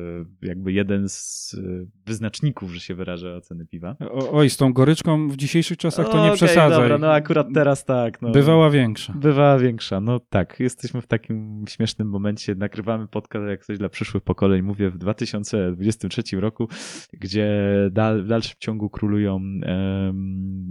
jakby 0.41 0.73
jeden 0.73 1.09
z 1.09 1.53
e, 1.53 1.85
wyznaczników, 2.05 2.71
że 2.71 2.79
się 2.79 2.95
wyraża 2.95 3.35
oceny 3.35 3.65
piwa. 3.65 3.95
O, 3.99 4.31
oj, 4.31 4.49
z 4.49 4.57
tą 4.57 4.73
goryczką 4.73 5.27
w 5.27 5.37
dzisiejszych 5.37 5.77
czasach 5.77 6.09
to 6.09 6.17
nie 6.17 6.23
okay, 6.23 6.35
przesadzaj. 6.35 6.81
dobra, 6.81 6.97
no 6.97 7.13
akurat 7.13 7.47
teraz 7.53 7.85
tak. 7.85 8.21
No. 8.21 8.31
Bywała 8.31 8.69
większa. 8.69 9.13
Bywała 9.13 9.59
większa, 9.59 10.01
no 10.01 10.19
tak. 10.19 10.59
Jesteśmy 10.59 11.01
w 11.01 11.07
takim 11.07 11.65
śmiesznym 11.69 12.09
momencie, 12.09 12.55
nagrywamy 12.55 13.07
podcast, 13.07 13.47
jak 13.47 13.65
coś 13.65 13.77
dla 13.77 13.89
przyszłych 13.89 14.23
pokoleń, 14.23 14.61
mówię 14.61 14.89
w 14.89 14.97
2023 14.97 16.23
roku, 16.39 16.67
gdzie 17.13 17.49
dal, 17.91 18.23
w 18.23 18.27
dalszym 18.27 18.55
ciągu 18.59 18.89
królują 18.89 19.33
um, 19.33 19.61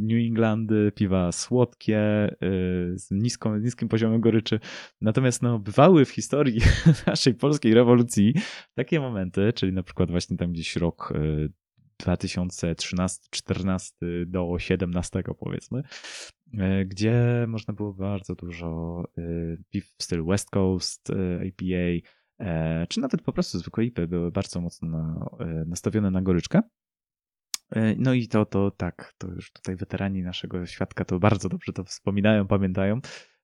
New 0.07 0.27
Englandy, 0.29 0.93
piwa 0.95 1.33
słodkie, 1.33 2.29
y, 2.29 2.99
z 2.99 3.11
niską, 3.11 3.59
niskim 3.59 3.89
poziomem 3.89 4.21
goryczy, 4.21 4.51
rzeczy. 4.51 4.67
Natomiast 5.31 5.43
no, 5.43 5.59
bywały 5.59 6.05
w 6.05 6.11
historii 6.11 6.61
naszej 7.07 7.35
polskiej 7.35 7.75
rewolucji 7.75 8.35
takie 8.75 9.01
momenty, 9.01 9.53
czyli 9.53 9.73
na 9.73 9.83
przykład 9.83 10.11
właśnie 10.11 10.37
tam 10.37 10.53
gdzieś 10.53 10.77
rok 10.77 11.13
2013-14 12.03 13.93
e, 14.03 14.27
do 14.27 14.59
17 14.59 15.23
powiedzmy, 15.39 15.83
e, 16.59 16.85
gdzie 16.85 17.45
można 17.49 17.75
było 17.75 17.95
bardzo 17.95 18.35
dużo 18.35 19.03
e, 19.19 19.23
piw 19.71 19.95
w 19.99 20.03
stylu 20.03 20.27
West 20.27 20.51
Coast 20.51 21.09
IPA, 21.45 22.09
czy 22.89 23.01
nawet 23.01 23.23
po 23.23 23.33
prostu 23.33 23.59
zwykłe 23.59 23.85
IPy 23.85 24.09
były 24.09 24.33
bardzo 24.33 24.61
mocno 24.61 25.31
nastawione 25.67 26.11
na 26.11 26.23
goryczkę. 26.23 26.61
No 27.97 28.15
i 28.15 28.29
to, 28.29 28.47
to 28.47 28.71
tak, 28.71 29.15
to 29.19 29.29
już 29.29 29.53
tutaj 29.53 29.77
weterani 29.77 30.23
naszego 30.23 30.67
świadka 30.67 31.05
to 31.05 31.19
bardzo 31.19 31.49
dobrze 31.49 31.73
to 31.73 31.85
wspominają, 31.85 32.47
pamiętają, 32.47 33.01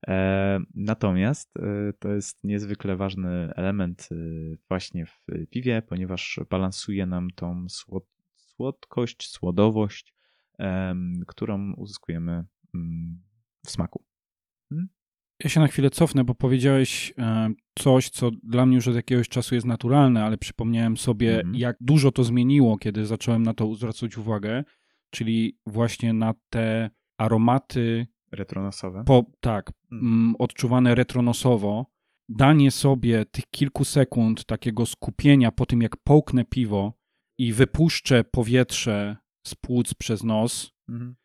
E, 0.08 0.60
natomiast 0.74 1.56
e, 1.56 1.92
to 1.98 2.08
jest 2.08 2.44
niezwykle 2.44 2.96
ważny 2.96 3.52
element 3.56 4.08
e, 4.12 4.16
właśnie 4.68 5.06
w 5.06 5.26
piwie, 5.50 5.82
ponieważ 5.82 6.40
balansuje 6.50 7.06
nam 7.06 7.30
tą, 7.30 7.66
słodkość, 8.36 9.30
słodowość, 9.30 10.14
którą 11.26 11.74
uzyskujemy 11.74 12.44
mm, 12.74 13.22
w 13.66 13.70
smaku. 13.70 14.04
Ja 15.44 15.51
się 15.51 15.61
na 15.61 15.66
chwilę 15.66 15.90
cofnę, 15.90 16.25
bo 16.25 16.35
powiedziałeś 16.35 17.14
e, 17.18 17.51
coś, 17.79 18.11
co 18.11 18.31
dla 18.42 18.66
mnie 18.66 18.77
już 18.77 18.88
od 18.88 18.94
jakiegoś 18.94 19.29
czasu 19.29 19.55
jest 19.55 19.66
naturalne, 19.66 20.25
ale 20.25 20.38
przypomniałem 20.38 20.96
sobie, 20.96 21.40
mm. 21.40 21.55
jak 21.55 21.77
dużo 21.81 22.12
to 22.12 22.25
zmieniło, 22.25 22.79
kiedy 22.79 23.07
zacząłem 23.07 23.42
na 23.42 23.55
to 23.55 23.75
zwracać 23.75 24.18
uwagę, 24.18 24.64
czyli 25.11 25.59
właśnie 25.66 26.12
na 26.12 26.35
te 26.51 26.90
aromaty. 27.18 28.07
Retronosowe. 28.33 29.05
Po, 29.07 29.25
tak, 29.40 29.72
mm. 29.92 30.35
odczuwane 30.38 30.94
retronosowo. 30.94 31.87
Danie 32.29 32.70
sobie 32.70 33.25
tych 33.25 33.44
kilku 33.51 33.85
sekund 33.85 34.44
takiego 34.44 34.87
skupienia 34.87 35.53
po 35.53 35.66
tym, 35.66 35.83
jak 35.83 35.96
połknę 35.96 36.44
piwo 36.44 36.92
i 37.38 37.53
wypuszczę 37.53 38.25
powietrze 38.25 39.16
z 39.46 39.55
płuc 39.55 39.94
przez 39.94 40.25
nos. 40.25 40.72
Mm 40.88 41.16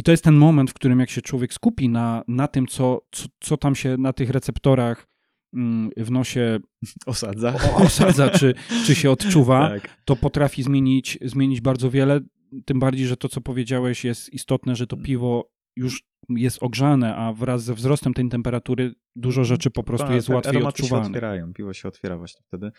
i 0.00 0.02
to 0.02 0.10
jest 0.10 0.24
ten 0.24 0.34
moment, 0.34 0.70
w 0.70 0.74
którym 0.74 1.00
jak 1.00 1.10
się 1.10 1.22
człowiek 1.22 1.52
skupi 1.52 1.88
na, 1.88 2.24
na 2.28 2.48
tym, 2.48 2.66
co, 2.66 3.00
co, 3.10 3.26
co 3.40 3.56
tam 3.56 3.74
się 3.74 3.96
na 3.96 4.12
tych 4.12 4.30
receptorach 4.30 5.06
mm, 5.54 5.90
w 5.96 6.10
nosie 6.10 6.58
osadza, 7.06 7.54
osadza 7.74 8.30
czy, 8.30 8.54
czy 8.86 8.94
się 8.94 9.10
odczuwa, 9.10 9.68
tak. 9.68 10.02
to 10.04 10.16
potrafi 10.16 10.62
zmienić, 10.62 11.18
zmienić 11.24 11.60
bardzo 11.60 11.90
wiele. 11.90 12.20
Tym 12.64 12.80
bardziej, 12.80 13.06
że 13.06 13.16
to, 13.16 13.28
co 13.28 13.40
powiedziałeś, 13.40 14.04
jest 14.04 14.32
istotne, 14.32 14.76
że 14.76 14.86
to 14.86 14.96
mm. 14.96 15.06
piwo 15.06 15.50
już 15.76 16.02
jest 16.28 16.62
ogrzane, 16.62 17.16
a 17.16 17.32
wraz 17.32 17.62
ze 17.62 17.74
wzrostem 17.74 18.14
tej 18.14 18.28
temperatury 18.28 18.94
dużo 19.16 19.44
rzeczy 19.44 19.70
po 19.70 19.82
prostu 19.82 20.06
tak, 20.06 20.16
jest 20.16 20.28
łatwiej 20.28 20.62
odczuwalne. 20.62 21.04
się 21.04 21.10
otwierają, 21.10 21.52
piwo 21.52 21.72
się 21.72 21.88
otwiera 21.88 22.18
właśnie 22.18 22.42
wtedy. 22.46 22.70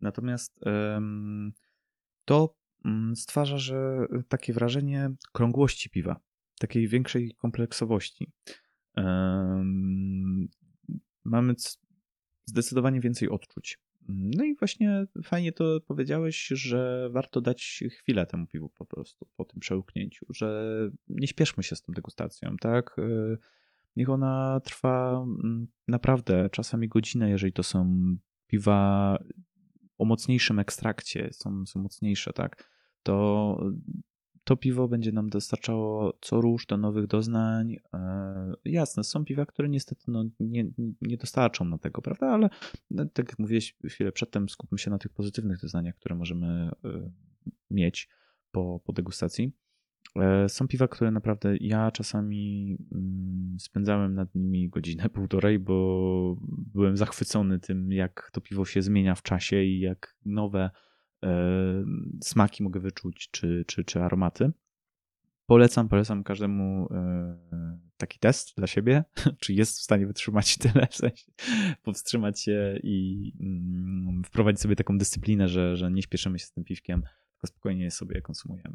Natomiast 0.00 0.60
to 2.24 2.54
mm, 2.84 3.16
stwarza, 3.16 3.58
że 3.58 4.06
takie 4.28 4.52
wrażenie 4.52 5.10
krągłości 5.32 5.90
piwa 5.90 6.20
takiej 6.60 6.88
większej 6.88 7.34
kompleksowości. 7.34 8.32
Mamy 11.24 11.54
zdecydowanie 12.44 13.00
więcej 13.00 13.28
odczuć. 13.28 13.78
No 14.08 14.44
i 14.44 14.56
właśnie 14.56 15.06
fajnie 15.24 15.52
to 15.52 15.80
powiedziałeś, 15.86 16.46
że 16.46 17.08
warto 17.12 17.40
dać 17.40 17.84
chwilę 17.90 18.26
temu 18.26 18.46
piwu 18.46 18.68
po 18.68 18.86
prostu 18.86 19.26
po 19.36 19.44
tym 19.44 19.60
przełknięciu, 19.60 20.26
że 20.30 20.74
nie 21.08 21.26
śpieszmy 21.26 21.62
się 21.62 21.76
z 21.76 21.82
tą 21.82 21.92
degustacją, 21.92 22.56
tak? 22.60 22.96
E, 22.98 23.36
niech 23.96 24.10
ona 24.10 24.60
trwa 24.64 25.24
mm, 25.42 25.66
naprawdę 25.88 26.50
czasami 26.52 26.88
godzinę, 26.88 27.30
jeżeli 27.30 27.52
to 27.52 27.62
są 27.62 28.00
piwa 28.46 29.18
o 29.98 30.04
mocniejszym 30.04 30.58
ekstrakcie, 30.58 31.28
są, 31.32 31.66
są 31.66 31.82
mocniejsze, 31.82 32.32
tak? 32.32 32.70
To 33.02 33.56
to 34.50 34.56
piwo 34.56 34.88
będzie 34.88 35.12
nam 35.12 35.28
dostarczało 35.28 36.18
co 36.20 36.40
róż 36.40 36.66
do 36.66 36.76
nowych 36.76 37.06
doznań. 37.06 37.76
E, 37.94 38.54
jasne, 38.64 39.04
są 39.04 39.24
piwa, 39.24 39.46
które 39.46 39.68
niestety 39.68 40.04
no, 40.08 40.24
nie, 40.40 40.64
nie 41.02 41.16
dostarczą 41.16 41.64
na 41.64 41.78
tego, 41.78 42.02
prawda? 42.02 42.26
Ale 42.26 42.50
no, 42.90 43.04
tak 43.04 43.28
jak 43.28 43.38
mówiłeś 43.38 43.76
chwilę 43.84 44.12
przedtem, 44.12 44.48
skupmy 44.48 44.78
się 44.78 44.90
na 44.90 44.98
tych 44.98 45.12
pozytywnych 45.12 45.60
doznaniach, 45.60 45.96
które 45.96 46.14
możemy 46.14 46.70
e, 46.84 47.10
mieć 47.70 48.08
po, 48.50 48.80
po 48.84 48.92
degustacji. 48.92 49.52
E, 50.16 50.48
są 50.48 50.68
piwa, 50.68 50.88
które 50.88 51.10
naprawdę 51.10 51.56
ja 51.56 51.90
czasami 51.90 52.76
mm, 52.92 53.56
spędzałem 53.60 54.14
nad 54.14 54.34
nimi 54.34 54.68
godzinę, 54.68 55.08
półtorej, 55.14 55.58
bo 55.58 56.36
byłem 56.48 56.96
zachwycony 56.96 57.58
tym, 57.58 57.92
jak 57.92 58.30
to 58.32 58.40
piwo 58.40 58.64
się 58.64 58.82
zmienia 58.82 59.14
w 59.14 59.22
czasie 59.22 59.62
i 59.62 59.80
jak 59.80 60.16
nowe 60.24 60.70
smaki 62.22 62.62
mogę 62.62 62.80
wyczuć, 62.80 63.28
czy, 63.30 63.64
czy, 63.66 63.84
czy 63.84 64.02
aromaty. 64.02 64.52
Polecam, 65.46 65.88
polecam 65.88 66.24
każdemu 66.24 66.88
e, 66.90 67.78
taki 67.96 68.18
test 68.18 68.56
dla 68.56 68.66
siebie, 68.66 69.04
czy 69.40 69.52
jest 69.52 69.78
w 69.78 69.82
stanie 69.82 70.06
wytrzymać 70.06 70.58
tyle, 70.58 70.86
w 70.90 70.94
sensie 70.94 71.32
powstrzymać 71.82 72.40
się 72.40 72.78
i 72.82 73.32
mm, 73.40 74.24
wprowadzić 74.24 74.60
sobie 74.60 74.76
taką 74.76 74.98
dyscyplinę, 74.98 75.48
że, 75.48 75.76
że 75.76 75.90
nie 75.90 76.02
śpieszymy 76.02 76.38
się 76.38 76.46
z 76.46 76.52
tym 76.52 76.64
piwkiem, 76.64 77.02
tylko 77.32 77.46
spokojnie 77.46 77.90
sobie 77.90 78.14
je 78.14 78.22
konsumujemy. 78.22 78.74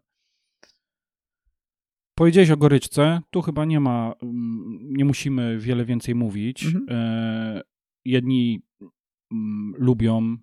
Powiedziałeś 2.16 2.52
o 2.52 2.58
goryczce. 2.58 3.22
Tu 3.30 3.42
chyba 3.42 3.66
nie 3.66 3.80
ma, 3.80 4.14
mm, 4.24 4.94
nie 4.94 5.06
musimy 5.06 5.60
wiele 5.60 5.86
więcej 5.86 6.16
mówić. 6.16 6.66
Mhm. 6.66 6.86
E, 6.90 7.62
jedni 8.06 8.62
mm, 9.32 9.74
lubią 9.78 10.38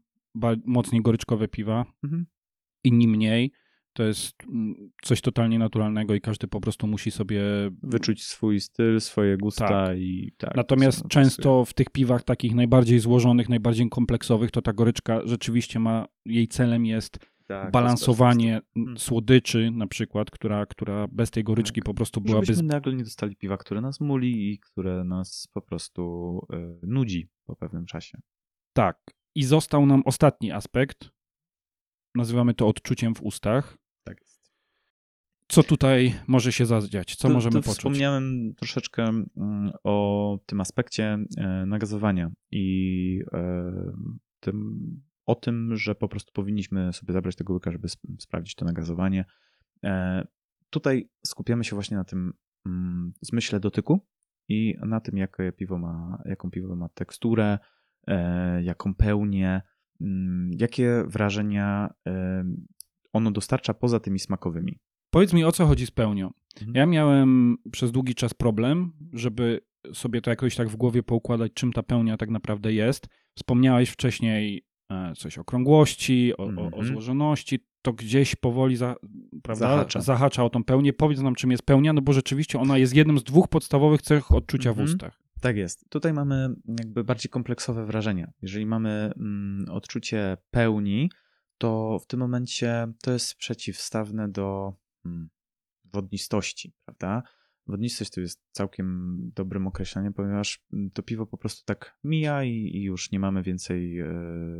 mocniej 0.65 1.03
goryczkowe 1.03 1.49
piwa, 1.49 1.85
mhm. 2.05 2.27
inni 2.85 3.09
mniej. 3.09 3.53
To 3.95 4.03
jest 4.03 4.35
mm, 4.45 4.91
coś 5.03 5.21
totalnie 5.21 5.59
naturalnego 5.59 6.15
i 6.15 6.21
każdy 6.21 6.49
po 6.49 6.61
prostu 6.61 6.87
musi 6.87 7.11
sobie 7.11 7.43
wyczuć 7.83 8.25
swój 8.25 8.61
styl, 8.61 9.01
swoje 9.01 9.37
gusta 9.37 9.69
tak. 9.69 9.99
i 9.99 10.33
tak. 10.39 10.57
Natomiast 10.57 11.09
często 11.09 11.65
w 11.65 11.75
tych 11.75 11.91
piwach 11.91 12.23
takich 12.23 12.55
najbardziej 12.55 12.99
złożonych, 12.99 13.49
najbardziej 13.49 13.89
kompleksowych, 13.89 14.51
to 14.51 14.63
ta 14.63 14.73
goryczka 14.73 15.21
rzeczywiście 15.25 15.79
ma, 15.79 16.07
jej 16.25 16.49
celem 16.49 16.87
jest 16.87 17.19
tak, 17.47 17.71
balansowanie 17.71 18.61
hmm. 18.75 18.99
słodyczy 18.99 19.71
na 19.71 19.87
przykład, 19.87 20.31
która, 20.31 20.67
która 20.67 21.09
bez 21.09 21.31
tej 21.31 21.45
goryczki 21.45 21.81
tak. 21.81 21.85
po 21.85 21.95
prostu 21.95 22.21
byłaby... 22.21 22.47
Żebyśmy 22.47 22.69
nagle 22.69 22.95
nie 22.95 23.05
dostali 23.05 23.37
piwa, 23.37 23.57
które 23.57 23.81
nas 23.81 24.01
muli 24.01 24.53
i 24.53 24.59
które 24.59 25.05
nas 25.05 25.49
po 25.53 25.63
prostu 25.63 26.47
y, 26.83 26.87
nudzi 26.87 27.29
po 27.45 27.57
pewnym 27.57 27.87
czasie. 27.87 28.19
Tak. 28.73 28.99
I 29.35 29.45
został 29.45 29.87
nam 29.87 30.03
ostatni 30.05 30.53
aspekt. 30.53 31.11
Nazywamy 32.15 32.55
to 32.55 32.69
odczuciem 32.69 33.15
w 33.15 33.23
ustach. 33.23 33.79
Tak 34.05 34.21
jest. 34.21 34.53
Co 35.49 35.63
tutaj 35.63 36.15
może 36.27 36.53
się 36.53 36.67
zadziać? 36.67 37.17
Co 37.17 37.29
to, 37.29 37.35
możemy 37.35 37.55
to 37.55 37.61
poczuć? 37.61 37.77
Wspomniałem 37.77 38.55
troszeczkę 38.55 39.03
mm, 39.03 39.73
o 39.85 40.39
tym 40.47 40.61
aspekcie 40.61 41.19
e, 41.37 41.67
nagazowania 41.67 42.31
i 42.51 43.21
e, 43.33 43.73
tym, 44.41 44.81
o 45.27 45.35
tym, 45.35 45.77
że 45.77 45.95
po 45.95 46.09
prostu 46.09 46.33
powinniśmy 46.33 46.93
sobie 46.93 47.13
zabrać 47.13 47.37
tego 47.37 47.53
łyka, 47.53 47.73
żeby 47.73 47.89
sprawdzić 48.19 48.55
to 48.55 48.65
nagazowanie. 48.65 49.25
E, 49.85 50.27
tutaj 50.71 51.11
skupiamy 51.27 51.65
się 51.65 51.77
właśnie 51.77 51.97
na 51.97 52.05
tym 52.05 52.33
mm, 52.67 53.13
zmyśle 53.21 53.61
dotyku 53.61 54.07
i 54.49 54.77
na 54.87 55.01
tym, 55.01 55.17
jakie 55.17 55.53
piwo 55.53 55.79
ma, 55.79 56.23
jaką 56.25 56.51
piwo 56.51 56.77
ma 56.77 56.89
teksturę, 56.89 57.59
jaką 58.63 58.95
pełnię, 58.95 59.63
mm, 60.01 60.51
jakie 60.59 61.05
wrażenia 61.07 61.91
e, 62.07 62.45
ono 63.13 63.31
dostarcza 63.31 63.75
poza 63.75 64.01
tymi 64.01 64.19
smakowymi. 64.19 64.79
Powiedz 65.11 65.33
mi, 65.33 65.45
o 65.45 65.53
co 65.53 65.67
chodzi 65.67 65.87
z 65.87 65.91
pełnią. 65.91 66.31
Mhm. 66.61 66.75
Ja 66.75 66.87
miałem 66.87 67.57
przez 67.73 67.93
długi 67.93 68.15
czas 68.15 68.35
problem, 68.35 68.93
żeby 69.13 69.61
sobie 69.93 70.21
to 70.21 70.31
jakoś 70.31 70.57
tak 70.57 70.69
w 70.69 70.77
głowie 70.77 71.03
poukładać, 71.03 71.53
czym 71.55 71.73
ta 71.73 71.83
pełnia 71.83 72.17
tak 72.17 72.31
naprawdę 72.31 72.73
jest. 72.73 73.09
Wspomniałeś 73.37 73.91
wcześniej 73.91 74.67
e, 74.91 75.13
coś 75.17 75.39
o 75.39 75.45
krągłości, 75.45 76.37
o, 76.37 76.49
mhm. 76.49 76.59
o, 76.59 76.63
o 76.63 76.67
mhm. 76.67 76.87
złożoności. 76.87 77.59
To 77.83 77.93
gdzieś 77.93 78.37
powoli 78.37 78.77
za, 78.77 78.97
prawda, 79.43 79.69
zahacza. 79.69 80.01
zahacza 80.01 80.45
o 80.45 80.51
tą 80.51 80.65
pełnię. 80.65 80.93
Powiedz 80.93 81.21
nam, 81.21 81.35
czym 81.35 81.51
jest 81.51 81.63
pełnia, 81.63 81.93
no 81.93 82.03
bo 82.03 82.13
rzeczywiście 82.13 82.59
ona 82.59 82.79
jest 82.79 82.95
jednym 82.95 83.19
z 83.19 83.25
dwóch 83.25 83.49
podstawowych 83.49 84.03
cech 84.03 84.33
odczucia 84.33 84.71
mhm. 84.71 84.87
w 84.87 84.91
ustach. 84.91 85.22
Tak 85.43 85.57
jest. 85.57 85.91
Tutaj 85.91 86.13
mamy 86.13 86.55
jakby 86.79 87.05
bardziej 87.05 87.31
kompleksowe 87.31 87.87
wrażenia. 87.87 88.33
Jeżeli 88.43 88.67
mamy 88.67 89.13
mm, 89.17 89.65
odczucie 89.71 90.37
pełni, 90.51 91.11
to 91.59 91.99
w 91.99 92.07
tym 92.07 92.21
momencie 92.21 92.93
to 93.03 93.13
jest 93.13 93.35
przeciwstawne 93.35 94.29
do 94.29 94.75
mm, 95.07 95.29
wodnistości, 95.85 96.73
prawda? 96.85 97.23
Wodnistość 97.67 98.11
to 98.11 98.21
jest 98.21 98.43
całkiem 98.53 99.17
dobrym 99.35 99.67
określeniem, 99.67 100.13
ponieważ 100.13 100.65
mm, 100.73 100.91
to 100.91 101.03
piwo 101.03 101.27
po 101.27 101.39
prostu 101.39 101.65
tak 101.65 101.99
mija 102.05 102.45
i, 102.45 102.51
i 102.51 102.83
już 102.83 103.11
nie 103.11 103.19
mamy 103.21 103.43
więcej 103.43 104.01
e, 104.01 104.07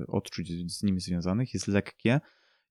odczuć 0.09 0.73
z 0.73 0.83
nim 0.83 1.01
związanych, 1.01 1.55
jest 1.55 1.69
lekkie 1.69 2.21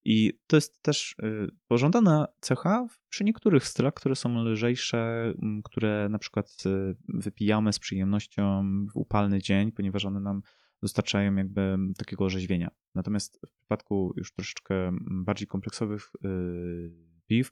i 0.05 0.33
to 0.47 0.57
jest 0.57 0.81
też 0.81 1.15
y, 1.23 1.47
pożądana 1.67 2.27
cecha 2.39 2.87
przy 3.09 3.23
niektórych 3.23 3.67
stylach, 3.67 3.93
które 3.93 4.15
są 4.15 4.43
lżejsze, 4.43 5.33
które 5.63 6.09
na 6.09 6.19
przykład 6.19 6.63
y, 6.65 6.95
wypijamy 7.07 7.73
z 7.73 7.79
przyjemnością 7.79 8.63
w 8.93 8.97
upalny 8.97 9.41
dzień, 9.41 9.71
ponieważ 9.71 10.05
one 10.05 10.19
nam 10.19 10.41
dostarczają 10.81 11.35
jakby 11.35 11.77
takiego 11.97 12.25
orzeźwienia. 12.25 12.71
Natomiast 12.95 13.39
w 13.47 13.51
przypadku 13.51 14.13
już 14.17 14.33
troszeczkę 14.33 14.91
bardziej 15.01 15.47
kompleksowych 15.47 16.11
y, 16.25 16.91
piw, 17.27 17.51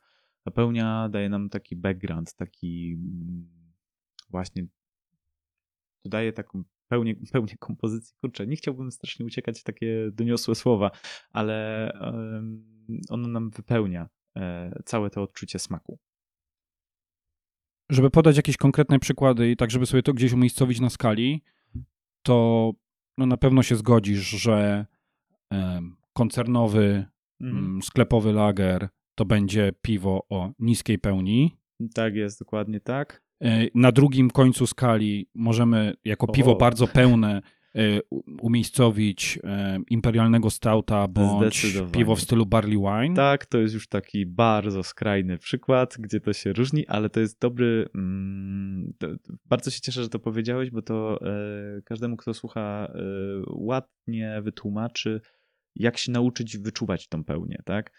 pełnia 0.54 1.10
daje 1.10 1.30
nam 1.30 1.50
taki 1.50 1.76
background, 1.76 2.36
taki 2.36 2.98
właśnie 4.30 4.68
dodaje 6.06 6.34
taką 6.34 6.64
pełnię, 6.90 7.16
pełnię 7.32 7.56
kompozycji. 7.60 8.16
Kurczę, 8.22 8.48
nie 8.48 8.56
chciałbym 8.56 8.92
strasznie 8.92 9.26
uciekać 9.26 9.60
w 9.60 9.64
takie 9.64 10.12
doniosłe 10.12 10.56
słowa, 10.56 10.92
ale 11.32 11.92
ono 13.10 13.28
nam 13.28 13.50
wypełnia 13.50 14.10
e, 14.38 14.82
całe 14.86 15.10
to 15.10 15.24
odczucie 15.24 15.60
smaku. 15.60 16.00
Żeby 17.90 18.10
podać 18.10 18.38
jakieś 18.38 18.58
konkretne 18.58 19.00
przykłady 19.00 19.52
i 19.52 19.56
tak, 19.56 19.72
żeby 19.72 19.86
sobie 19.86 20.04
to 20.04 20.14
gdzieś 20.14 20.34
umiejscowić 20.34 20.80
na 20.80 20.90
skali, 20.90 21.44
to 22.24 22.72
no 23.18 23.26
na 23.26 23.38
pewno 23.38 23.64
się 23.64 23.76
zgodzisz, 23.76 24.30
że 24.30 24.86
koncernowy 26.14 27.06
mhm. 27.42 27.82
sklepowy 27.82 28.34
lager 28.34 28.90
to 29.16 29.26
będzie 29.26 29.72
piwo 29.82 30.26
o 30.30 30.52
niskiej 30.60 31.00
pełni. 31.00 31.58
Tak 31.94 32.16
jest, 32.16 32.40
dokładnie 32.40 32.80
tak. 32.80 33.24
E, 33.42 33.68
na 33.76 33.92
drugim 33.92 34.30
końcu 34.30 34.68
skali 34.68 35.30
możemy 35.36 35.94
jako 36.06 36.28
piwo 36.28 36.56
bardzo 36.56 36.88
pełne 36.88 37.42
e, 37.76 37.82
umiejscowić 38.42 39.40
e, 39.44 39.80
imperialnego 39.90 40.50
stouta 40.50 41.08
bądź 41.08 41.66
piwo 41.92 42.16
w 42.16 42.22
stylu 42.22 42.46
barley 42.46 42.78
wine. 42.78 43.16
Tak, 43.16 43.46
to 43.46 43.58
jest 43.58 43.74
już 43.74 43.88
taki 43.88 44.26
bardzo 44.26 44.84
skrajny 44.84 45.38
przykład, 45.38 45.96
gdzie 46.00 46.20
to 46.20 46.34
się 46.34 46.54
różni, 46.54 46.88
ale 46.88 47.10
to 47.10 47.20
jest 47.20 47.40
dobry. 47.42 47.90
Mm, 47.96 48.94
to, 48.98 49.08
bardzo 49.46 49.72
się 49.72 49.82
cieszę, 49.82 50.04
że 50.04 50.10
to 50.10 50.20
powiedziałeś, 50.20 50.72
bo 50.72 50.82
to 50.82 51.20
każdemu, 51.86 52.18
kto 52.18 52.34
słucha, 52.34 52.92
ładnie 53.48 54.42
wytłumaczy, 54.42 55.22
jak 55.76 55.98
się 55.98 56.12
nauczyć 56.12 56.58
wyczuwać 56.58 57.08
tą 57.08 57.24
pełnię, 57.24 57.62
tak? 57.66 57.92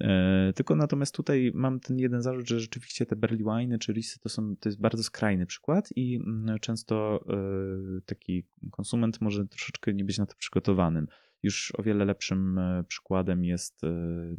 E, 0.00 0.52
tylko 0.52 0.76
natomiast 0.76 1.14
tutaj 1.14 1.52
mam 1.54 1.80
ten 1.80 1.98
jeden 1.98 2.22
zarzut, 2.22 2.48
że 2.48 2.60
rzeczywiście 2.60 3.06
te 3.06 3.16
barley 3.16 3.44
wine 3.44 3.78
czy 3.78 3.92
risy 3.92 4.20
to, 4.20 4.28
są, 4.28 4.56
to 4.56 4.68
jest 4.68 4.80
bardzo 4.80 5.02
skrajny 5.02 5.46
przykład 5.46 5.88
i 5.96 6.16
mm, 6.16 6.58
często 6.58 7.24
e, 7.28 8.00
taki 8.06 8.46
konsument 8.70 9.20
może 9.20 9.46
troszeczkę 9.46 9.94
nie 9.94 10.04
być 10.04 10.18
na 10.18 10.26
to 10.26 10.34
przygotowanym. 10.36 11.06
Już 11.42 11.72
o 11.78 11.82
wiele 11.82 12.04
lepszym 12.04 12.58
e, 12.58 12.84
przykładem 12.84 13.44
jest 13.44 13.80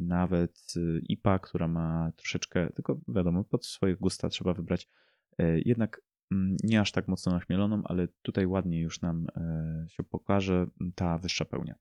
nawet 0.00 0.74
IPA, 1.08 1.38
która 1.38 1.68
ma 1.68 2.12
troszeczkę, 2.16 2.70
tylko 2.74 3.00
wiadomo, 3.08 3.44
pod 3.44 3.66
swoje 3.66 3.96
gusta 3.96 4.28
trzeba 4.28 4.54
wybrać 4.54 4.88
jednak 5.64 6.02
mm, 6.32 6.56
nie 6.64 6.80
aż 6.80 6.92
tak 6.92 7.08
mocno 7.08 7.32
nachmieloną, 7.32 7.82
ale 7.84 8.08
tutaj 8.22 8.46
ładnie 8.46 8.80
już 8.80 9.00
nam 9.00 9.26
się 9.88 10.02
pokaże 10.02 10.66
ta 10.94 11.18
wyższa 11.18 11.44
pełnia. 11.44 11.74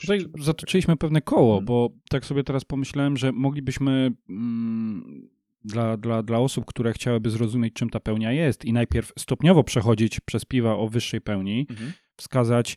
Tutaj 0.00 0.26
zatoczyliśmy 0.40 0.96
pewne 0.96 1.20
koło, 1.22 1.52
hmm. 1.52 1.64
bo 1.64 1.90
tak 2.08 2.26
sobie 2.26 2.44
teraz 2.44 2.64
pomyślałem, 2.64 3.16
że 3.16 3.32
moglibyśmy 3.32 4.12
mm, 4.28 5.28
dla, 5.64 5.96
dla, 5.96 6.22
dla 6.22 6.38
osób, 6.38 6.64
które 6.64 6.92
chciałyby 6.92 7.30
zrozumieć, 7.30 7.74
czym 7.74 7.90
ta 7.90 8.00
pełnia 8.00 8.32
jest 8.32 8.64
i 8.64 8.72
najpierw 8.72 9.12
stopniowo 9.18 9.64
przechodzić 9.64 10.20
przez 10.20 10.44
piwa 10.44 10.76
o 10.76 10.88
wyższej 10.88 11.20
pełni, 11.20 11.66
hmm. 11.68 11.92
wskazać 12.16 12.76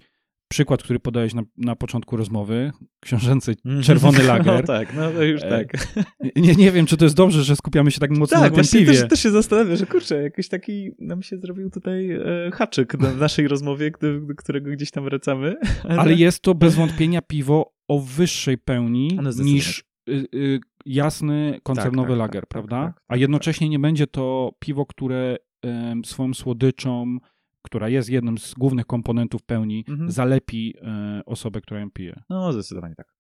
przykład, 0.54 0.84
który 0.84 1.00
podałeś 1.00 1.34
na, 1.34 1.44
na 1.58 1.76
początku 1.76 2.18
rozmowy, 2.18 2.72
książęcy 3.00 3.56
mhm. 3.66 3.84
czerwony 3.84 4.24
lager. 4.24 4.56
No 4.62 4.64
tak, 4.64 4.96
no 4.96 5.12
to 5.12 5.24
już 5.24 5.42
e, 5.44 5.50
tak. 5.50 5.88
Nie, 6.36 6.56
nie 6.56 6.72
wiem, 6.72 6.86
czy 6.86 6.98
to 6.98 7.06
jest 7.06 7.16
dobrze, 7.16 7.44
że 7.44 7.56
skupiamy 7.56 7.92
się 7.92 8.00
tak 8.00 8.12
mocno 8.12 8.40
tak, 8.40 8.52
na 8.52 8.64
tym 8.64 8.72
piwie. 8.72 8.94
Też, 8.94 9.10
też 9.10 9.20
się 9.20 9.32
zastanawiam, 9.32 9.78
że 9.78 9.86
kurczę, 9.86 10.24
jakiś 10.24 10.48
taki 10.50 10.92
nam 11.00 11.24
się 11.24 11.38
zrobił 11.38 11.70
tutaj 11.70 12.12
e, 12.12 12.52
haczyk 12.54 12.98
w 12.98 13.20
naszej 13.20 13.48
rozmowie, 13.48 13.92
do, 14.02 14.20
do, 14.20 14.36
którego 14.36 14.72
gdzieś 14.72 14.92
tam 14.92 15.04
wracamy. 15.04 15.56
Ale... 15.90 16.00
Ale 16.00 16.14
jest 16.14 16.42
to 16.42 16.56
bez 16.56 16.76
wątpienia 16.76 17.22
piwo 17.22 17.74
o 17.88 18.00
wyższej 18.00 18.58
pełni 18.58 19.20
niż 19.44 19.84
y, 20.10 20.28
y, 20.36 20.60
jasny 20.86 21.60
koncernowy 21.64 22.08
tak, 22.08 22.18
tak, 22.18 22.20
lager, 22.20 22.42
tak, 22.42 22.50
prawda? 22.50 22.86
Tak, 22.86 23.04
A 23.08 23.18
jednocześnie 23.18 23.70
nie 23.70 23.80
będzie 23.80 24.08
to 24.08 24.52
piwo, 24.60 24.86
które 24.86 25.38
y, 25.66 25.70
swoją 26.06 26.34
słodyczą, 26.34 27.18
która 27.64 27.90
jest 27.90 28.10
jednym 28.10 28.38
z 28.38 28.54
głównych 28.54 28.86
komponentów 28.86 29.44
pełni, 29.44 29.86
mhm. 29.90 30.12
zalepi 30.12 30.74
e, 30.82 31.22
osobę, 31.26 31.62
która 31.62 31.80
ją 31.80 31.92
pije. 31.92 32.24
No, 32.30 32.54
zdecydowanie 32.54 32.96
tak. 32.96 33.14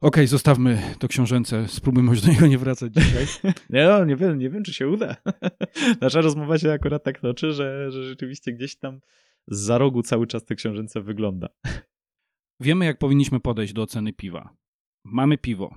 Okej, 0.00 0.08
okay, 0.08 0.26
zostawmy 0.26 0.82
to 0.98 1.08
książęce, 1.08 1.68
spróbujmy 1.68 2.10
już 2.10 2.20
do 2.20 2.32
niego 2.32 2.46
nie 2.46 2.58
wracać 2.58 2.94
dzisiaj. 2.94 3.26
nie, 3.70 3.84
no, 3.84 4.04
nie 4.04 4.16
wiem, 4.16 4.38
nie 4.38 4.50
wiem, 4.50 4.62
czy 4.62 4.74
się 4.74 4.88
uda. 4.88 5.16
Nasza 6.00 6.20
rozmowa 6.20 6.58
się 6.58 6.72
akurat 6.72 7.04
tak 7.04 7.20
toczy, 7.20 7.52
że, 7.52 7.90
że 7.90 8.04
rzeczywiście 8.04 8.52
gdzieś 8.52 8.76
tam 8.76 9.00
za 9.46 9.78
rogu 9.78 10.02
cały 10.02 10.26
czas 10.26 10.44
te 10.44 10.54
książęce 10.54 11.00
wygląda. 11.00 11.48
Wiemy, 12.60 12.84
jak 12.84 12.98
powinniśmy 12.98 13.40
podejść 13.40 13.72
do 13.72 13.82
oceny 13.82 14.12
piwa. 14.12 14.56
Mamy 15.04 15.38
piwo. 15.38 15.74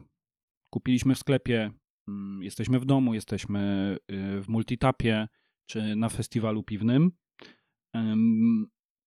Kupiliśmy 0.69 1.15
w 1.15 1.19
sklepie, 1.19 1.71
mm, 2.07 2.43
jesteśmy 2.43 2.79
w 2.79 2.85
domu, 2.85 3.13
jesteśmy 3.13 3.97
y, 4.11 4.41
w 4.41 4.47
multitapie, 4.47 5.27
czy 5.65 5.95
na 5.95 6.09
festiwalu 6.09 6.63
piwnym. 6.63 7.11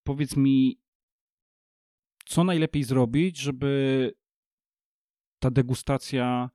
Powiedz 0.03 0.37
mi, 0.37 0.79
co 2.25 2.43
najlepiej 2.43 2.83
zrobić, 2.83 3.37
żeby 3.37 4.11
ta 5.39 5.51
degustacja 5.51 6.49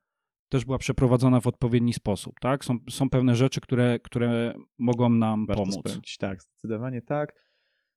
też 0.48 0.64
była 0.64 0.78
przeprowadzona 0.78 1.40
w 1.40 1.46
odpowiedni 1.46 1.92
sposób, 1.92 2.40
tak? 2.40 2.64
Są, 2.64 2.78
są 2.90 3.10
pewne 3.10 3.36
rzeczy, 3.36 3.60
które, 3.60 3.98
które 3.98 4.54
mogą 4.78 5.08
nam 5.08 5.46
Warto 5.46 5.62
pomóc. 5.62 5.90
Spędzić. 5.90 6.16
Tak, 6.16 6.42
zdecydowanie 6.42 7.02
tak. 7.02 7.49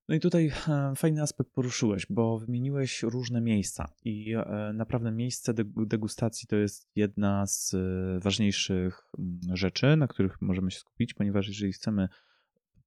No 0.10 0.16
i 0.16 0.20
tutaj 0.20 0.52
e, 0.68 0.94
fajny 0.96 1.22
aspekt 1.22 1.52
poruszyłeś, 1.52 2.06
bo 2.10 2.40
wymieniłeś 2.40 3.04
różne 3.04 3.42
miejsca 3.42 3.90
i 4.06 4.34
e, 4.36 4.72
naprawdę 4.74 5.12
miejsce 5.12 5.54
degustacji 5.76 6.48
to 6.48 6.56
jest 6.56 6.90
jedna 6.96 7.48
z 7.48 7.74
e, 7.74 8.20
ważniejszych 8.20 9.08
rzeczy, 9.54 9.96
na 9.96 10.08
których 10.08 10.42
możemy 10.42 10.72
się 10.72 10.80
skupić, 10.80 11.14
ponieważ 11.14 11.48
jeżeli 11.48 11.74
chcemy 11.74 12.10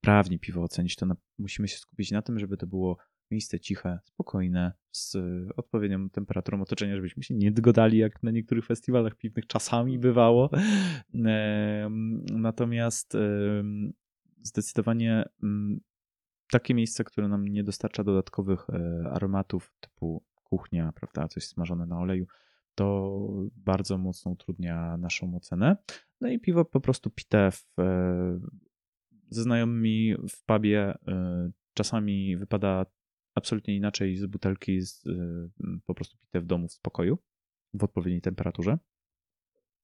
prawnie 0.00 0.38
piwo 0.38 0.62
ocenić, 0.62 0.96
to 0.96 1.06
musimy 1.38 1.68
się 1.68 1.78
skupić 1.78 2.10
na 2.10 2.22
tym, 2.22 2.38
żeby 2.38 2.56
to 2.56 2.66
było 2.66 2.96
miejsce 3.30 3.60
ciche, 3.60 3.98
spokojne, 4.04 4.72
z 4.92 5.16
odpowiednią 5.56 6.10
temperaturą 6.10 6.62
otoczenia, 6.62 6.96
żebyśmy 6.96 7.22
się 7.22 7.34
nie 7.34 7.52
dogodali, 7.52 7.98
jak 7.98 8.22
na 8.22 8.30
niektórych 8.30 8.66
festiwalach 8.66 9.14
piwnych 9.14 9.46
czasami 9.46 9.98
bywało. 9.98 10.50
Natomiast 12.32 13.16
zdecydowanie 14.42 15.24
takie 16.50 16.74
miejsce, 16.74 17.04
które 17.04 17.28
nam 17.28 17.48
nie 17.48 17.64
dostarcza 17.64 18.04
dodatkowych 18.04 18.70
e, 18.70 19.10
aromatów 19.12 19.74
typu 19.80 20.24
kuchnia, 20.44 20.92
prawda, 20.92 21.28
coś 21.28 21.46
smażone 21.46 21.86
na 21.86 21.98
oleju, 21.98 22.26
to 22.74 23.18
bardzo 23.56 23.98
mocno 23.98 24.30
utrudnia 24.30 24.96
naszą 24.96 25.36
ocenę. 25.36 25.76
No 26.20 26.28
i 26.28 26.38
piwo 26.38 26.64
po 26.64 26.80
prostu 26.80 27.10
pite 27.10 27.50
w, 27.50 27.66
e, 27.78 28.40
ze 29.30 29.42
znajomymi 29.42 30.14
w 30.28 30.44
pubie 30.44 30.94
e, 31.08 31.50
czasami 31.74 32.36
wypada 32.36 32.86
absolutnie 33.34 33.76
inaczej 33.76 34.16
z 34.16 34.26
butelki 34.26 34.80
z, 34.80 35.04
po 35.86 35.94
prostu 35.94 36.18
pite 36.18 36.40
w 36.40 36.46
domu 36.46 36.68
w 36.68 36.72
spokoju 36.72 37.18
w 37.74 37.84
odpowiedniej 37.84 38.20
temperaturze. 38.20 38.78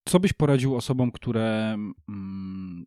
Co 0.05 0.21
byś 0.21 0.33
poradził 0.33 0.77
osobom, 0.77 1.13
które 1.13 1.77
mm, 2.09 2.87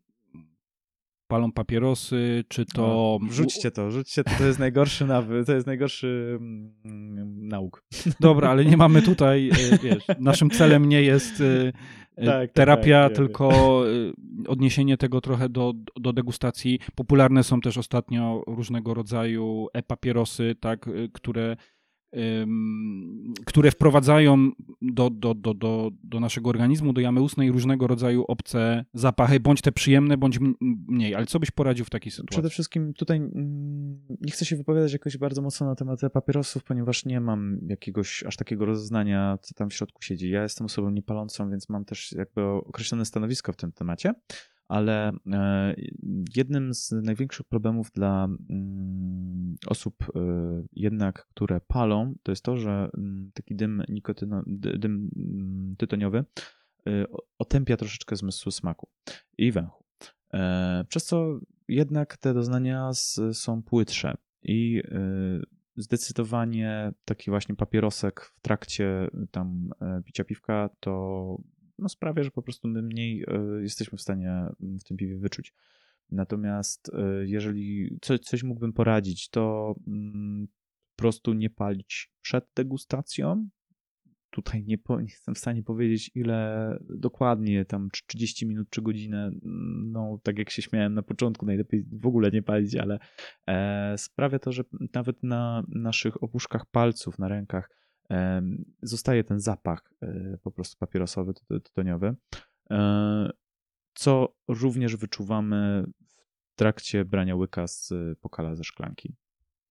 palą 1.26 1.52
papierosy, 1.52 2.44
czy 2.48 2.64
to... 2.66 3.18
No, 3.22 3.32
rzućcie 3.32 3.70
to, 3.70 3.90
rzućcie 3.90 4.24
to, 4.24 4.30
to 4.38 4.44
jest 4.44 4.58
najgorszy 4.58 5.06
nawyk, 5.06 5.46
to 5.46 5.54
jest 5.54 5.66
najgorszy 5.66 6.38
mm, 6.40 7.48
nauk. 7.48 7.82
Dobra, 8.20 8.50
ale 8.50 8.64
nie 8.64 8.76
mamy 8.76 9.02
tutaj, 9.02 9.50
e, 9.50 9.78
wiesz, 9.78 10.04
naszym 10.20 10.50
celem 10.50 10.88
nie 10.88 11.02
jest 11.02 11.40
e, 11.40 11.72
e, 12.16 12.26
tak, 12.26 12.34
tak, 12.34 12.52
terapia, 12.52 13.08
tak, 13.08 13.16
tylko 13.16 13.82
odniesienie 14.48 14.96
tego 14.96 15.20
trochę 15.20 15.48
do, 15.48 15.72
do 16.00 16.12
degustacji. 16.12 16.78
Popularne 16.94 17.44
są 17.44 17.60
też 17.60 17.78
ostatnio 17.78 18.42
różnego 18.46 18.94
rodzaju 18.94 19.66
e-papierosy, 19.72 20.54
tak, 20.60 20.90
które 21.12 21.56
które 23.46 23.70
wprowadzają 23.70 24.50
do, 24.82 25.10
do, 25.10 25.34
do, 25.34 25.54
do, 25.54 25.90
do 26.04 26.20
naszego 26.20 26.50
organizmu, 26.50 26.92
do 26.92 27.00
jamy 27.00 27.20
ustnej 27.20 27.52
różnego 27.52 27.86
rodzaju 27.86 28.24
obce 28.28 28.84
zapachy, 28.94 29.40
bądź 29.40 29.60
te 29.60 29.72
przyjemne, 29.72 30.16
bądź 30.16 30.38
mniej. 30.88 31.14
Ale 31.14 31.26
co 31.26 31.40
byś 31.40 31.50
poradził 31.50 31.84
w 31.84 31.90
takiej 31.90 32.12
sytuacji? 32.12 32.30
Przede 32.30 32.50
wszystkim 32.50 32.94
tutaj 32.94 33.20
nie 34.20 34.32
chcę 34.32 34.44
się 34.44 34.56
wypowiadać 34.56 34.92
jakoś 34.92 35.16
bardzo 35.16 35.42
mocno 35.42 35.66
na 35.66 35.74
temat 35.74 36.00
papierosów, 36.12 36.64
ponieważ 36.64 37.04
nie 37.04 37.20
mam 37.20 37.58
jakiegoś 37.68 38.24
aż 38.24 38.36
takiego 38.36 38.66
rozeznania, 38.66 39.38
co 39.42 39.54
tam 39.54 39.70
w 39.70 39.74
środku 39.74 40.02
siedzi. 40.02 40.30
Ja 40.30 40.42
jestem 40.42 40.64
osobą 40.64 40.90
niepalącą, 40.90 41.50
więc 41.50 41.68
mam 41.68 41.84
też 41.84 42.12
jakby 42.12 42.42
określone 42.44 43.04
stanowisko 43.04 43.52
w 43.52 43.56
tym 43.56 43.72
temacie 43.72 44.14
ale 44.68 45.12
e, 45.32 45.74
jednym 46.36 46.74
z 46.74 46.90
największych 46.92 47.46
problemów 47.46 47.90
dla 47.90 48.24
mm, 48.24 49.56
osób 49.66 49.94
e, 50.02 50.20
jednak, 50.72 51.26
które 51.26 51.60
palą, 51.60 52.14
to 52.22 52.32
jest 52.32 52.44
to, 52.44 52.56
że 52.56 52.88
mm, 52.98 53.30
taki 53.34 53.56
dym, 53.56 53.82
nikotyno, 53.88 54.42
dym 54.46 55.10
mm, 55.16 55.76
tytoniowy 55.78 56.18
e, 56.18 57.04
otępia 57.38 57.76
troszeczkę 57.76 58.16
zmysłu 58.16 58.52
smaku 58.52 58.88
i 59.38 59.52
węchu. 59.52 59.84
Przez 60.88 61.04
co 61.04 61.38
jednak 61.68 62.16
te 62.16 62.34
doznania 62.34 62.90
są 63.32 63.62
płytsze 63.62 64.14
i 64.42 64.82
zdecydowanie 65.76 66.92
taki 67.04 67.30
właśnie 67.30 67.54
papierosek 67.54 68.20
w 68.20 68.40
trakcie 68.40 69.08
tam 69.30 69.70
picia 70.04 70.24
piwka 70.24 70.70
to 70.80 71.36
no, 71.78 71.88
sprawia, 71.88 72.22
że 72.22 72.30
po 72.30 72.42
prostu 72.42 72.68
my 72.68 72.82
mniej 72.82 73.24
e, 73.28 73.62
jesteśmy 73.62 73.98
w 73.98 74.02
stanie 74.02 74.30
mm, 74.30 74.78
w 74.78 74.84
tym 74.84 74.96
piwie 74.96 75.18
wyczuć. 75.18 75.54
Natomiast 76.10 76.90
e, 76.94 77.26
jeżeli 77.26 77.98
coś, 78.02 78.20
coś 78.20 78.42
mógłbym 78.42 78.72
poradzić, 78.72 79.28
to 79.28 79.74
mm, 79.86 80.46
po 80.96 81.02
prostu 81.02 81.32
nie 81.32 81.50
palić 81.50 82.10
przed 82.22 82.48
degustacją. 82.56 83.48
Tutaj 84.30 84.64
nie, 84.64 84.78
po, 84.78 85.00
nie 85.00 85.06
jestem 85.06 85.34
w 85.34 85.38
stanie 85.38 85.62
powiedzieć, 85.62 86.10
ile 86.14 86.78
dokładnie, 86.80 87.64
tam 87.64 87.88
30 88.06 88.46
minut 88.46 88.70
czy 88.70 88.82
godzinę. 88.82 89.30
No, 89.92 90.20
tak 90.22 90.38
jak 90.38 90.50
się 90.50 90.62
śmiałem 90.62 90.94
na 90.94 91.02
początku, 91.02 91.46
najlepiej 91.46 91.84
w 91.92 92.06
ogóle 92.06 92.30
nie 92.30 92.42
palić, 92.42 92.76
ale 92.76 92.98
e, 93.46 93.98
sprawia 93.98 94.38
to, 94.38 94.52
że 94.52 94.64
nawet 94.94 95.22
na 95.22 95.64
naszych 95.68 96.22
opuszkach 96.22 96.66
palców, 96.66 97.18
na 97.18 97.28
rękach 97.28 97.70
zostaje 98.82 99.24
ten 99.24 99.40
zapach 99.40 99.92
e, 100.02 100.38
po 100.42 100.50
prostu 100.50 100.76
papierosowy, 100.78 101.34
tytoniowy, 101.64 102.14
e, 102.70 103.30
co 103.94 104.36
również 104.48 104.96
wyczuwamy 104.96 105.84
w 106.06 106.24
trakcie 106.56 107.04
brania 107.04 107.36
łyka 107.36 107.66
z 107.66 107.92
pokala 108.20 108.54
ze 108.54 108.64
szklanki. 108.64 109.14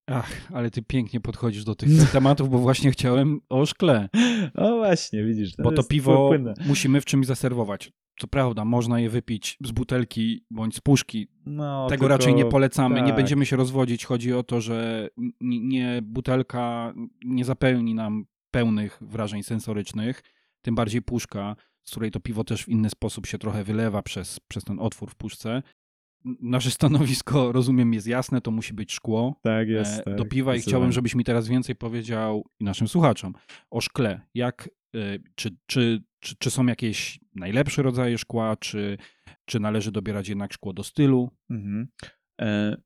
Ach, 0.08 0.52
ale 0.54 0.72
ty 0.72 0.82
pięknie 0.82 1.20
podchodzisz 1.20 1.64
do 1.64 1.76
tych 1.76 2.12
tematów, 2.12 2.50
bo 2.50 2.58
właśnie 2.58 2.92
chciałem 2.92 3.40
o 3.50 3.66
szkle. 3.66 4.10
O 4.56 4.76
właśnie, 4.76 5.24
widzisz. 5.24 5.56
Bo 5.64 5.72
to 5.72 5.84
piwo 5.84 6.28
płynne. 6.28 6.54
musimy 6.66 7.02
w 7.02 7.06
czymś 7.06 7.26
zaserwować. 7.28 7.92
Co 8.20 8.28
prawda, 8.28 8.66
można 8.66 9.00
je 9.00 9.10
wypić 9.10 9.58
z 9.64 9.72
butelki 9.72 10.46
bądź 10.52 10.76
z 10.76 10.82
puszki. 10.82 11.28
No, 11.46 11.88
Tego 11.90 12.00
tylko... 12.00 12.08
raczej 12.08 12.36
nie 12.36 12.46
polecamy. 12.46 12.96
Tak. 12.96 13.06
Nie 13.06 13.14
będziemy 13.14 13.46
się 13.46 13.56
rozwodzić. 13.56 14.06
Chodzi 14.06 14.34
o 14.34 14.44
to, 14.44 14.62
że 14.62 15.10
nie, 15.42 16.00
butelka 16.04 16.94
nie 17.26 17.46
zapełni 17.46 17.96
nam 17.96 18.26
pełnych 18.52 18.98
wrażeń 19.02 19.44
sensorycznych, 19.44 20.24
tym 20.62 20.76
bardziej 20.76 21.02
puszka, 21.02 21.56
z 21.84 21.92
której 21.92 22.12
to 22.12 22.20
piwo 22.20 22.44
też 22.44 22.64
w 22.64 22.70
inny 22.70 22.90
sposób 22.90 23.26
się 23.26 23.38
trochę 23.38 23.64
wylewa 23.64 24.02
przez, 24.02 24.40
przez 24.40 24.64
ten 24.64 24.80
otwór 24.80 25.12
w 25.12 25.16
puszce 25.16 25.62
nasze 26.42 26.72
stanowisko, 26.80 27.52
rozumiem, 27.52 27.94
jest 27.94 28.08
jasne, 28.08 28.42
to 28.42 28.52
musi 28.52 28.74
być 28.74 28.94
szkło 28.94 29.36
tak 29.42 29.68
jest, 29.68 30.04
tak, 30.06 30.16
do 30.16 30.26
piwa 30.26 30.56
i 30.56 30.62
chciałbym, 30.62 30.92
żebyś 30.92 31.16
mi 31.16 31.24
teraz 31.24 31.48
więcej 31.48 31.76
powiedział 31.76 32.46
i 32.60 32.64
naszym 32.64 32.88
słuchaczom 32.88 33.34
o 33.70 33.82
szkle. 33.82 34.22
Jak, 34.34 34.70
e, 34.96 35.00
czy, 35.36 35.56
czy, 35.66 36.04
czy, 36.26 36.36
czy 36.36 36.52
są 36.52 36.66
jakieś 36.66 37.20
najlepsze 37.36 37.82
rodzaje 37.82 38.18
szkła, 38.18 38.56
czy, 38.56 38.98
czy 39.46 39.60
należy 39.60 39.92
dobierać 39.92 40.30
jednak 40.30 40.54
szkło 40.54 40.74
do 40.74 40.84
stylu? 40.84 41.38
Mhm. 41.50 41.88
E, 42.42 42.78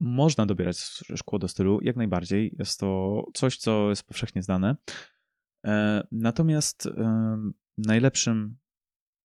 można 0.00 0.46
dobierać 0.46 0.78
szkło 1.16 1.38
do 1.38 1.48
stylu, 1.48 1.78
jak 1.82 1.96
najbardziej. 1.96 2.54
Jest 2.58 2.80
to 2.80 3.22
coś, 3.34 3.56
co 3.56 3.90
jest 3.90 4.02
powszechnie 4.02 4.42
znane. 4.42 4.76
E, 5.66 6.06
natomiast 6.12 6.88
najlepszym 7.78 8.56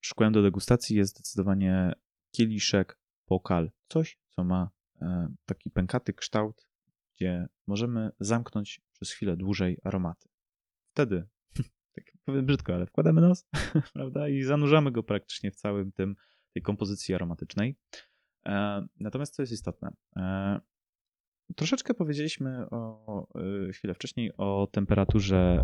szkłem 0.02 0.34
do 0.34 0.42
degustacji 0.42 0.98
jest 0.98 1.16
zdecydowanie 1.16 1.94
kieliszek, 2.36 3.00
pokal. 3.26 3.72
Coś, 3.88 4.20
co 4.30 4.44
ma 4.44 4.70
e, 5.02 5.34
taki 5.46 5.72
pękaty 5.72 6.14
kształt, 6.14 6.68
gdzie 7.16 7.48
możemy 7.68 8.12
zamknąć 8.20 8.82
przez 8.94 9.12
chwilę 9.12 9.38
dłużej 9.38 9.78
aromaty. 9.84 10.30
Wtedy, 10.94 11.28
tak 12.06 12.22
powiem 12.26 12.46
brzydko, 12.46 12.74
ale 12.74 12.86
wkładamy 12.86 13.22
nos, 13.22 13.48
prawda, 13.94 14.30
i 14.30 14.44
zanurzamy 14.44 14.92
go 14.92 15.04
praktycznie 15.04 15.52
w 15.52 15.56
całym 15.56 15.92
tym, 15.92 16.16
tej 16.54 16.64
kompozycji 16.64 17.16
aromatycznej. 17.16 17.76
E, 18.46 18.86
natomiast 19.00 19.36
co 19.36 19.42
jest 19.42 19.54
istotne, 19.54 19.92
e, 20.16 20.60
Troszeczkę 21.56 21.94
powiedzieliśmy 21.94 22.70
o, 22.70 23.28
chwilę 23.74 23.94
wcześniej 23.94 24.32
o 24.38 24.68
temperaturze 24.72 25.64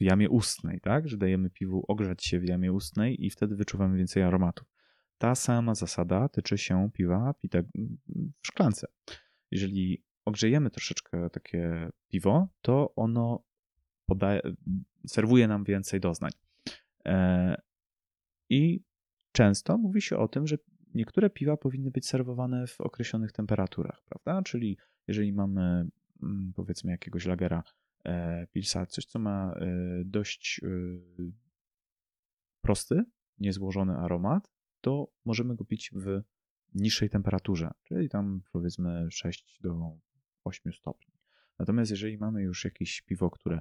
w 0.00 0.04
jamie 0.04 0.30
ustnej, 0.30 0.80
tak? 0.80 1.08
Że 1.08 1.16
dajemy 1.16 1.50
piwu 1.50 1.84
ogrzać 1.88 2.24
się 2.24 2.40
w 2.40 2.48
jamie 2.48 2.72
ustnej 2.72 3.26
i 3.26 3.30
wtedy 3.30 3.56
wyczuwamy 3.56 3.98
więcej 3.98 4.22
aromatów. 4.22 4.68
Ta 5.18 5.34
sama 5.34 5.74
zasada 5.74 6.28
tyczy 6.28 6.58
się 6.58 6.90
piwa 6.94 7.34
pite 7.40 7.62
w 8.42 8.46
szklance. 8.46 8.86
Jeżeli 9.50 10.04
ogrzejemy 10.24 10.70
troszeczkę 10.70 11.30
takie 11.30 11.90
piwo, 12.08 12.48
to 12.62 12.92
ono 12.96 13.44
podaje, 14.06 14.40
serwuje 15.06 15.48
nam 15.48 15.64
więcej 15.64 16.00
doznań. 16.00 16.30
E, 17.06 17.54
I 18.50 18.84
często 19.32 19.78
mówi 19.78 20.02
się 20.02 20.16
o 20.16 20.28
tym, 20.28 20.46
że 20.46 20.56
niektóre 20.94 21.30
piwa 21.30 21.56
powinny 21.56 21.90
być 21.90 22.06
serwowane 22.06 22.66
w 22.66 22.80
określonych 22.80 23.32
temperaturach, 23.32 24.02
prawda? 24.04 24.42
Czyli 24.42 24.78
jeżeli 25.08 25.32
mamy 25.32 25.86
mm, 26.22 26.52
powiedzmy 26.56 26.90
jakiegoś 26.90 27.26
lagera 27.26 27.62
E, 28.04 28.46
Pilsa, 28.52 28.86
coś 28.86 29.04
co 29.06 29.18
ma 29.18 29.54
e, 29.54 29.66
dość 30.04 30.60
prosty, 32.60 33.04
niezłożony 33.38 33.96
aromat, 33.96 34.50
to 34.80 35.12
możemy 35.24 35.56
go 35.56 35.64
pić 35.64 35.90
w 35.94 36.22
niższej 36.74 37.10
temperaturze, 37.10 37.70
czyli 37.82 38.08
tam 38.08 38.42
powiedzmy 38.52 39.06
6 39.10 39.58
do 39.62 39.98
8 40.44 40.72
stopni. 40.72 41.14
Natomiast 41.58 41.90
jeżeli 41.90 42.18
mamy 42.18 42.42
już 42.42 42.64
jakieś 42.64 43.02
piwo, 43.02 43.30
które 43.30 43.60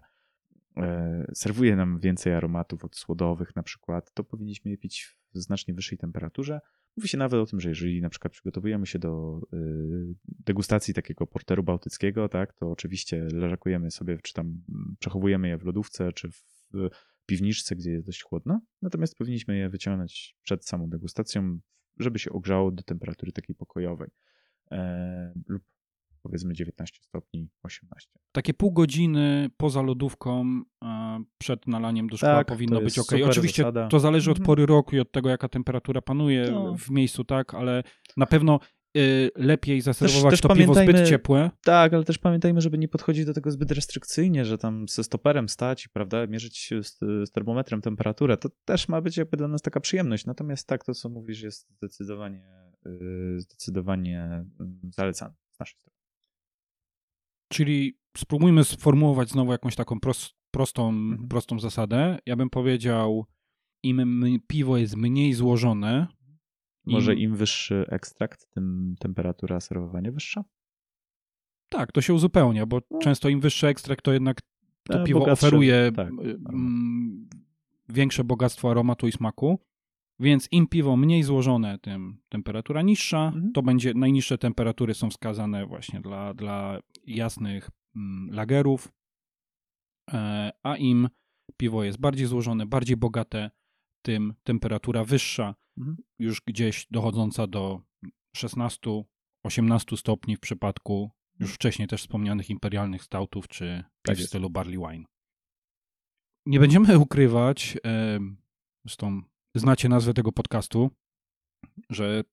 serwuje 1.33 1.75
nam 1.75 1.99
więcej 1.99 2.33
aromatów 2.33 2.85
od 2.85 2.95
słodowych 2.95 3.55
na 3.55 3.63
przykład, 3.63 4.13
to 4.13 4.23
powinniśmy 4.23 4.71
je 4.71 4.77
pić 4.77 5.17
w 5.33 5.37
znacznie 5.37 5.73
wyższej 5.73 5.97
temperaturze, 5.97 6.59
Mówi 6.97 7.07
się 7.07 7.17
nawet 7.17 7.39
o 7.41 7.45
tym, 7.45 7.59
że 7.59 7.69
jeżeli 7.69 8.01
na 8.01 8.09
przykład 8.09 8.33
przygotowujemy 8.33 8.85
się 8.85 8.99
do 8.99 9.41
y, 9.53 10.15
degustacji 10.25 10.93
takiego 10.93 11.27
porteru 11.27 11.63
bałtyckiego, 11.63 12.29
tak, 12.29 12.53
to 12.53 12.71
oczywiście 12.71 13.27
leżakujemy 13.33 13.91
sobie, 13.91 14.17
czy 14.23 14.33
tam 14.33 14.63
przechowujemy 14.99 15.47
je 15.47 15.57
w 15.57 15.63
lodówce, 15.63 16.13
czy 16.13 16.29
w 16.31 16.43
piwniczce, 17.25 17.75
gdzie 17.75 17.91
jest 17.91 18.05
dość 18.05 18.23
chłodno. 18.23 18.61
Natomiast 18.81 19.17
powinniśmy 19.17 19.57
je 19.57 19.69
wyciągnąć 19.69 20.37
przed 20.43 20.65
samą 20.65 20.89
degustacją, 20.89 21.59
żeby 21.99 22.19
się 22.19 22.31
ogrzało 22.31 22.71
do 22.71 22.83
temperatury 22.83 23.31
takiej 23.31 23.55
pokojowej. 23.55 24.09
E, 24.71 25.33
lub 25.47 25.63
powiedzmy 26.23 26.53
19 26.53 26.99
stopni, 27.01 27.49
18. 27.63 28.09
Takie 28.31 28.53
pół 28.53 28.71
godziny 28.71 29.49
poza 29.57 29.81
lodówką 29.81 30.61
e, 30.83 31.23
przed 31.37 31.67
nalaniem 31.67 32.07
do 32.07 32.17
szkła 32.17 32.35
tak, 32.35 32.47
powinno 32.47 32.81
być 32.81 32.99
ok. 32.99 33.11
Oczywiście 33.25 33.61
zasada. 33.61 33.87
to 33.87 33.99
zależy 33.99 34.31
od 34.31 34.37
mhm. 34.37 34.45
pory 34.45 34.65
roku 34.65 34.95
i 34.95 34.99
od 34.99 35.11
tego, 35.11 35.29
jaka 35.29 35.49
temperatura 35.49 36.01
panuje 36.01 36.51
no. 36.51 36.75
w 36.77 36.89
miejscu, 36.89 37.23
tak, 37.23 37.53
ale 37.53 37.83
na 38.17 38.25
pewno 38.25 38.59
y, 38.97 39.31
lepiej 39.35 39.81
zaserwować 39.81 40.31
też, 40.31 40.41
też 40.41 40.49
to 40.49 40.55
piwo 40.55 40.73
zbyt 40.73 41.09
ciepłe. 41.09 41.51
Tak, 41.63 41.93
ale 41.93 42.03
też 42.03 42.17
pamiętajmy, 42.17 42.61
żeby 42.61 42.77
nie 42.77 42.87
podchodzić 42.87 43.25
do 43.25 43.33
tego 43.33 43.51
zbyt 43.51 43.71
restrykcyjnie, 43.71 44.45
że 44.45 44.57
tam 44.57 44.87
ze 44.87 45.03
stoperem 45.03 45.49
stać 45.49 45.85
i 45.85 45.89
prawda, 45.89 46.27
mierzyć 46.27 46.69
z, 46.81 46.97
z 46.99 47.31
termometrem 47.31 47.81
temperaturę. 47.81 48.37
To 48.37 48.49
też 48.65 48.87
ma 48.87 49.01
być 49.01 49.17
jakby 49.17 49.37
dla 49.37 49.47
nas 49.47 49.61
taka 49.61 49.79
przyjemność. 49.79 50.25
Natomiast 50.25 50.67
tak, 50.67 50.83
to 50.83 50.93
co 50.93 51.09
mówisz 51.09 51.41
jest 51.41 51.69
zdecydowanie, 51.77 52.43
y, 52.85 53.39
zdecydowanie 53.39 54.23
mm, 54.59 54.79
zalecane 54.95 55.33
z 55.51 55.59
naszej 55.59 55.79
strony. 55.79 55.90
Czyli 57.51 57.97
spróbujmy 58.17 58.63
sformułować 58.63 59.29
znowu 59.29 59.51
jakąś 59.51 59.75
taką 59.75 59.99
prost, 59.99 60.29
prostą, 60.51 60.89
mhm. 60.89 61.27
prostą 61.27 61.59
zasadę. 61.59 62.19
Ja 62.25 62.35
bym 62.35 62.49
powiedział, 62.49 63.25
im 63.83 64.39
piwo 64.47 64.77
jest 64.77 64.95
mniej 64.95 65.33
złożone. 65.33 66.07
Może 66.85 67.13
im, 67.13 67.19
im 67.19 67.35
wyższy 67.35 67.85
ekstrakt, 67.89 68.49
tym 68.49 68.95
temperatura 68.99 69.59
serwowania 69.59 70.11
wyższa? 70.11 70.43
Tak, 71.69 71.91
to 71.91 72.01
się 72.01 72.13
uzupełnia, 72.13 72.65
bo 72.65 72.81
no. 72.91 72.99
często 72.99 73.29
im 73.29 73.39
wyższy 73.39 73.67
ekstrakt, 73.67 74.05
to 74.05 74.13
jednak 74.13 74.41
to 74.83 75.01
e, 75.01 75.03
piwo 75.03 75.19
bogatsze, 75.19 75.47
oferuje 75.47 75.91
tak, 75.95 76.11
większe 77.89 78.23
bogactwo 78.23 78.71
aromatu 78.71 79.07
i 79.07 79.11
smaku. 79.11 79.59
Więc 80.21 80.47
im 80.51 80.67
piwo 80.67 80.97
mniej 80.97 81.23
złożone, 81.23 81.79
tym 81.79 82.21
temperatura 82.29 82.81
niższa. 82.81 83.27
Mhm. 83.27 83.51
To 83.51 83.61
będzie 83.61 83.93
najniższe 83.93 84.37
temperatury 84.37 84.93
są 84.93 85.09
wskazane 85.09 85.65
właśnie 85.65 86.01
dla, 86.01 86.33
dla 86.33 86.79
jasnych 87.05 87.69
mm, 87.95 88.35
lagerów. 88.35 88.91
E, 90.13 90.51
a 90.63 90.77
im 90.77 91.09
piwo 91.57 91.83
jest 91.83 91.99
bardziej 91.99 92.27
złożone, 92.27 92.65
bardziej 92.65 92.97
bogate, 92.97 93.51
tym 94.05 94.33
temperatura 94.43 95.03
wyższa, 95.03 95.55
mhm. 95.77 95.97
już 96.19 96.41
gdzieś 96.41 96.87
dochodząca 96.91 97.47
do 97.47 97.81
16-18 98.37 99.03
stopni 99.97 100.35
w 100.35 100.39
przypadku 100.39 101.11
już 101.39 101.53
wcześniej 101.53 101.87
też 101.87 102.01
wspomnianych 102.01 102.49
imperialnych 102.49 103.03
stoutów 103.03 103.47
czy 103.47 103.83
tak 104.01 104.17
w 104.17 104.23
stylu 104.23 104.49
barley 104.49 104.77
wine. 104.77 105.05
Nie 106.45 106.59
będziemy 106.59 106.99
ukrywać, 106.99 107.77
zresztą 108.85 109.21
znacie 109.55 109.89
nazwę 109.89 110.13
tego 110.13 110.31
podcastu, 110.31 110.89
że 111.89 112.23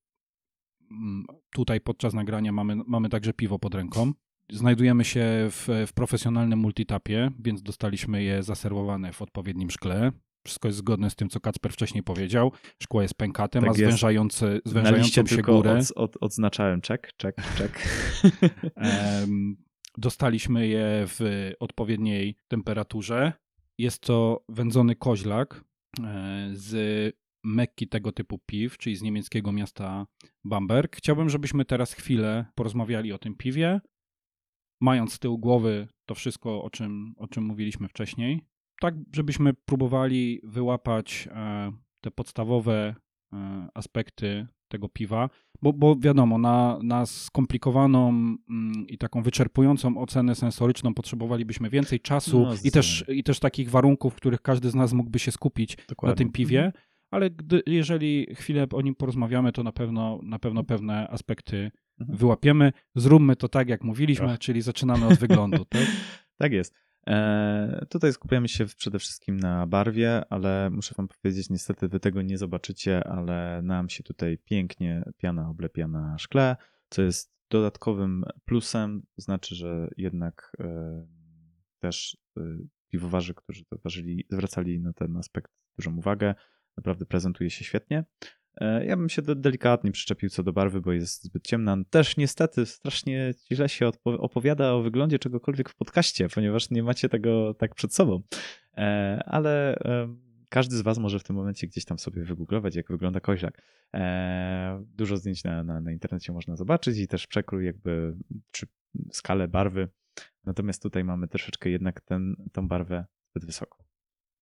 mm, 0.91 1.27
tutaj 1.53 1.81
podczas 1.81 2.14
nagrania 2.14 2.53
mamy, 2.53 2.77
mamy 2.87 3.09
także 3.09 3.33
piwo 3.33 3.59
pod 3.59 3.75
ręką. 3.75 4.12
Znajdujemy 4.53 5.05
się 5.05 5.25
w, 5.51 5.69
w 5.87 5.93
profesjonalnym 5.93 6.59
multitapie, 6.59 7.31
więc 7.39 7.62
dostaliśmy 7.62 8.23
je 8.23 8.43
zaserwowane 8.43 9.12
w 9.12 9.23
odpowiednim 9.23 9.71
szkle. 9.71 10.12
Wszystko 10.47 10.69
jest 10.69 10.79
zgodne 10.79 11.11
z 11.11 11.16
tym, 11.16 11.29
co 11.29 11.41
Kacper 11.41 11.73
wcześniej 11.73 12.03
powiedział. 12.03 12.53
Szkło 12.83 13.03
jest 13.03 13.14
pękate, 13.14 13.61
tak 13.61 13.69
ma 13.69 13.75
zwężający, 13.75 14.61
zwężającą 14.64 15.27
się 15.27 15.43
górę. 15.43 15.79
Od, 15.79 15.93
od, 15.97 16.16
odznaczałem 16.21 16.81
czek, 16.81 17.12
czek, 17.16 17.37
czek. 17.57 17.89
dostaliśmy 19.99 20.66
je 20.66 21.05
w 21.07 21.51
odpowiedniej 21.61 22.37
temperaturze. 22.49 23.33
Jest 23.79 24.01
to 24.01 24.45
wędzony 24.49 24.97
koźlak, 24.97 25.64
z 26.53 27.16
Mekki 27.45 27.89
tego 27.89 28.12
typu 28.12 28.39
piw, 28.47 28.78
czyli 28.78 28.97
z 28.97 29.03
niemieckiego 29.03 29.53
miasta 29.53 30.07
Bamberg. 30.45 30.97
Chciałbym, 30.97 31.30
żebyśmy 31.30 31.64
teraz 31.64 31.93
chwilę 31.93 32.47
porozmawiali 32.55 33.12
o 33.12 33.18
tym 33.18 33.34
piwie, 33.34 33.80
mając 34.80 35.12
z 35.12 35.18
tyłu 35.18 35.39
głowy 35.39 35.89
to 36.07 36.14
wszystko, 36.14 36.62
o 36.62 36.70
czym, 36.70 37.14
o 37.16 37.28
czym 37.28 37.45
mówiliśmy 37.45 37.89
wcześniej, 37.89 38.41
tak 38.80 38.95
żebyśmy 39.14 39.55
próbowali 39.55 40.41
wyłapać 40.45 41.28
e, 41.30 41.72
te 42.01 42.11
podstawowe 42.11 42.95
e, 43.32 43.68
aspekty 43.74 44.47
tego 44.68 44.89
piwa. 44.89 45.30
Bo, 45.62 45.72
bo 45.72 45.96
wiadomo, 45.96 46.38
na, 46.38 46.78
na 46.82 47.06
skomplikowaną 47.06 48.09
mm, 48.09 48.38
i 48.88 48.98
taką 48.98 49.22
wyczerpującą 49.22 49.98
ocenę 49.98 50.34
sensoryczną 50.34 50.94
potrzebowalibyśmy 50.94 51.70
więcej 51.70 52.00
czasu 52.00 52.40
No, 52.40 52.54
i, 52.64 52.70
też, 52.70 53.04
i 53.09 53.22
też 53.22 53.40
takich 53.40 53.70
warunków, 53.70 54.12
w 54.12 54.16
których 54.16 54.42
każdy 54.42 54.70
z 54.70 54.74
nas 54.74 54.92
mógłby 54.92 55.18
się 55.18 55.30
skupić 55.32 55.76
Dokładnie. 55.88 56.12
na 56.12 56.16
tym 56.16 56.32
piwie, 56.32 56.64
Mhm. 56.64 56.84
ale 57.11 57.30
gdy, 57.30 57.62
jeżeli 57.66 58.26
chwilę 58.34 58.66
o 58.72 58.82
nim 58.82 58.94
porozmawiamy, 58.94 59.52
to 59.52 59.62
na 59.62 59.72
pewno, 59.72 60.20
na 60.22 60.38
pewno 60.38 60.64
pewne 60.64 61.09
aspekty 61.09 61.70
Mhm. 62.00 62.18
wyłapiemy. 62.18 62.72
Zróbmy 62.94 63.36
to 63.36 63.48
tak, 63.48 63.68
jak 63.68 63.84
mówiliśmy, 63.84 64.38
czyli 64.38 64.62
zaczynamy 64.62 65.06
od 65.06 65.18
wyglądu. 65.18 65.64
Tak? 65.64 65.82
Tak 66.40 66.52
jest. 66.52 66.74
E, 67.09 67.86
tutaj 67.88 68.12
skupiamy 68.12 68.48
się 68.48 68.66
przede 68.66 68.98
wszystkim 68.98 69.36
na 69.36 69.66
barwie, 69.66 70.22
ale 70.30 70.70
muszę 70.70 70.94
wam 70.94 71.09
powiedzieć, 71.09 71.50
niestety 71.50 71.88
wy 71.88 72.00
tego 72.00 72.22
nie 72.22 72.38
zobaczycie, 72.38 73.04
ale 73.04 73.61
nam 73.62 73.88
się 73.88 74.02
tutaj 74.02 74.38
pięknie 74.38 75.04
piana 75.16 75.48
oblepia 75.48 75.88
na 75.88 76.18
szkle, 76.18 76.56
co 76.88 77.02
jest 77.02 77.32
dodatkowym 77.50 78.24
plusem, 78.44 79.02
znaczy, 79.16 79.54
że 79.54 79.88
jednak 79.96 80.52
e, 80.61 81.06
też 81.78 82.16
e, 82.36 82.40
piwowarzy, 82.88 83.34
którzy 83.34 83.64
to 83.64 83.76
zwracali 84.30 84.80
na 84.80 84.92
ten 84.92 85.16
aspekt 85.16 85.52
dużą 85.76 85.96
uwagę, 85.96 86.34
naprawdę 86.76 87.06
prezentuje 87.06 87.50
się 87.50 87.64
świetnie. 87.64 88.04
E, 88.61 88.86
Ja 88.86 88.96
bym 88.96 89.09
się 89.09 89.22
de- 89.22 89.36
delikatnie 89.36 89.92
przyczepił 89.92 90.28
co 90.30 90.42
do 90.42 90.52
barwy, 90.52 90.80
bo 90.80 90.92
jest 90.92 91.24
zbyt 91.24 91.46
ciemna. 91.46 91.76
Też 91.90 92.16
niestety 92.16 92.66
strasznie 92.66 93.34
źle 93.52 93.68
się 93.68 93.90
opowiada 94.04 94.72
o 94.72 94.82
wyglądzie 94.82 95.18
czegokolwiek 95.18 95.68
w 95.68 95.74
podcaście, 95.74 96.28
ponieważ 96.28 96.70
nie 96.70 96.82
macie 96.82 97.09
tego 97.09 97.54
tak 97.54 97.74
przed 97.74 97.94
sobą. 97.94 98.22
E, 98.76 99.22
Ale 99.26 99.76
każdy 100.50 100.76
z 100.76 100.80
Was 100.82 100.98
może 100.98 101.18
w 101.18 101.24
tym 101.24 101.36
momencie 101.36 101.66
gdzieś 101.66 101.84
tam 101.84 101.98
sobie 101.98 102.24
wygooglować, 102.24 102.76
jak 102.76 102.88
wygląda 102.88 103.20
koźlak. 103.20 103.62
E, 103.94 104.84
Dużo 104.96 105.16
zdjęć 105.16 105.44
na, 105.44 105.64
na, 105.64 105.80
na 105.80 105.92
internecie 105.92 106.32
można 106.32 106.56
zobaczyć 106.56 106.98
i 106.98 107.09
też 107.09 107.26
przekrój 107.26 107.64
jakby, 107.66 108.16
czy 108.52 108.66
skalę 109.12 109.48
barwy. 109.48 109.88
Natomiast 110.44 110.82
tutaj 110.82 111.04
mamy 111.04 111.28
troszeczkę 111.28 111.70
jednak 111.70 112.00
ten, 112.00 112.36
barwę 112.62 113.04
zbyt 113.30 113.44
wysoko. 113.46 113.88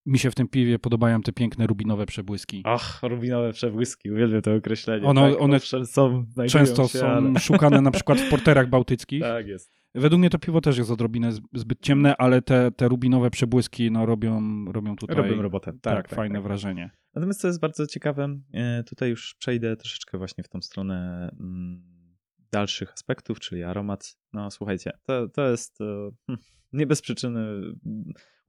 Mi 0.07 0.19
się 0.19 0.31
w 0.31 0.35
tym 0.35 0.49
piwie 0.49 0.79
podobają 0.79 1.23
te 1.23 1.33
piękne 1.33 1.67
rubinowe 1.67 2.07
przebłyski. 2.07 2.63
Ach, 2.65 3.03
rubinowe 3.03 3.53
przebłyski, 3.53 4.11
uwielbiam 4.11 4.43
to 4.43 4.55
określenie. 4.55 5.07
Ono- 5.07 5.31
tak, 5.31 5.41
one 5.41 5.61
są, 5.61 6.27
Często 6.49 6.83
się, 6.83 6.99
są 6.99 7.07
ale... 7.07 7.41
szukane 7.41 7.81
na 7.81 7.91
przykład 7.91 8.21
w 8.21 8.31
porterach 8.31 8.69
bałtyckich. 8.69 9.23
Tak 9.37 9.47
jest. 9.47 9.77
Według 9.95 10.21
mnie 10.21 10.31
to 10.31 10.39
piwo 10.39 10.61
też 10.61 10.79
jest 10.79 10.91
odrobinę 10.91 11.33
zbyt 11.55 11.81
ciemne, 11.81 12.17
ale 12.17 12.43
te, 12.43 12.71
te 12.71 12.89
rubinowe 12.89 13.31
przebłyski 13.31 13.91
no, 13.91 14.07
robią, 14.07 14.65
robią 14.73 14.97
tutaj 14.97 15.17
Robią 15.17 15.43
robotę. 15.43 15.73
Tak, 15.73 15.81
tak, 15.81 16.09
tak, 16.09 16.17
fajne 16.17 16.35
tak. 16.35 16.43
wrażenie. 16.43 16.91
Natomiast 17.15 17.41
co 17.41 17.47
jest 17.47 17.61
bardzo 17.61 17.87
ciekawe, 17.87 18.39
e, 18.53 18.85
tutaj 18.85 19.11
już 19.11 19.35
przejdę 19.39 19.77
troszeczkę 19.77 20.19
właśnie 20.19 20.45
w 20.45 20.49
tą 20.49 20.63
stronę 20.63 21.29
mm, 21.41 21.83
dalszych 22.53 22.93
aspektów, 22.93 23.41
czyli 23.41 23.63
aromat. 23.63 24.17
No 24.33 24.51
słuchajcie, 24.51 24.93
to, 25.03 25.29
to 25.29 25.51
jest 25.51 25.81
e, 25.81 26.11
nie 26.73 26.87
bez 26.87 27.03
przyczyny 27.03 27.41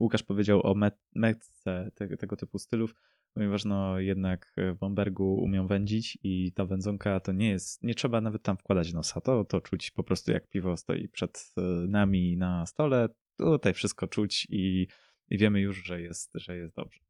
Łukasz 0.00 0.22
powiedział 0.22 0.66
o 0.66 0.74
met, 0.74 0.98
metce 1.14 1.90
te, 1.94 2.16
tego 2.16 2.36
typu 2.36 2.58
stylów, 2.58 2.94
ponieważ 3.34 3.64
no 3.64 4.00
jednak 4.00 4.52
w 4.56 4.78
Bombergu 4.78 5.34
umią 5.34 5.66
wędzić 5.66 6.18
i 6.22 6.52
ta 6.52 6.64
wędzonka 6.64 7.20
to 7.20 7.32
nie 7.32 7.48
jest, 7.48 7.82
nie 7.82 7.94
trzeba 7.94 8.20
nawet 8.20 8.42
tam 8.42 8.56
wkładać 8.56 8.92
nosa, 8.92 9.20
to, 9.20 9.44
to 9.44 9.60
czuć 9.60 9.90
po 9.90 10.02
prostu 10.02 10.32
jak 10.32 10.48
piwo 10.48 10.76
stoi 10.76 11.08
przed 11.08 11.52
e, 11.56 11.60
nami 11.88 12.36
na 12.36 12.66
stole, 12.66 13.08
tutaj 13.38 13.74
wszystko 13.74 14.06
czuć 14.06 14.46
i, 14.50 14.86
i 15.30 15.38
wiemy 15.38 15.60
już, 15.60 15.84
że 15.84 16.00
jest, 16.00 16.30
że 16.34 16.56
jest 16.56 16.74
dobrze. 16.74 17.00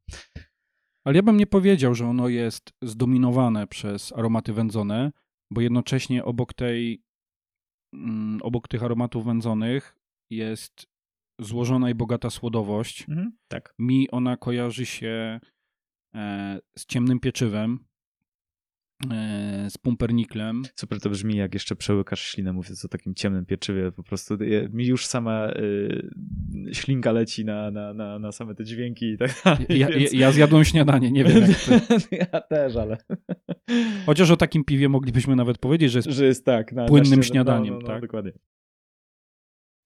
Ale 1.05 1.17
ja 1.17 1.23
bym 1.23 1.37
nie 1.37 1.47
powiedział, 1.47 1.95
że 1.95 2.07
ono 2.07 2.29
jest 2.29 2.73
zdominowane 2.83 3.67
przez 3.67 4.13
aromaty 4.13 4.53
wędzone, 4.53 5.13
bo 5.51 5.61
jednocześnie 5.61 6.25
obok 6.25 6.55
tej, 6.55 7.03
mm, 7.93 8.43
obok 8.43 8.69
tych 8.69 8.83
aromatów 8.83 9.25
wędzonych 9.25 9.97
jest 10.31 10.87
złożona 11.41 11.91
i 11.91 11.95
bogata 11.95 12.31
słodowość. 12.31 13.07
Mhm. 13.09 13.33
Tak. 13.49 13.75
Mi 13.79 14.11
ona 14.11 14.37
kojarzy 14.37 14.87
się 14.87 15.41
e, 16.15 16.59
z 16.79 16.87
ciemnym 16.87 17.21
pieczywem, 17.21 17.79
e, 19.11 19.67
z 19.71 19.79
pumperniklem. 19.79 20.63
Super 20.77 21.01
to 21.01 21.11
brzmi, 21.11 21.37
jak 21.37 21.55
jeszcze 21.55 21.77
przełykasz 21.77 22.21
ślinę, 22.21 22.53
mówiąc 22.53 22.85
o 22.85 22.89
takim 22.89 23.15
ciemnym 23.15 23.47
pieczywie. 23.47 23.93
Po 23.93 24.03
prostu 24.03 24.43
je- 24.45 24.69
mi 24.73 24.87
już 24.87 25.07
sama 25.07 25.51
y, 25.51 26.11
ślinka 26.73 27.13
leci 27.13 27.45
na, 27.45 27.71
na, 27.71 27.95
na, 27.95 28.19
na 28.19 28.33
same 28.33 28.55
te 28.55 28.65
dźwięki 28.65 29.07
i 29.07 29.19
tak 29.19 29.43
dalej. 29.45 29.67
Ja, 29.69 29.77
ja, 29.77 29.89
więc- 29.99 30.13
ja 30.13 30.33
zjadłem 30.33 30.65
śniadanie, 30.65 31.11
nie 31.11 31.25
wiem 31.25 31.43
jak 31.43 31.59
ty. 31.61 31.81
ja 32.33 32.41
też, 32.41 32.77
ale. 32.77 32.97
Chociaż 34.07 34.31
o 34.31 34.37
takim 34.37 34.65
piwie 34.65 34.89
moglibyśmy 34.89 35.37
nawet 35.37 35.59
powiedzieć, 35.59 35.93
że 35.93 35.99
jest 35.99 36.09
Że 36.11 36.25
jest 36.27 36.45
tak. 36.45 36.73
Na, 36.73 36.85
Płynnym 36.87 37.11
na 37.11 37.17
śniad- 37.17 37.25
śniadaniem, 37.33 37.75
no, 37.75 37.81
no, 37.81 37.87
no, 37.87 37.87
tak? 37.87 38.03
Dokładnie. 38.03 38.33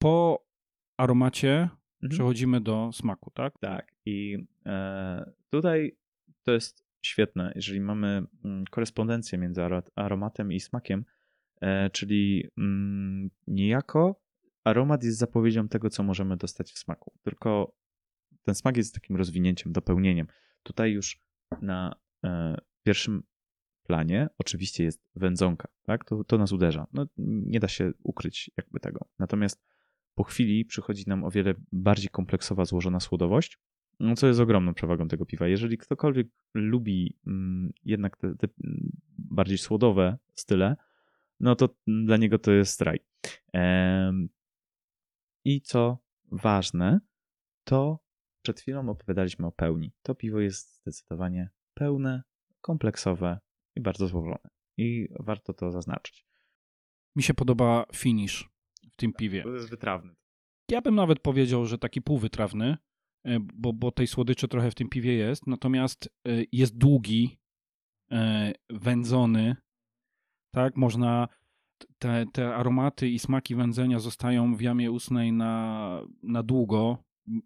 po 0.01 0.42
aromacie 0.97 1.69
Mhm. 2.03 2.09
przechodzimy 2.09 2.61
do 2.61 2.89
smaku, 2.93 3.31
tak? 3.31 3.53
Tak. 3.59 3.91
I 4.05 4.37
e, 4.65 5.31
tutaj 5.49 5.97
to 6.43 6.51
jest 6.51 6.85
świetne, 7.01 7.51
jeżeli 7.55 7.81
mamy 7.81 8.23
mm, 8.45 8.65
korespondencję 8.65 9.37
między 9.37 9.61
aro- 9.61 9.91
aromatem 9.95 10.51
i 10.51 10.59
smakiem, 10.59 11.05
e, 11.61 11.89
czyli 11.89 12.49
mm, 12.57 13.29
niejako 13.47 14.21
aromat 14.63 15.03
jest 15.03 15.17
zapowiedzią 15.17 15.67
tego, 15.67 15.89
co 15.89 16.03
możemy 16.03 16.37
dostać 16.37 16.71
w 16.71 16.77
smaku. 16.79 17.13
Tylko 17.23 17.75
ten 18.43 18.55
smak 18.55 18.77
jest 18.77 18.93
takim 18.93 19.15
rozwinięciem, 19.15 19.71
dopełnieniem. 19.71 20.27
Tutaj 20.63 20.91
już 20.91 21.19
na 21.61 21.95
e, 22.23 22.57
pierwszym 22.83 23.23
planie 23.83 24.27
oczywiście 24.37 24.83
jest 24.83 25.01
wędzonka, 25.15 25.67
tak? 25.83 26.05
To, 26.05 26.23
to 26.23 26.37
nas 26.37 26.51
uderza. 26.51 26.87
No, 26.93 27.05
nie 27.17 27.59
da 27.59 27.67
się 27.67 27.91
ukryć 28.03 28.51
jakby 28.57 28.79
tego. 28.79 29.05
Natomiast 29.19 29.65
po 30.15 30.23
chwili 30.23 30.65
przychodzi 30.65 31.03
nam 31.07 31.23
o 31.23 31.31
wiele 31.31 31.53
bardziej 31.71 32.09
kompleksowa, 32.09 32.65
złożona 32.65 32.99
słodowość, 32.99 33.59
no, 33.99 34.15
co 34.15 34.27
jest 34.27 34.39
ogromną 34.39 34.73
przewagą 34.73 35.07
tego 35.07 35.25
piwa. 35.25 35.47
Jeżeli 35.47 35.77
ktokolwiek 35.77 36.27
lubi 36.53 37.17
mm, 37.27 37.73
jednak 37.83 38.17
te, 38.17 38.35
te 38.35 38.47
mm, 38.63 38.91
bardziej 39.17 39.57
słodowe 39.57 40.17
style, 40.35 40.75
no 41.39 41.55
to 41.55 41.69
dla 41.87 42.17
niego 42.17 42.39
to 42.39 42.51
jest 42.51 42.81
raj. 42.81 42.99
I 45.45 45.61
co 45.61 45.97
ważne, 46.31 46.99
to 47.63 47.99
przed 48.41 48.59
chwilą 48.59 48.89
opowiadaliśmy 48.89 49.47
o 49.47 49.51
pełni. 49.51 49.91
To 50.01 50.15
piwo 50.15 50.39
jest 50.39 50.81
zdecydowanie 50.81 51.49
pełne, 51.73 52.23
kompleksowe 52.61 53.39
i 53.75 53.81
bardzo 53.81 54.07
złożone. 54.07 54.49
I 54.77 55.09
warto 55.19 55.53
to 55.53 55.71
zaznaczyć. 55.71 56.25
Mi 57.15 57.23
się 57.23 57.33
podoba 57.33 57.85
finish 57.95 58.52
w 58.93 58.95
tym 58.95 59.13
piwie. 59.13 59.43
To 59.43 59.55
jest 59.55 59.69
wytrawny. 59.69 60.15
Ja 60.71 60.81
bym 60.81 60.95
nawet 60.95 61.19
powiedział, 61.19 61.65
że 61.65 61.77
taki 61.77 62.01
półwytrawny, 62.01 62.77
e, 63.25 63.39
bo, 63.39 63.73
bo 63.73 63.91
tej 63.91 64.07
słodyczy 64.07 64.47
trochę 64.47 64.71
w 64.71 64.75
tym 64.75 64.89
piwie 64.89 65.13
jest, 65.13 65.47
natomiast 65.47 66.09
e, 66.27 66.29
jest 66.51 66.77
długi, 66.77 67.37
e, 68.11 68.53
wędzony, 68.69 69.55
tak, 70.51 70.77
można 70.77 71.27
te, 71.99 72.25
te 72.33 72.55
aromaty 72.55 73.09
i 73.09 73.19
smaki 73.19 73.55
wędzenia 73.55 73.99
zostają 73.99 74.55
w 74.55 74.61
jamie 74.61 74.91
ustnej 74.91 75.31
na, 75.31 76.01
na 76.23 76.43
długo. 76.43 76.97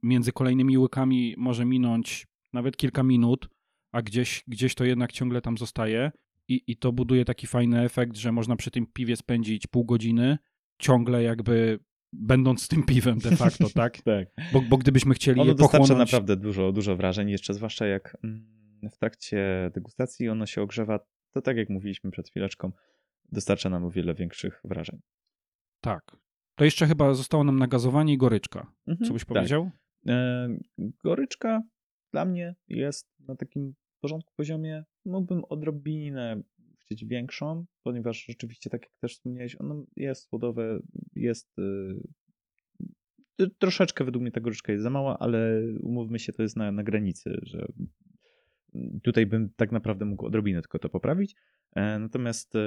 Między 0.03 0.31
kolejnymi 0.31 0.77
łykami 0.77 1.35
może 1.37 1.65
minąć 1.65 2.27
nawet 2.53 2.77
kilka 2.77 3.03
minut, 3.03 3.49
a 3.91 4.01
gdzieś, 4.01 4.43
gdzieś 4.47 4.75
to 4.75 4.85
jednak 4.85 5.11
ciągle 5.11 5.41
tam 5.41 5.57
zostaje 5.57 6.11
i, 6.47 6.63
i 6.67 6.77
to 6.77 6.91
buduje 6.91 7.25
taki 7.25 7.47
fajny 7.47 7.81
efekt, 7.81 8.17
że 8.17 8.31
można 8.31 8.55
przy 8.55 8.71
tym 8.71 8.87
piwie 8.93 9.15
spędzić 9.15 9.67
pół 9.67 9.85
godziny, 9.85 10.37
ciągle 10.79 11.23
jakby 11.23 11.79
będąc 12.13 12.63
z 12.63 12.67
tym 12.67 12.83
piwem 12.83 13.19
de 13.19 13.35
facto, 13.35 13.69
tak? 13.75 14.01
Tak. 14.01 14.27
Bo, 14.53 14.61
bo 14.61 14.77
gdybyśmy 14.77 15.13
chcieli 15.13 15.41
Ono 15.41 15.49
je 15.49 15.55
dostarcza 15.55 15.77
pochłonąć... 15.77 16.11
naprawdę 16.11 16.35
dużo, 16.35 16.71
dużo 16.71 16.95
wrażeń, 16.95 17.29
jeszcze 17.29 17.53
zwłaszcza 17.53 17.85
jak 17.85 18.17
mm, 18.23 18.57
w 18.91 18.97
trakcie 18.97 19.71
degustacji 19.73 20.29
ono 20.29 20.45
się 20.45 20.61
ogrzewa, 20.61 20.99
to 21.31 21.41
tak 21.41 21.57
jak 21.57 21.69
mówiliśmy 21.69 22.11
przed 22.11 22.29
chwileczką, 22.29 22.71
dostarcza 23.31 23.69
nam 23.69 23.85
o 23.85 23.91
wiele 23.91 24.13
większych 24.13 24.61
wrażeń. 24.63 24.99
Tak. 25.81 26.17
To 26.55 26.65
jeszcze 26.65 26.87
chyba 26.87 27.13
zostało 27.13 27.43
nam 27.43 27.59
nagazowanie 27.59 28.13
i 28.13 28.17
goryczka. 28.17 28.73
Co 29.07 29.13
byś 29.13 29.21
tak. 29.21 29.27
powiedział? 29.27 29.71
E, 30.07 30.47
goryczka 31.03 31.61
dla 32.11 32.25
mnie 32.25 32.55
jest 32.67 33.07
na 33.19 33.35
takim 33.35 33.73
porządku 34.01 34.33
poziomie. 34.35 34.83
Mógłbym 35.05 35.43
odrobinę 35.49 36.41
chcieć 36.87 37.05
większą, 37.05 37.65
ponieważ 37.83 38.25
rzeczywiście, 38.25 38.69
tak 38.69 38.81
jak 38.81 38.91
też 39.01 39.13
wspomniałeś, 39.13 39.61
ono 39.61 39.85
jest 39.95 40.29
słodowe, 40.29 40.79
jest 41.15 41.59
y, 41.59 43.49
troszeczkę 43.59 44.03
według 44.03 44.21
mnie 44.21 44.31
ta 44.31 44.41
goryczka 44.41 44.71
jest 44.71 44.83
za 44.83 44.89
mała, 44.89 45.19
ale 45.19 45.61
umówmy 45.81 46.19
się, 46.19 46.33
to 46.33 46.43
jest 46.43 46.55
na, 46.55 46.71
na 46.71 46.83
granicy, 46.83 47.39
że 47.43 47.67
tutaj 49.03 49.25
bym 49.25 49.49
tak 49.55 49.71
naprawdę 49.71 50.05
mógł 50.05 50.25
odrobinę 50.25 50.61
tylko 50.61 50.79
to 50.79 50.89
poprawić. 50.89 51.35
E, 51.75 51.99
Natomiast 51.99 52.55
e, 52.55 52.59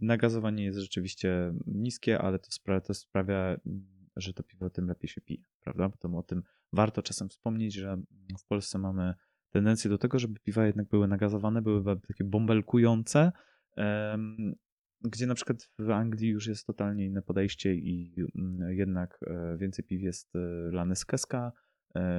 nagazowanie 0.00 0.64
jest 0.64 0.78
rzeczywiście 0.78 1.52
niskie, 1.66 2.18
ale 2.18 2.38
to 2.38 2.50
sprawia, 2.50 2.80
to 2.80 2.94
sprawia, 2.94 3.60
że 4.16 4.32
to 4.32 4.42
piwo 4.42 4.70
tym 4.70 4.86
lepiej 4.86 5.08
się 5.08 5.20
pije, 5.20 5.44
prawda? 5.60 5.90
To 5.98 6.08
o 6.18 6.22
tym 6.22 6.42
warto 6.72 7.02
czasem 7.02 7.28
wspomnieć, 7.28 7.74
że 7.74 7.96
w 8.38 8.46
Polsce 8.48 8.78
mamy 8.78 9.14
tendencję 9.50 9.90
do 9.90 9.98
tego, 9.98 10.18
żeby 10.18 10.40
piwa 10.40 10.66
jednak 10.66 10.88
były 10.88 11.08
nagazowane, 11.08 11.62
były 11.62 11.84
takie 12.08 12.24
bąbelkujące, 12.24 13.32
gdzie 15.00 15.26
na 15.26 15.34
przykład 15.34 15.68
w 15.78 15.90
Anglii 15.90 16.28
już 16.28 16.46
jest 16.46 16.66
totalnie 16.66 17.06
inne 17.06 17.22
podejście 17.22 17.74
i 17.74 18.14
mm, 18.34 18.72
jednak 18.72 19.20
e, 19.26 19.56
więcej 19.56 19.84
piw 19.84 20.02
jest 20.02 20.32
lane 20.70 20.96
z 20.96 21.04
keska, 21.04 21.52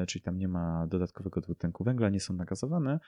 czyli 0.07 0.21
tam 0.21 0.37
nie 0.37 0.47
ma 0.47 0.87
dodatkowego 0.87 1.41
dwutlenku 1.41 1.83
węgla, 1.83 2.09
nie 2.09 2.19
są 2.19 2.33
nagazowane, 2.33 2.99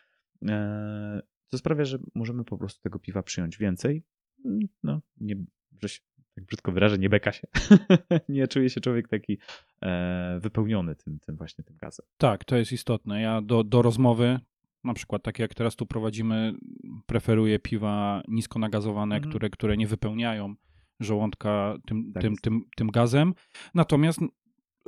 co 1.52 1.58
sprawia, 1.58 1.86
że 1.86 1.98
możemy 2.16 2.44
po 2.44 2.58
prostu 2.58 2.82
tego 2.82 3.00
piwa 3.00 3.24
przyjąć 3.24 3.58
więcej. 3.58 4.04
Mm, 4.46 4.60
no, 4.84 5.02
nie, 5.18 5.36
że 5.82 5.90
się 5.90 6.02
tak 6.36 6.46
brzydko 6.46 6.72
wyrażę, 6.72 6.98
nie 6.98 7.10
beka 7.10 7.32
się. 7.32 7.48
nie 8.30 8.48
czuje 8.48 8.70
się 8.70 8.82
człowiek 8.82 9.08
taki 9.08 9.38
e, 9.82 10.40
wypełniony 10.42 10.96
tym, 10.96 11.20
tym 11.20 11.36
właśnie 11.36 11.64
tym 11.64 11.78
gazem. 11.78 12.06
Tak, 12.18 12.46
to 12.46 12.58
jest 12.58 12.72
istotne. 12.72 13.22
Ja 13.22 13.42
do, 13.42 13.64
do 13.64 13.82
rozmowy, 13.82 14.40
na 14.84 14.94
przykład 14.94 15.24
takie 15.24 15.44
jak 15.44 15.54
teraz 15.54 15.76
tu 15.76 15.86
prowadzimy, 15.86 16.54
preferuję 17.06 17.60
piwa 17.60 18.24
nisko 18.28 18.60
nagazowane, 18.60 19.16
mhm. 19.16 19.32
które, 19.32 19.50
które 19.50 19.78
nie 19.78 19.88
wypełniają 19.88 20.56
żołądka 21.00 21.78
tym, 21.88 22.12
tak 22.14 22.24
tym, 22.24 22.36
tym, 22.36 22.62
tym 22.76 22.88
gazem. 22.88 23.34
Natomiast 23.74 24.20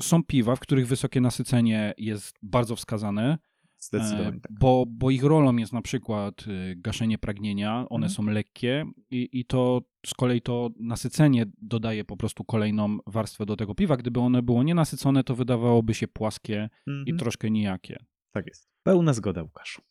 są 0.01 0.23
piwa, 0.23 0.55
w 0.55 0.59
których 0.59 0.87
wysokie 0.87 1.21
nasycenie 1.21 1.93
jest 1.97 2.37
bardzo 2.41 2.75
wskazane. 2.75 3.37
Zdecydowanie 3.86 4.38
e, 4.38 4.39
tak. 4.39 4.51
Bo, 4.59 4.86
bo 4.88 5.11
ich 5.11 5.23
rolą 5.23 5.55
jest 5.55 5.73
na 5.73 5.81
przykład 5.81 6.47
y, 6.47 6.75
gaszenie 6.77 7.17
pragnienia, 7.17 7.86
one 7.89 8.05
mhm. 8.05 8.09
są 8.09 8.31
lekkie 8.31 8.86
i, 9.11 9.29
i 9.31 9.45
to 9.45 9.81
z 10.05 10.13
kolei 10.13 10.41
to 10.41 10.69
nasycenie 10.79 11.45
dodaje 11.61 12.05
po 12.05 12.17
prostu 12.17 12.43
kolejną 12.43 12.97
warstwę 13.07 13.45
do 13.45 13.55
tego 13.55 13.75
piwa. 13.75 13.97
Gdyby 13.97 14.19
one 14.19 14.41
było 14.41 14.63
nienasycone, 14.63 15.23
to 15.23 15.36
wydawałoby 15.36 15.93
się 15.93 16.07
płaskie 16.07 16.69
mhm. 16.88 17.05
i 17.07 17.13
troszkę 17.19 17.51
nijakie. 17.51 18.05
Tak 18.31 18.47
jest. 18.47 18.69
Pełna 18.83 19.13
zgoda, 19.13 19.43
Łukasz. 19.43 19.81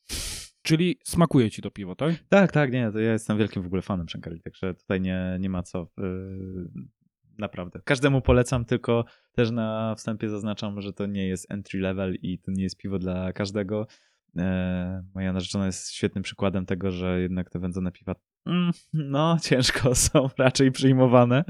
Czyli 0.62 0.98
smakuje 1.04 1.50
ci 1.50 1.62
to 1.62 1.70
piwo, 1.70 1.94
tak? 1.94 2.14
Tak, 2.28 2.52
tak, 2.52 2.72
nie, 2.72 2.92
to 2.92 2.98
ja 2.98 3.12
jestem 3.12 3.38
wielkim 3.38 3.62
w 3.62 3.66
ogóle 3.66 3.82
fanem 3.82 4.08
Shankari, 4.08 4.40
także 4.40 4.74
tutaj 4.74 5.00
nie, 5.00 5.36
nie 5.40 5.50
ma 5.50 5.62
co. 5.62 5.88
Yy, 5.98 6.68
naprawdę. 7.38 7.80
Każdemu 7.84 8.20
polecam, 8.20 8.64
tylko 8.64 9.04
też 9.32 9.50
na 9.50 9.94
wstępie 9.94 10.28
zaznaczam, 10.28 10.80
że 10.80 10.92
to 10.92 11.06
nie 11.06 11.26
jest 11.28 11.50
entry 11.50 11.80
level 11.80 12.14
i 12.22 12.38
to 12.38 12.50
nie 12.50 12.62
jest 12.62 12.76
piwo 12.76 12.98
dla 12.98 13.32
każdego. 13.32 13.86
E, 14.36 15.04
moja 15.14 15.32
narzeczona 15.32 15.66
jest 15.66 15.92
świetnym 15.92 16.24
przykładem 16.24 16.66
tego, 16.66 16.90
że 16.90 17.20
jednak 17.20 17.50
te 17.50 17.58
wędzone 17.58 17.92
piwa 17.92 18.14
mm, 18.46 18.72
no 18.92 19.36
ciężko 19.42 19.94
są 20.04 20.28
raczej 20.38 20.72
przyjmowane, 20.72 21.44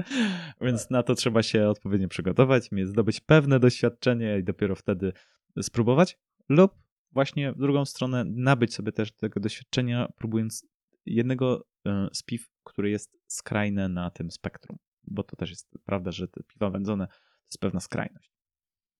więc 0.61 0.89
na 0.89 1.03
to 1.03 1.15
trzeba 1.15 1.43
się 1.43 1.69
odpowiednio 1.69 2.07
przygotować, 2.07 2.69
zdobyć 2.83 3.19
pewne 3.19 3.59
doświadczenie 3.59 4.39
i 4.39 4.43
dopiero 4.43 4.75
wtedy 4.75 5.13
spróbować 5.61 6.17
lub 6.49 6.71
właśnie 7.11 7.51
w 7.51 7.57
drugą 7.57 7.85
stronę 7.85 8.23
nabyć 8.27 8.73
sobie 8.73 8.91
też 8.91 9.11
tego 9.11 9.39
doświadczenia, 9.39 10.07
próbując 10.17 10.65
jednego 11.05 11.65
e, 11.87 12.07
z 12.13 12.23
piw, 12.23 12.49
który 12.63 12.89
jest 12.89 13.17
skrajne 13.27 13.89
na 13.89 14.09
tym 14.09 14.31
spektrum 14.31 14.77
bo 15.07 15.23
to 15.23 15.35
też 15.35 15.49
jest 15.49 15.77
prawda, 15.85 16.11
że 16.11 16.27
te 16.27 16.43
piwa 16.43 16.69
wędzone 16.69 17.07
to 17.07 17.13
jest 17.47 17.59
pewna 17.59 17.79
skrajność. 17.79 18.31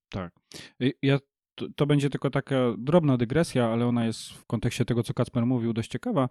Tak. 0.09 0.33
Ja, 1.01 1.19
to, 1.55 1.65
to, 1.75 1.85
będzie 1.85 2.09
tylko 2.09 2.29
taka 2.29 2.55
drobna 2.77 3.17
dygresja, 3.17 3.67
ale 3.67 3.85
ona 3.85 4.05
jest 4.05 4.29
w 4.29 4.45
kontekście 4.45 4.85
tego, 4.85 5.03
co 5.03 5.13
Kacper 5.13 5.45
mówił, 5.45 5.73
dość 5.73 5.91
ciekawa, 5.91 6.29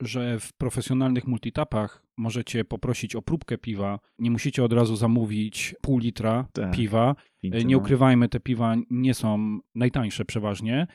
że 0.00 0.40
w 0.40 0.52
profesjonalnych 0.52 1.26
multitapach 1.26 2.02
możecie 2.16 2.64
poprosić 2.64 3.16
o 3.16 3.22
próbkę 3.22 3.58
piwa, 3.58 3.98
nie 4.18 4.30
musicie 4.30 4.64
od 4.64 4.72
razu 4.72 4.96
zamówić 4.96 5.74
pół 5.80 5.98
litra 5.98 6.48
tak. 6.52 6.70
piwa. 6.70 7.16
nie 7.42 7.64
no. 7.64 7.78
ukrywajmy, 7.78 8.28
te 8.28 8.40
piwa 8.40 8.74
nie 8.90 9.14
są 9.14 9.58
najtańsze 9.74 10.24
przeważnie, 10.24 10.86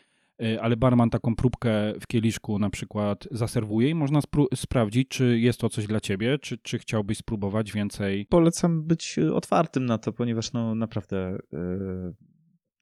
ale 0.62 0.78
barman 0.78 1.10
taką 1.10 1.36
próbkę 1.36 1.94
w 2.00 2.08
kieliszku 2.08 2.60
na 2.60 2.70
przykład 2.70 3.28
zaserwuje 3.32 3.90
i 3.90 3.96
można 3.96 4.20
sprawdzić, 4.56 5.08
czy 5.08 5.40
jest 5.40 5.60
to 5.60 5.70
coś 5.70 5.88
dla 5.88 6.00
ciebie, 6.00 6.40
czy, 6.40 6.58
czy 6.58 6.80
chciałbyś 6.80 7.18
spróbować 7.18 7.72
więcej. 7.72 8.26
Polecam 8.30 8.84
być 8.84 9.18
y, 9.18 9.34
otwartym 9.34 9.86
na 9.86 9.98
to, 9.98 10.14
ponieważ 10.14 10.54
no 10.54 10.76
naprawdę 10.76 11.38
yy, 11.52 12.14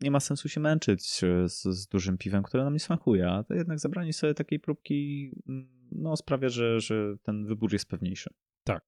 nie 0.02 0.12
ma 0.12 0.20
sensu 0.20 0.50
się 0.50 0.60
męczyć 0.60 1.24
y, 1.24 1.50
z, 1.50 1.64
z, 1.64 1.88
dużym 1.88 2.18
piwem, 2.18 2.44
które 2.44 2.64
nam 2.64 2.74
nie 2.74 2.80
smakuje, 2.80 3.30
a 3.30 3.44
to 3.44 3.54
jednak 3.54 3.80
zabranie 3.80 4.14
sobie 4.14 4.34
takiej 4.34 4.60
próbki 4.60 5.30
mm, 5.48 5.70
no, 5.92 6.18
sprawia, 6.18 6.50
że, 6.50 6.80
że 6.80 7.16
ten 7.24 7.46
wybór 7.46 7.74
jest 7.74 7.90
pewniejszy. 7.90 8.30
Tak. 8.64 8.86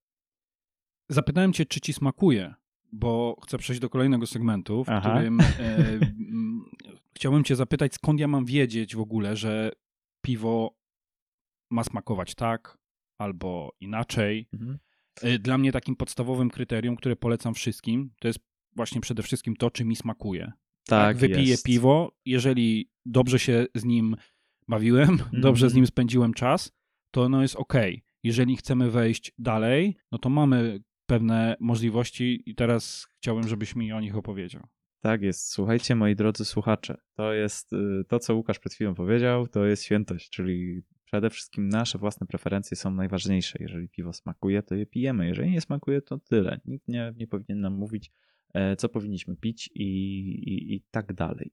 Zapytałem 1.09 1.53
cię, 1.53 1.65
czy 1.65 1.81
ci 1.81 1.93
smakuje, 1.93 2.53
bo 2.91 3.37
chcę 3.43 3.57
przejść 3.57 3.81
do 3.81 3.89
kolejnego 3.89 4.27
segmentu, 4.27 4.83
w 4.83 4.89
Aha. 4.89 5.09
którym 5.09 5.39
e, 5.39 5.45
chciałbym 7.17 7.43
cię 7.43 7.55
zapytać, 7.55 7.93
skąd 7.93 8.19
ja 8.19 8.27
mam 8.27 8.45
wiedzieć 8.45 8.95
w 8.95 8.99
ogóle, 8.99 9.35
że 9.35 9.71
piwo 10.21 10.77
ma 11.71 11.83
smakować 11.83 12.35
tak 12.35 12.77
albo 13.17 13.75
inaczej. 13.79 14.47
Mhm. 14.53 14.79
E, 15.21 15.39
dla 15.39 15.57
mnie 15.57 15.71
takim 15.71 15.95
podstawowym 15.95 16.49
kryterium, 16.49 16.95
które 16.95 17.15
polecam 17.15 17.53
wszystkim, 17.53 18.11
to 18.19 18.27
jest 18.27 18.39
właśnie 18.75 19.01
przede 19.01 19.23
wszystkim 19.23 19.55
to, 19.55 19.71
czy 19.71 19.85
mi 19.85 19.95
smakuje. 19.95 20.51
Tak, 20.87 21.17
wypiję 21.17 21.43
jest. 21.43 21.65
piwo, 21.65 22.11
jeżeli 22.25 22.89
dobrze 23.05 23.39
się 23.39 23.65
z 23.75 23.85
nim 23.85 24.15
bawiłem, 24.67 25.09
mhm. 25.09 25.41
dobrze 25.47 25.69
z 25.69 25.73
nim 25.73 25.87
spędziłem 25.87 26.33
czas, 26.33 26.71
to 27.11 27.23
ono 27.23 27.41
jest 27.41 27.55
ok. 27.55 27.73
Jeżeli 28.23 28.57
chcemy 28.57 28.91
wejść 28.91 29.31
dalej, 29.37 29.95
no 30.11 30.17
to 30.17 30.29
mamy 30.29 30.79
pewne 31.05 31.55
możliwości 31.59 32.43
i 32.45 32.55
teraz 32.55 33.07
chciałbym, 33.17 33.47
żebyś 33.47 33.75
mi 33.75 33.93
o 33.93 34.01
nich 34.01 34.15
opowiedział. 34.15 34.67
Tak 35.05 35.21
jest. 35.21 35.51
Słuchajcie, 35.51 35.95
moi 35.95 36.15
drodzy 36.15 36.45
słuchacze, 36.45 36.97
to 37.15 37.33
jest 37.33 37.73
y, 37.73 38.03
to, 38.07 38.19
co 38.19 38.35
Łukasz 38.35 38.59
przed 38.59 38.73
chwilą 38.73 38.95
powiedział, 38.95 39.47
to 39.47 39.65
jest 39.65 39.83
świętość, 39.83 40.29
czyli 40.29 40.81
przede 41.03 41.29
wszystkim 41.29 41.69
nasze 41.69 41.97
własne 41.97 42.27
preferencje 42.27 42.77
są 42.77 42.91
najważniejsze. 42.91 43.57
Jeżeli 43.61 43.89
piwo 43.89 44.13
smakuje, 44.13 44.63
to 44.63 44.75
je 44.75 44.85
pijemy. 44.85 45.27
Jeżeli 45.27 45.51
nie 45.51 45.61
smakuje, 45.61 46.01
to 46.01 46.17
tyle. 46.17 46.59
Nikt 46.65 46.87
nie, 46.87 47.13
nie 47.17 47.27
powinien 47.27 47.61
nam 47.61 47.73
mówić, 47.73 48.11
e, 48.53 48.75
co 48.75 48.89
powinniśmy 48.89 49.35
pić 49.35 49.69
i, 49.75 49.83
i, 50.29 50.75
i 50.75 50.83
tak 50.91 51.13
dalej. 51.13 51.51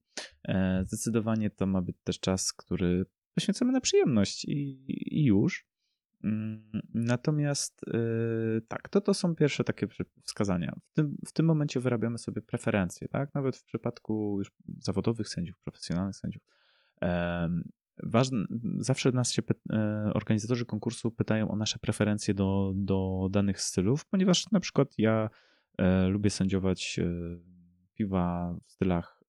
E, 0.48 0.84
zdecydowanie 0.86 1.50
to 1.50 1.66
ma 1.66 1.82
być 1.82 1.96
też 2.04 2.20
czas, 2.20 2.52
który 2.52 3.04
poświęcamy 3.34 3.72
na 3.72 3.80
przyjemność 3.80 4.44
i, 4.44 4.84
i 5.20 5.24
już. 5.24 5.66
Mm, 6.24 6.82
natomiast 6.94 7.80
yy, 7.86 8.62
tak, 8.68 8.88
to, 8.88 9.00
to 9.00 9.14
są 9.14 9.34
pierwsze 9.34 9.64
takie 9.64 9.86
wskazania. 10.22 10.76
W 10.90 10.92
tym, 10.92 11.16
w 11.26 11.32
tym 11.32 11.46
momencie 11.46 11.80
wyrabiamy 11.80 12.18
sobie 12.18 12.42
preferencje, 12.42 13.08
tak? 13.08 13.34
Nawet 13.34 13.56
w 13.56 13.64
przypadku 13.64 14.38
już 14.38 14.52
zawodowych 14.78 15.28
sędziów, 15.28 15.58
profesjonalnych 15.58 16.16
sędziów. 16.16 16.42
ważne, 18.02 18.44
zawsze 18.78 19.12
nas 19.12 19.32
się 19.32 19.42
e, 19.72 20.10
organizatorzy 20.14 20.66
konkursu 20.66 21.10
pytają 21.10 21.50
o 21.50 21.56
nasze 21.56 21.78
preferencje 21.78 22.34
do, 22.34 22.72
do 22.74 23.28
danych 23.30 23.60
stylów, 23.60 24.06
ponieważ 24.06 24.50
na 24.50 24.60
przykład 24.60 24.88
ja 24.98 25.30
e, 25.78 26.06
lubię 26.08 26.30
sędziować 26.30 26.98
e, 26.98 27.04
piwa 27.94 28.54
w 28.66 28.72
stylach 28.72 29.22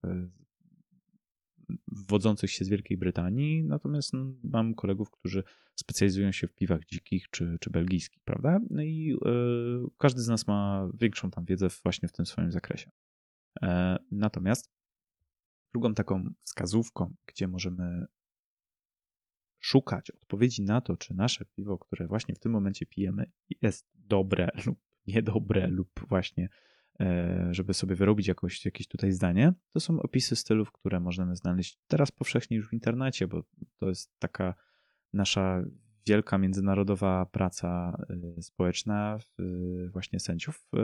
wodzących 1.88 2.52
się 2.52 2.66
z 2.66 2.70
Wielkiej 2.70 2.98
Brytanii, 2.98 3.64
natomiast 3.64 4.14
no, 4.14 4.34
mam 4.44 4.76
kolegów, 4.76 5.12
którzy 5.12 5.44
specjalizują 5.76 6.32
się 6.32 6.48
w 6.48 6.54
piwach 6.54 6.86
dzikich 6.86 7.30
czy, 7.30 7.58
czy 7.60 7.70
belgijskich, 7.70 8.24
prawda? 8.24 8.60
No 8.70 8.82
i 8.82 9.14
y, 9.14 9.98
każdy 9.98 10.22
z 10.22 10.28
nas 10.28 10.48
ma 10.48 10.90
większą 11.00 11.32
tam 11.32 11.46
wiedzę 11.46 11.68
właśnie 11.84 12.10
w 12.10 12.12
tym 12.12 12.26
swoim 12.26 12.52
zakresie. 12.52 12.92
E, 13.62 13.98
natomiast 14.12 14.72
drugą 15.74 15.94
taką 15.94 16.34
wskazówką, 16.44 17.16
gdzie 17.26 17.48
możemy 17.48 18.06
szukać 19.60 20.12
odpowiedzi 20.12 20.62
na 20.64 20.82
to, 20.82 20.98
czy 20.98 21.14
nasze 21.14 21.46
piwo, 21.46 21.78
które 21.78 22.08
właśnie 22.08 22.36
w 22.36 22.40
tym 22.40 22.52
momencie 22.52 22.86
pijemy, 22.86 23.32
jest 23.62 23.88
dobre 23.94 24.50
lub 24.66 24.80
niedobre, 25.08 25.68
lub 25.68 25.90
właśnie 26.08 26.50
E, 26.50 26.73
żeby 27.52 27.74
sobie 27.74 27.96
wyrobić 27.96 28.28
jakoś, 28.28 28.66
jakieś 28.66 28.88
tutaj 28.88 29.12
zdanie, 29.12 29.54
to 29.74 29.80
są 29.80 30.02
opisy 30.02 30.36
stylów, 30.36 30.72
które 30.72 31.00
możemy 31.00 31.36
znaleźć 31.36 31.80
teraz 31.88 32.12
powszechnie 32.12 32.58
już 32.58 32.70
w 32.70 32.74
internecie, 32.74 33.28
bo 33.28 33.44
to 33.80 33.90
jest 33.90 34.20
taka 34.20 34.56
nasza 35.14 35.64
wielka 36.06 36.38
międzynarodowa 36.38 37.26
praca 37.26 37.98
e, 38.38 38.42
społeczna 38.42 39.20
właśnie 39.92 40.20
sędziów. 40.20 40.68
E, 40.76 40.80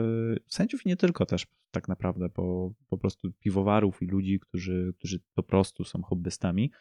sędziów 0.46 0.86
i 0.86 0.88
nie 0.88 0.96
tylko 0.96 1.26
też 1.26 1.46
tak 1.70 1.88
naprawdę, 1.88 2.28
bo 2.28 2.72
po 2.88 2.98
prostu 2.98 3.32
piwowarów 3.32 4.02
i 4.02 4.06
ludzi, 4.06 4.40
którzy, 4.40 4.94
którzy 4.98 5.20
po 5.34 5.42
prostu 5.42 5.84
są 5.84 6.02
hobbystami, 6.02 6.72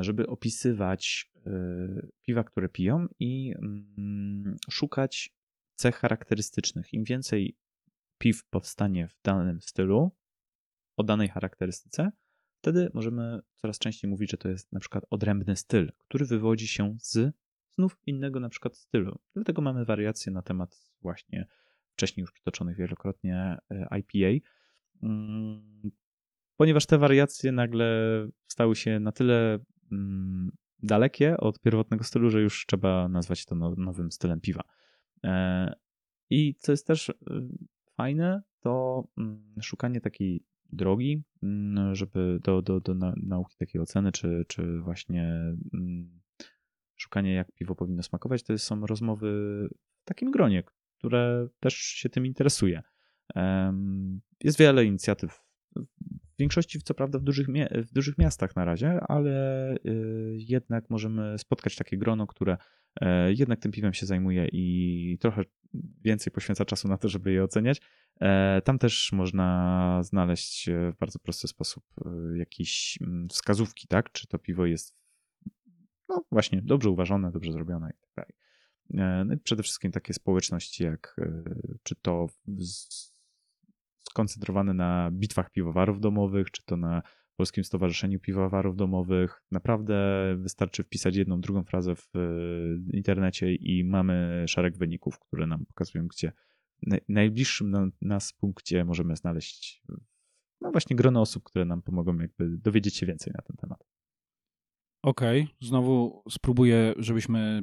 żeby 0.00 0.26
opisywać 0.26 1.32
piwa, 2.22 2.44
które 2.44 2.68
piją 2.68 3.06
i 3.18 3.54
mm, 3.58 4.56
szukać 4.70 5.30
cech 5.74 5.96
charakterystycznych. 5.96 6.92
Im 6.92 7.04
więcej 7.04 7.56
piw 8.18 8.44
powstanie 8.50 9.08
w 9.08 9.22
danym 9.22 9.60
stylu, 9.60 10.16
o 10.96 11.04
danej 11.04 11.28
charakterystyce, 11.28 12.10
wtedy 12.58 12.90
możemy 12.94 13.40
coraz 13.54 13.78
częściej 13.78 14.10
mówić, 14.10 14.30
że 14.30 14.36
to 14.36 14.48
jest 14.48 14.72
na 14.72 14.80
przykład 14.80 15.04
odrębny 15.10 15.56
styl, 15.56 15.92
który 15.98 16.24
wywodzi 16.24 16.68
się 16.68 16.96
z 17.00 17.34
znów 17.78 17.98
innego 18.06 18.40
na 18.40 18.48
przykład 18.48 18.76
stylu. 18.76 19.18
Dlatego 19.34 19.62
mamy 19.62 19.84
wariacje 19.84 20.32
na 20.32 20.42
temat 20.42 20.92
właśnie 21.00 21.46
wcześniej 21.92 22.22
już 22.22 22.32
przytoczonych 22.32 22.76
wielokrotnie 22.76 23.58
e, 23.70 23.98
IPA, 23.98 24.46
mm, 25.02 25.90
ponieważ 26.56 26.86
te 26.86 26.98
wariacje 26.98 27.52
nagle 27.52 27.88
stały 28.48 28.76
się 28.76 29.00
na 29.00 29.12
tyle 29.12 29.58
mm, 29.92 30.50
dalekie 30.82 31.36
od 31.36 31.60
pierwotnego 31.60 32.04
stylu, 32.04 32.30
że 32.30 32.40
już 32.40 32.66
trzeba 32.66 33.08
nazwać 33.08 33.44
to 33.44 33.54
no, 33.54 33.74
nowym 33.76 34.12
stylem 34.12 34.40
piwa. 34.40 34.62
E, 35.24 35.74
I 36.30 36.54
co 36.58 36.72
jest 36.72 36.86
też 36.86 37.12
fajne, 37.96 38.42
to 38.60 39.04
mm, 39.18 39.54
szukanie 39.62 40.00
takiej 40.00 40.44
drogi, 40.72 41.22
mm, 41.42 41.94
żeby 41.94 42.38
do, 42.42 42.62
do, 42.62 42.80
do 42.80 42.94
nauki 43.16 43.56
takiej 43.56 43.80
oceny, 43.80 44.12
czy, 44.12 44.44
czy 44.48 44.80
właśnie 44.80 45.22
mm, 45.74 46.20
szukanie, 46.96 47.34
jak 47.34 47.52
piwo 47.52 47.74
powinno 47.74 48.02
smakować, 48.02 48.42
to 48.42 48.58
są 48.58 48.86
rozmowy 48.86 49.28
w 50.02 50.04
takim 50.04 50.30
gronie, 50.30 50.62
które 50.98 51.48
też 51.60 51.74
się 51.74 52.08
tym 52.08 52.26
interesuje. 52.26 52.82
Jest 54.44 54.58
wiele 54.58 54.84
inicjatyw, 54.84 55.45
większości 56.38 56.82
co 56.82 56.94
prawda 56.94 57.18
w 57.18 57.22
dużych, 57.22 57.46
w 57.72 57.92
dużych 57.92 58.18
miastach 58.18 58.56
na 58.56 58.64
razie, 58.64 59.00
ale 59.00 59.74
y, 59.74 60.36
jednak 60.38 60.90
możemy 60.90 61.38
spotkać 61.38 61.76
takie 61.76 61.98
grono, 61.98 62.26
które 62.26 62.56
e, 63.00 63.32
jednak 63.32 63.60
tym 63.60 63.72
piwem 63.72 63.94
się 63.94 64.06
zajmuje 64.06 64.48
i 64.52 65.18
trochę 65.20 65.42
więcej 66.04 66.32
poświęca 66.32 66.64
czasu 66.64 66.88
na 66.88 66.98
to, 66.98 67.08
żeby 67.08 67.32
je 67.32 67.44
oceniać. 67.44 67.80
E, 68.20 68.62
tam 68.64 68.78
też 68.78 69.12
można 69.12 70.00
znaleźć 70.02 70.70
w 70.92 70.98
bardzo 70.98 71.18
prosty 71.18 71.48
sposób 71.48 71.84
e, 72.04 72.38
jakieś 72.38 72.98
mm, 73.00 73.28
wskazówki, 73.28 73.88
tak? 73.88 74.12
Czy 74.12 74.26
to 74.26 74.38
piwo 74.38 74.66
jest 74.66 74.96
no 76.08 76.24
właśnie 76.32 76.62
dobrze 76.62 76.90
uważane, 76.90 77.32
dobrze 77.32 77.52
zrobione 77.52 77.90
i 77.90 78.00
tak 78.00 78.10
dalej. 78.16 78.32
No 79.26 79.36
przede 79.44 79.62
wszystkim 79.62 79.92
takie 79.92 80.14
społeczności 80.14 80.84
jak 80.84 81.16
czy 81.82 81.94
to 81.94 82.26
skoncentrowane 84.10 84.74
na 84.74 85.10
bitwach 85.12 85.50
piwowarów 85.50 86.00
domowych, 86.00 86.50
czy 86.50 86.62
to 86.64 86.76
na 86.76 87.02
Polskim 87.36 87.64
Stowarzyszeniu 87.64 88.20
Piwowarów 88.20 88.76
Domowych. 88.76 89.42
Naprawdę 89.50 89.96
wystarczy 90.38 90.82
wpisać 90.82 91.16
jedną, 91.16 91.40
drugą 91.40 91.64
frazę 91.64 91.96
w 91.96 92.08
e, 92.14 92.20
internecie 92.96 93.54
i 93.54 93.84
mamy 93.84 94.44
szereg 94.48 94.78
wyników, 94.78 95.18
które 95.18 95.46
nam 95.46 95.66
pokazują, 95.66 96.06
gdzie 96.06 96.32
najbliższym 97.08 97.70
na 97.70 97.88
nas 98.00 98.32
punkcie 98.32 98.84
możemy 98.84 99.16
znaleźć 99.16 99.82
no 100.60 100.70
właśnie 100.72 100.96
grono 100.96 101.20
osób, 101.20 101.44
które 101.44 101.64
nam 101.64 101.82
pomogą 101.82 102.18
jakby 102.18 102.58
dowiedzieć 102.58 102.96
się 102.96 103.06
więcej 103.06 103.32
na 103.36 103.42
ten 103.42 103.56
temat. 103.56 103.84
Okej, 105.02 105.42
okay. 105.42 105.54
znowu 105.60 106.22
spróbuję, 106.30 106.94
żebyśmy 106.96 107.62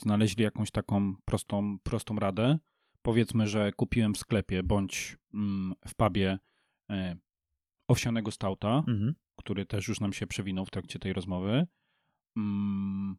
znaleźli 0.00 0.44
jakąś 0.44 0.70
taką 0.70 1.14
prostą, 1.24 1.78
prostą 1.82 2.16
radę 2.16 2.58
powiedzmy, 3.02 3.46
że 3.46 3.72
kupiłem 3.72 4.14
w 4.14 4.18
sklepie 4.18 4.62
bądź 4.62 5.16
mm, 5.34 5.74
w 5.88 5.94
pubie 5.94 6.38
e, 6.90 7.16
owsianego 7.88 8.30
stauta, 8.30 8.78
mhm. 8.88 9.14
który 9.36 9.66
też 9.66 9.88
już 9.88 10.00
nam 10.00 10.12
się 10.12 10.26
przewinął 10.26 10.66
w 10.66 10.70
trakcie 10.70 10.98
tej 10.98 11.12
rozmowy. 11.12 11.66
Mm, 12.36 13.16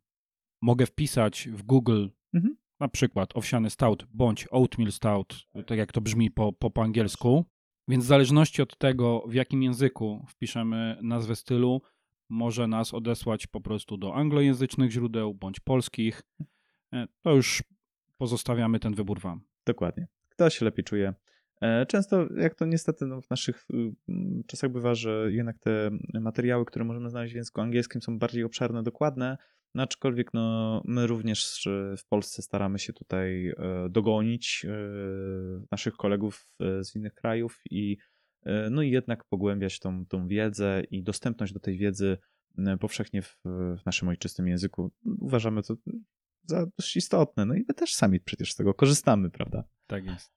mogę 0.61 0.85
wpisać 0.85 1.49
w 1.51 1.63
Google 1.63 2.07
mhm. 2.33 2.57
na 2.79 2.87
przykład 2.87 3.37
owsiany 3.37 3.69
stout 3.69 4.05
bądź 4.13 4.47
oatmeal 4.51 4.91
stout, 4.91 5.47
tak 5.67 5.77
jak 5.77 5.91
to 5.91 6.01
brzmi 6.01 6.31
po, 6.31 6.53
po, 6.53 6.71
po 6.71 6.83
angielsku. 6.83 7.45
Więc 7.87 8.03
w 8.03 8.07
zależności 8.07 8.61
od 8.61 8.77
tego, 8.77 9.23
w 9.27 9.33
jakim 9.33 9.63
języku 9.63 10.25
wpiszemy 10.29 10.97
nazwę 11.01 11.35
stylu, 11.35 11.81
może 12.29 12.67
nas 12.67 12.93
odesłać 12.93 13.47
po 13.47 13.61
prostu 13.61 13.97
do 13.97 14.15
anglojęzycznych 14.15 14.91
źródeł 14.91 15.33
bądź 15.33 15.59
polskich. 15.59 16.21
E, 16.93 17.07
to 17.21 17.35
już 17.35 17.63
pozostawiamy 18.17 18.79
ten 18.79 18.93
wybór 18.93 19.19
Wam. 19.19 19.41
Dokładnie. 19.65 20.07
Kto 20.29 20.49
się 20.49 20.65
lepiej 20.65 20.83
czuje. 20.83 21.13
E, 21.61 21.85
często, 21.85 22.27
jak 22.37 22.55
to 22.55 22.65
niestety 22.65 23.05
no, 23.05 23.21
w 23.21 23.29
naszych 23.29 23.65
y, 23.73 24.13
czasach 24.47 24.71
bywa, 24.71 24.95
że 24.95 25.27
jednak 25.31 25.59
te 25.59 25.91
materiały, 26.13 26.65
które 26.65 26.85
możemy 26.85 27.09
znaleźć 27.09 27.33
w 27.33 27.35
języku 27.35 27.61
angielskim 27.61 28.01
są 28.01 28.19
bardziej 28.19 28.43
obszerne, 28.43 28.83
dokładne, 28.83 29.37
no, 29.75 29.83
aczkolwiek 29.83 30.33
no, 30.33 30.81
my 30.85 31.07
również 31.07 31.67
w 31.97 32.07
Polsce 32.07 32.41
staramy 32.41 32.79
się 32.79 32.93
tutaj 32.93 33.49
e, 33.49 33.55
dogonić 33.89 34.65
e, 34.69 34.75
naszych 35.71 35.93
kolegów 35.93 36.47
z 36.81 36.95
innych 36.95 37.13
krajów 37.13 37.61
i 37.69 37.97
no 38.71 38.81
i 38.81 38.91
jednak 38.91 39.23
pogłębiać 39.23 39.79
tą, 39.79 40.05
tą 40.05 40.27
wiedzę 40.27 40.83
i 40.91 41.03
dostępność 41.03 41.53
do 41.53 41.59
tej 41.59 41.77
wiedzy 41.77 42.17
powszechnie 42.79 43.21
w, 43.21 43.37
w 43.77 43.85
naszym 43.85 44.07
ojczystym 44.07 44.47
języku. 44.47 44.91
Uważamy 45.05 45.63
to 45.63 45.75
za 46.45 46.65
dość 46.79 46.95
istotne. 46.95 47.45
No 47.45 47.55
i 47.55 47.65
my 47.67 47.73
też 47.73 47.93
sami 47.93 48.19
przecież 48.19 48.51
z 48.51 48.55
tego 48.55 48.73
korzystamy, 48.73 49.29
prawda? 49.29 49.63
Tak 49.87 50.05
jest. 50.05 50.31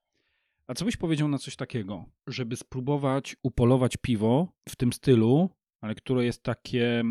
A 0.67 0.75
co 0.75 0.85
byś 0.85 0.97
powiedział 0.97 1.29
na 1.29 1.39
coś 1.39 1.57
takiego, 1.57 2.05
żeby 2.27 2.57
spróbować 2.57 3.37
upolować 3.43 3.97
piwo 3.97 4.53
w 4.69 4.77
tym 4.77 4.93
stylu, 4.93 5.51
ale 5.81 5.95
które 5.95 6.25
jest 6.25 6.43
takie 6.43 7.03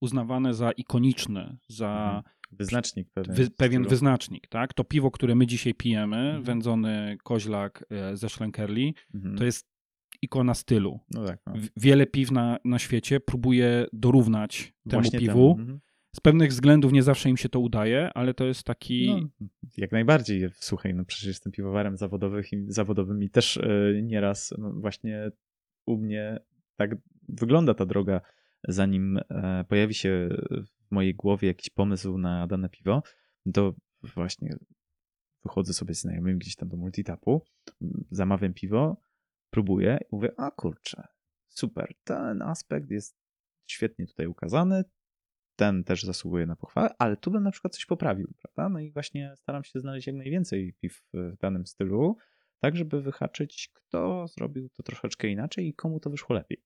uznawane 0.00 0.54
za 0.54 0.72
ikoniczne, 0.72 1.56
za 1.68 2.14
mhm. 2.16 2.22
wyznacznik 2.52 3.08
pewien. 3.14 3.34
Wy, 3.34 3.50
pewien 3.50 3.84
wyznacznik, 3.84 4.46
tak? 4.46 4.74
To 4.74 4.84
piwo, 4.84 5.10
które 5.10 5.34
my 5.34 5.46
dzisiaj 5.46 5.74
pijemy, 5.74 6.16
mhm. 6.16 6.42
wędzony 6.42 7.16
koźlak 7.22 7.84
e, 7.90 8.16
ze 8.16 8.28
Schlenkerli, 8.28 8.94
mhm. 9.14 9.38
to 9.38 9.44
jest 9.44 9.70
ikona 10.22 10.54
stylu. 10.54 11.00
No 11.10 11.26
tak, 11.26 11.38
no. 11.46 11.52
Wiele 11.76 12.06
piw 12.06 12.30
na, 12.30 12.58
na 12.64 12.78
świecie 12.78 13.20
próbuje 13.20 13.86
dorównać 13.92 14.72
Właśnie 14.86 15.10
temu 15.10 15.20
piwu. 15.20 15.54
Temu. 15.54 15.60
Mhm. 15.60 15.80
Z 16.16 16.20
pewnych 16.20 16.50
względów 16.50 16.92
nie 16.92 17.02
zawsze 17.02 17.30
im 17.30 17.36
się 17.36 17.48
to 17.48 17.60
udaje, 17.60 18.10
ale 18.14 18.34
to 18.34 18.44
jest 18.44 18.64
taki. 18.64 19.08
No, 19.40 19.46
jak 19.76 19.92
najbardziej. 19.92 20.48
Słuchaj, 20.54 20.94
no 20.94 21.04
przecież 21.04 21.26
jestem 21.26 21.52
piwowarem 21.52 21.96
zawodowym 21.96 22.42
i, 22.52 22.64
zawodowym 22.68 23.22
i 23.22 23.30
też 23.30 23.56
yy, 23.56 24.02
nieraz 24.02 24.54
no 24.58 24.72
właśnie 24.72 25.30
u 25.86 25.98
mnie 25.98 26.38
tak 26.76 26.96
wygląda 27.28 27.74
ta 27.74 27.86
droga, 27.86 28.20
zanim 28.68 29.20
yy, 29.30 29.64
pojawi 29.68 29.94
się 29.94 30.28
w 30.88 30.90
mojej 30.90 31.14
głowie 31.14 31.48
jakiś 31.48 31.70
pomysł 31.70 32.18
na 32.18 32.46
dane 32.46 32.68
piwo, 32.68 33.02
to 33.54 33.74
właśnie 34.02 34.56
wychodzę 35.44 35.72
sobie 35.72 35.94
z 35.94 36.00
znajomym 36.00 36.38
gdzieś 36.38 36.56
tam 36.56 36.68
do 36.68 36.76
multitapu, 36.76 37.42
zamawiam 38.10 38.54
piwo, 38.54 38.96
próbuję 39.50 39.98
i 40.02 40.16
mówię, 40.16 40.32
a 40.36 40.50
kurczę, 40.50 41.06
super, 41.48 41.94
ten 42.04 42.42
aspekt 42.42 42.90
jest 42.90 43.16
świetnie 43.66 44.06
tutaj 44.06 44.26
ukazany, 44.26 44.84
ten 45.60 45.84
też 45.84 46.02
zasługuje 46.02 46.46
na 46.46 46.56
pochwałę, 46.56 46.90
ale 46.98 47.16
tu 47.16 47.30
bym 47.30 47.42
na 47.42 47.50
przykład 47.50 47.74
coś 47.74 47.86
poprawił, 47.86 48.34
prawda? 48.42 48.68
No 48.68 48.80
i 48.80 48.92
właśnie 48.92 49.32
staram 49.36 49.64
się 49.64 49.80
znaleźć 49.80 50.06
jak 50.06 50.16
najwięcej 50.16 50.74
piw 50.80 51.02
w 51.12 51.36
danym 51.40 51.66
stylu, 51.66 52.16
tak 52.58 52.76
żeby 52.76 53.02
wyhaczyć, 53.02 53.70
kto 53.74 54.26
zrobił 54.28 54.68
to 54.68 54.82
troszeczkę 54.82 55.28
inaczej 55.28 55.68
i 55.68 55.74
komu 55.74 56.00
to 56.00 56.10
wyszło 56.10 56.34
lepiej. 56.34 56.62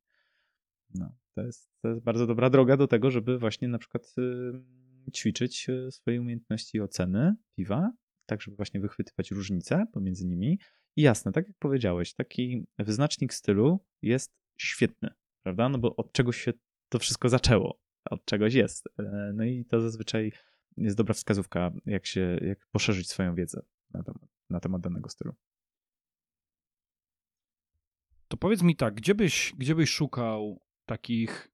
No, 0.94 1.16
to 1.34 1.42
jest, 1.42 1.70
to 1.82 1.88
jest 1.88 2.00
bardzo 2.00 2.26
dobra 2.26 2.50
droga 2.50 2.76
do 2.76 2.86
tego, 2.86 3.10
żeby 3.10 3.38
właśnie 3.38 3.68
na 3.68 3.78
przykład 3.78 4.14
y, 5.08 5.10
ćwiczyć 5.12 5.68
y, 5.68 5.92
swoje 5.92 6.20
umiejętności 6.20 6.80
oceny 6.80 7.34
piwa, 7.56 7.92
tak 8.26 8.42
żeby 8.42 8.56
właśnie 8.56 8.80
wychwytywać 8.80 9.30
różnice 9.30 9.86
pomiędzy 9.92 10.26
nimi. 10.26 10.58
I 10.96 11.02
jasne, 11.02 11.32
tak 11.32 11.48
jak 11.48 11.56
powiedziałeś, 11.58 12.14
taki 12.14 12.66
wyznacznik 12.78 13.34
stylu 13.34 13.84
jest 14.02 14.32
świetny, 14.58 15.10
prawda? 15.42 15.68
No 15.68 15.78
bo 15.78 15.96
od 15.96 16.12
czegoś 16.12 16.36
się 16.36 16.52
to 16.88 16.98
wszystko 16.98 17.28
zaczęło 17.28 17.83
od 18.10 18.24
czegoś 18.24 18.54
jest. 18.54 18.88
E, 18.98 19.32
no 19.34 19.44
i 19.44 19.64
to 19.64 19.80
zazwyczaj 19.80 20.32
jest 20.76 20.96
dobra 20.96 21.14
wskazówka, 21.14 21.72
jak 21.86 22.06
się, 22.06 22.38
jak 22.42 22.66
poszerzyć 22.72 23.08
swoją 23.08 23.34
wiedzę 23.34 23.62
na 23.94 24.02
temat, 24.02 24.28
na 24.50 24.60
temat 24.60 24.80
danego 24.80 25.08
stylu. 25.08 25.34
To 28.28 28.36
powiedz 28.36 28.62
mi 28.62 28.76
tak, 28.76 28.94
gdzie 28.94 29.14
byś, 29.14 29.54
gdzie 29.58 29.74
byś 29.74 29.90
szukał 29.90 30.60
takich 30.86 31.50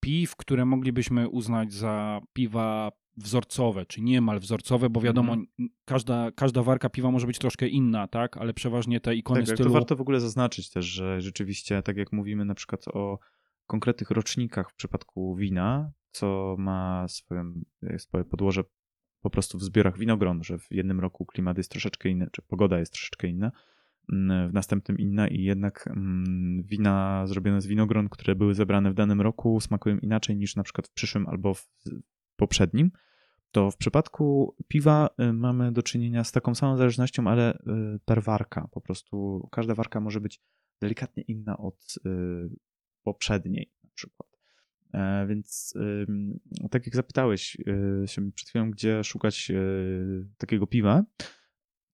piw, 0.00 0.36
które 0.36 0.64
moglibyśmy 0.64 1.28
uznać 1.28 1.72
za 1.72 2.20
piwa 2.32 2.92
wzorcowe, 3.16 3.86
czy 3.86 4.00
niemal 4.00 4.40
wzorcowe, 4.40 4.90
bo 4.90 5.00
wiadomo, 5.00 5.32
mm. 5.32 5.46
każda, 5.84 6.30
każda 6.32 6.62
warka 6.62 6.88
piwa 6.88 7.10
może 7.10 7.26
być 7.26 7.38
troszkę 7.38 7.68
inna, 7.68 8.08
tak, 8.08 8.36
ale 8.36 8.54
przeważnie 8.54 9.00
te 9.00 9.16
ikony 9.16 9.40
tak, 9.40 9.54
stylu... 9.54 9.70
To 9.70 9.74
warto 9.74 9.96
w 9.96 10.00
ogóle 10.00 10.20
zaznaczyć 10.20 10.70
też, 10.70 10.86
że 10.86 11.20
rzeczywiście, 11.20 11.82
tak 11.82 11.96
jak 11.96 12.12
mówimy 12.12 12.44
na 12.44 12.54
przykład 12.54 12.88
o 12.88 13.18
konkretnych 13.66 14.10
rocznikach 14.10 14.70
w 14.70 14.74
przypadku 14.74 15.36
wina, 15.36 15.92
co 16.10 16.56
ma 16.58 17.08
swoją, 17.08 17.52
swoje 17.98 18.24
podłoże 18.24 18.64
po 19.20 19.30
prostu 19.30 19.58
w 19.58 19.62
zbiorach 19.62 19.98
winogron, 19.98 20.44
że 20.44 20.58
w 20.58 20.66
jednym 20.70 21.00
roku 21.00 21.26
klimat 21.26 21.56
jest 21.56 21.70
troszeczkę 21.70 22.08
inny, 22.08 22.28
czy 22.32 22.42
pogoda 22.42 22.78
jest 22.78 22.92
troszeczkę 22.92 23.28
inna, 23.28 23.52
mm, 24.12 24.50
w 24.50 24.52
następnym 24.52 24.98
inna 24.98 25.28
i 25.28 25.42
jednak 25.42 25.86
mm, 25.86 26.62
wina 26.62 27.26
zrobione 27.26 27.60
z 27.60 27.66
winogron, 27.66 28.08
które 28.08 28.34
były 28.34 28.54
zebrane 28.54 28.90
w 28.90 28.94
danym 28.94 29.20
roku 29.20 29.60
smakują 29.60 29.98
inaczej 29.98 30.36
niż 30.36 30.56
na 30.56 30.62
przykład 30.62 30.88
w 30.88 30.92
przyszłym 30.92 31.26
albo 31.26 31.54
w 31.54 31.68
poprzednim, 32.36 32.90
to 33.50 33.70
w 33.70 33.76
przypadku 33.76 34.56
piwa 34.68 35.08
y, 35.20 35.32
mamy 35.32 35.72
do 35.72 35.82
czynienia 35.82 36.24
z 36.24 36.32
taką 36.32 36.54
samą 36.54 36.76
zależnością, 36.76 37.26
ale 37.26 37.58
per 38.04 38.22
warka. 38.22 38.68
Po 38.70 38.80
prostu 38.80 39.48
każda 39.52 39.74
warka 39.74 40.00
może 40.00 40.20
być 40.20 40.40
delikatnie 40.80 41.22
inna 41.22 41.56
od 41.56 41.94
y, 42.06 42.10
poprzedniej 43.06 43.72
na 43.84 43.90
przykład. 43.94 44.28
E, 44.94 45.26
więc 45.26 45.74
tak 46.70 46.86
jak 46.86 46.96
zapytałeś 46.96 47.56
e, 48.02 48.08
się 48.08 48.32
przed 48.32 48.48
chwilą, 48.48 48.70
gdzie 48.70 49.04
szukać 49.04 49.50
e, 49.50 49.54
takiego 50.38 50.66
piwa, 50.66 51.04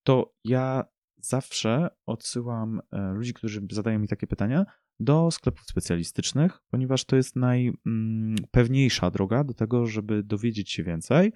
to 0.03 0.35
ja 0.45 0.85
zawsze 1.21 1.89
odsyłam 2.07 2.81
ludzi, 3.15 3.35
którzy 3.35 3.61
zadają 3.71 3.99
mi 3.99 4.09
takie 4.09 4.27
pytania, 4.27 4.65
do 5.01 5.31
sklepów 5.31 5.67
specjalistycznych, 5.67 6.63
ponieważ 6.71 7.05
to 7.05 7.17
jest 7.17 7.37
najpewniejsza 7.37 9.11
droga 9.11 9.45
do 9.45 9.55
tego, 9.55 9.87
żeby 9.87 10.23
dowiedzieć 10.23 10.71
się 10.71 10.83
więcej, 10.83 11.33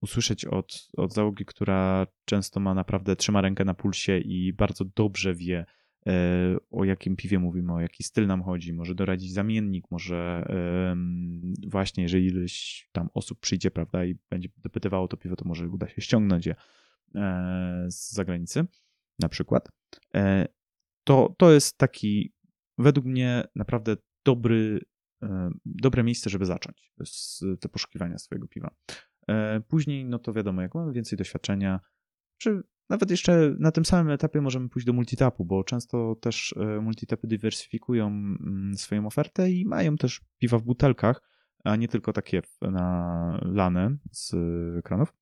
usłyszeć 0.00 0.44
od, 0.44 0.88
od 0.96 1.14
załogi, 1.14 1.44
która 1.44 2.06
często 2.24 2.60
ma 2.60 2.74
naprawdę, 2.74 3.16
trzyma 3.16 3.40
rękę 3.40 3.64
na 3.64 3.74
pulsie 3.74 4.18
i 4.18 4.52
bardzo 4.52 4.84
dobrze 4.84 5.34
wie, 5.34 5.66
o 6.70 6.84
jakim 6.84 7.16
piwie 7.16 7.38
mówimy, 7.38 7.72
o 7.72 7.80
jaki 7.80 8.02
styl 8.02 8.26
nam 8.26 8.42
chodzi, 8.42 8.72
może 8.72 8.94
doradzić 8.94 9.32
zamiennik, 9.32 9.90
może 9.90 10.46
właśnie 11.68 12.02
jeżeli 12.02 12.26
ileś 12.26 12.88
tam 12.92 13.08
osób 13.14 13.40
przyjdzie, 13.40 13.70
prawda, 13.70 14.04
i 14.04 14.18
będzie 14.30 14.48
dopytywało 14.56 15.08
to 15.08 15.16
piwo, 15.16 15.36
to 15.36 15.48
może 15.48 15.68
uda 15.68 15.88
się 15.88 16.00
ściągnąć 16.00 16.46
je 16.46 16.54
e, 17.14 17.86
z 17.90 18.12
zagranicy, 18.12 18.66
na 19.18 19.28
przykład. 19.28 19.68
E, 20.14 20.48
to, 21.04 21.34
to 21.38 21.52
jest 21.52 21.78
taki, 21.78 22.32
według 22.78 23.06
mnie, 23.06 23.44
naprawdę 23.54 23.96
dobry, 24.24 24.80
dobre 25.64 26.02
miejsce, 26.02 26.30
żeby 26.30 26.46
zacząć 26.46 26.92
z 27.04 27.44
te 27.60 27.68
poszukiwania 27.68 28.18
swojego 28.18 28.48
piwa. 28.48 28.70
E, 29.28 29.60
później, 29.60 30.04
no 30.04 30.18
to 30.18 30.32
wiadomo, 30.32 30.62
jak 30.62 30.74
mamy 30.74 30.92
więcej 30.92 31.18
doświadczenia, 31.18 31.80
czy 32.38 32.62
nawet 32.88 33.10
jeszcze 33.10 33.54
na 33.58 33.72
tym 33.72 33.84
samym 33.84 34.10
etapie 34.12 34.40
możemy 34.40 34.68
pójść 34.68 34.86
do 34.86 34.92
multitapu, 34.92 35.44
bo 35.44 35.64
często 35.64 36.16
też 36.20 36.54
e, 36.56 36.80
multitapy 36.80 37.26
dywersyfikują 37.26 38.06
mm, 38.06 38.72
swoją 38.76 39.06
ofertę 39.06 39.50
i 39.50 39.64
mają 39.66 39.96
też 39.96 40.20
piwa 40.38 40.58
w 40.58 40.62
butelkach, 40.62 41.22
a 41.64 41.76
nie 41.76 41.88
tylko 41.88 42.12
takie 42.12 42.42
na 42.60 43.40
lane 43.42 43.96
z 44.10 44.34
ekranów. 44.78 45.12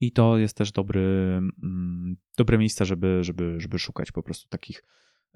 I 0.00 0.12
to 0.12 0.38
jest 0.38 0.56
też 0.56 0.72
dobry, 0.72 1.00
mm, 1.62 2.16
dobre 2.36 2.58
miejsce, 2.58 2.84
żeby, 2.84 3.24
żeby, 3.24 3.60
żeby 3.60 3.78
szukać 3.78 4.12
po 4.12 4.22
prostu 4.22 4.48
takich 4.48 4.82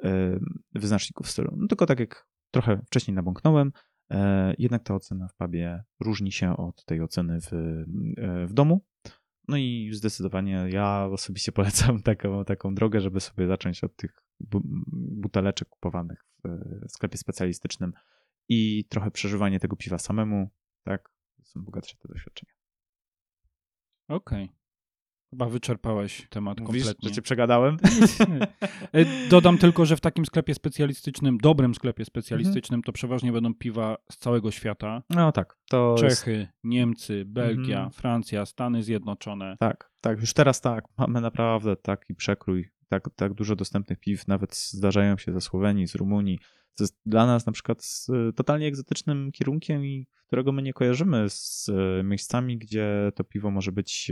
e, 0.04 0.38
wyznaczników 0.74 1.30
stylu. 1.30 1.54
No 1.56 1.66
tylko 1.66 1.86
tak 1.86 2.00
jak 2.00 2.26
trochę 2.50 2.82
wcześniej 2.86 3.14
nabąknąłem, 3.14 3.72
E, 4.10 4.54
jednak 4.58 4.82
ta 4.82 4.94
ocena 4.94 5.28
w 5.28 5.34
pubie 5.34 5.82
różni 6.00 6.32
się 6.32 6.56
od 6.56 6.84
tej 6.84 7.02
oceny 7.02 7.40
w, 7.40 7.50
w 8.46 8.52
domu. 8.52 8.84
No 9.50 9.56
i 9.56 9.90
zdecydowanie 9.92 10.66
ja 10.68 11.08
osobiście 11.12 11.52
polecam 11.58 12.02
taką, 12.02 12.44
taką 12.44 12.74
drogę, 12.74 13.00
żeby 13.00 13.20
sobie 13.20 13.46
zacząć 13.46 13.84
od 13.84 13.96
tych 13.96 14.22
buteleczek 15.20 15.68
kupowanych 15.68 16.24
w 16.44 16.92
sklepie 16.92 17.18
specjalistycznym 17.18 17.92
i 18.48 18.84
trochę 18.84 19.10
przeżywanie 19.10 19.60
tego 19.60 19.76
piwa 19.76 19.98
samemu. 19.98 20.50
Tak, 20.84 21.10
są 21.42 21.64
bogatsze 21.64 21.96
te 21.96 22.08
doświadczenia. 22.08 22.52
Okej. 24.08 24.44
Okay. 24.44 24.59
Chyba 25.30 25.46
wyczerpałeś 25.46 26.26
temat 26.30 26.60
Mówisz, 26.60 26.84
kompletnie. 26.84 27.08
że 27.08 27.14
cię 27.14 27.22
przegadałem? 27.22 27.76
E, 28.92 29.28
dodam 29.28 29.58
tylko, 29.58 29.86
że 29.86 29.96
w 29.96 30.00
takim 30.00 30.26
sklepie 30.26 30.54
specjalistycznym, 30.54 31.38
dobrym 31.38 31.74
sklepie 31.74 32.04
specjalistycznym, 32.04 32.78
mhm. 32.78 32.82
to 32.82 32.92
przeważnie 32.92 33.32
będą 33.32 33.54
piwa 33.54 33.96
z 34.12 34.16
całego 34.16 34.50
świata. 34.50 35.02
No 35.10 35.32
tak. 35.32 35.56
To 35.68 35.94
Czechy, 35.98 36.32
jest... 36.32 36.50
Niemcy, 36.64 37.24
Belgia, 37.26 37.76
mhm. 37.76 37.90
Francja, 37.90 38.46
Stany 38.46 38.82
Zjednoczone. 38.82 39.56
Tak, 39.60 39.90
tak. 40.00 40.20
Już 40.20 40.32
teraz 40.32 40.60
tak. 40.60 40.84
Mamy 40.98 41.20
naprawdę 41.20 41.76
taki 41.76 42.14
przekrój, 42.14 42.68
tak, 42.90 43.08
tak 43.16 43.34
dużo 43.34 43.56
dostępnych 43.56 43.98
piw. 44.00 44.28
Nawet 44.28 44.56
zdarzają 44.56 45.18
się 45.18 45.32
ze 45.32 45.40
Słowenii, 45.40 45.88
z 45.88 45.94
Rumunii, 45.94 46.38
co 46.74 46.84
jest 46.84 47.00
dla 47.06 47.26
nas 47.26 47.46
na 47.46 47.52
przykład 47.52 48.06
totalnie 48.36 48.66
egzotycznym 48.66 49.32
kierunkiem 49.32 49.86
i 49.86 50.06
którego 50.26 50.52
my 50.52 50.62
nie 50.62 50.72
kojarzymy 50.72 51.30
z 51.30 51.68
e, 51.68 52.02
miejscami, 52.02 52.58
gdzie 52.58 53.12
to 53.14 53.24
piwo 53.24 53.50
może 53.50 53.72
być, 53.72 54.10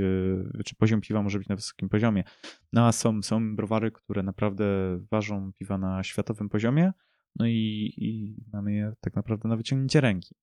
e, 0.59 0.63
czy 0.65 0.75
poziom 0.75 1.01
piwa 1.01 1.23
może 1.23 1.39
być 1.39 1.49
na 1.49 1.57
wysokim 1.57 1.89
poziomie. 1.89 2.25
No 2.73 2.87
a 2.87 2.93
są, 2.93 3.23
są 3.23 3.57
browary, 3.57 3.91
które 3.91 4.23
naprawdę 4.23 4.65
ważą 5.11 5.53
piwa 5.53 5.79
na 5.79 6.03
światowym 6.03 6.49
poziomie, 6.49 6.93
no 7.37 7.47
i, 7.47 7.93
i 7.97 8.37
mamy 8.53 8.75
je 8.75 8.93
tak 9.01 9.17
naprawdę 9.17 9.49
na 9.49 9.57
wyciągnięcie 9.57 10.01
ręki. 10.01 10.35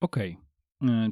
Okej. 0.00 0.38
Okay. 0.80 0.94
E, 0.94 1.08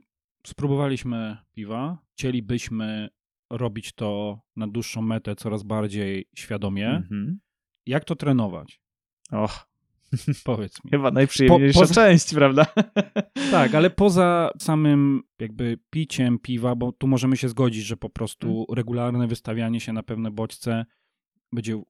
spróbowaliśmy 0.46 1.36
piwa. 1.52 1.98
Chcielibyśmy 2.12 3.08
robić 3.56 3.92
to 3.92 4.40
na 4.56 4.68
dłuższą 4.68 5.02
metę 5.02 5.36
coraz 5.36 5.62
bardziej 5.62 6.28
świadomie. 6.36 6.88
Mm 6.88 7.08
-hmm. 7.10 7.34
Jak 7.86 8.04
to 8.04 8.16
trenować? 8.16 8.80
Och, 9.30 9.74
Powiedz 10.44 10.84
mi. 10.84 10.90
Chyba 10.94 11.10
najprzyjemniejsza 11.10 11.80
po, 11.80 11.86
poza... 11.86 11.94
część, 11.94 12.34
prawda? 12.34 12.66
Tak, 13.50 13.74
ale 13.74 13.90
poza 13.90 14.50
samym 14.58 15.22
jakby 15.38 15.78
piciem 15.90 16.38
piwa, 16.38 16.74
bo 16.74 16.92
tu 16.92 17.06
możemy 17.06 17.36
się 17.36 17.48
zgodzić, 17.48 17.84
że 17.84 17.96
po 17.96 18.10
prostu 18.10 18.46
hmm. 18.46 18.66
regularne 18.76 19.26
wystawianie 19.26 19.80
się 19.80 19.92
na 19.92 20.02
pewne 20.02 20.30
bodźce 20.30 20.84
będzie 21.52 21.82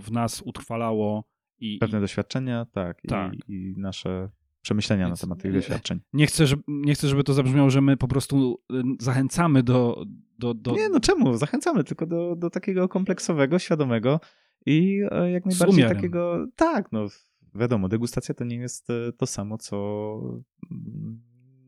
w 0.00 0.12
nas 0.12 0.42
utrwalało 0.42 1.24
i... 1.58 1.78
Pewne 1.78 2.00
doświadczenia, 2.00 2.64
tak, 2.64 3.02
tak. 3.08 3.34
I, 3.34 3.52
i 3.52 3.74
nasze 3.76 4.28
przemyślenia 4.62 5.06
Więc 5.06 5.22
na 5.22 5.26
temat 5.26 5.42
tych 5.42 5.52
doświadczeń. 5.52 6.00
Nie 6.12 6.26
chcę, 6.26 6.46
żeby, 6.46 6.62
nie 6.68 6.94
chcę, 6.94 7.08
żeby 7.08 7.24
to 7.24 7.34
zabrzmiało, 7.34 7.70
że 7.70 7.80
my 7.80 7.96
po 7.96 8.08
prostu 8.08 8.62
y, 8.72 8.82
zachęcamy 9.00 9.62
do... 9.62 10.04
do, 10.38 10.54
do... 10.54 10.72
Nie, 10.72 10.88
no 10.88 11.00
czemu? 11.00 11.36
Zachęcamy 11.36 11.84
tylko 11.84 12.06
do, 12.06 12.36
do 12.36 12.50
takiego 12.50 12.88
kompleksowego, 12.88 13.58
świadomego 13.58 14.20
i 14.66 15.02
e, 15.10 15.30
jak 15.30 15.46
najbardziej 15.46 15.84
takiego... 15.88 16.46
Tak, 16.56 16.92
no 16.92 17.06
wiadomo, 17.54 17.88
degustacja 17.88 18.34
to 18.34 18.44
nie 18.44 18.56
jest 18.56 18.90
e, 18.90 19.12
to 19.12 19.26
samo, 19.26 19.58
co 19.58 19.76
mm, 20.70 21.22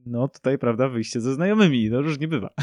no 0.07 0.29
tutaj, 0.29 0.59
prawda, 0.59 0.89
wyjście 0.89 1.21
ze 1.21 1.35
znajomymi, 1.35 1.91
no 1.91 2.03
różnie 2.03 2.29
bywa. 2.29 2.51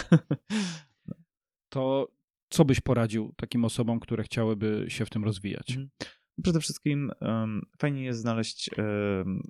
To 1.69 2.07
co 2.49 2.65
byś 2.65 2.81
poradził 2.81 3.33
takim 3.35 3.65
osobom, 3.65 3.99
które 3.99 4.23
chciałyby 4.23 4.85
się 4.87 5.05
w 5.05 5.09
tym 5.09 5.23
rozwijać? 5.23 5.69
Mhm. 5.69 5.89
Przede 6.43 6.59
wszystkim 6.59 7.11
um, 7.21 7.61
fajnie 7.77 8.03
jest 8.03 8.19
znaleźć 8.19 8.69
um, 8.77 9.41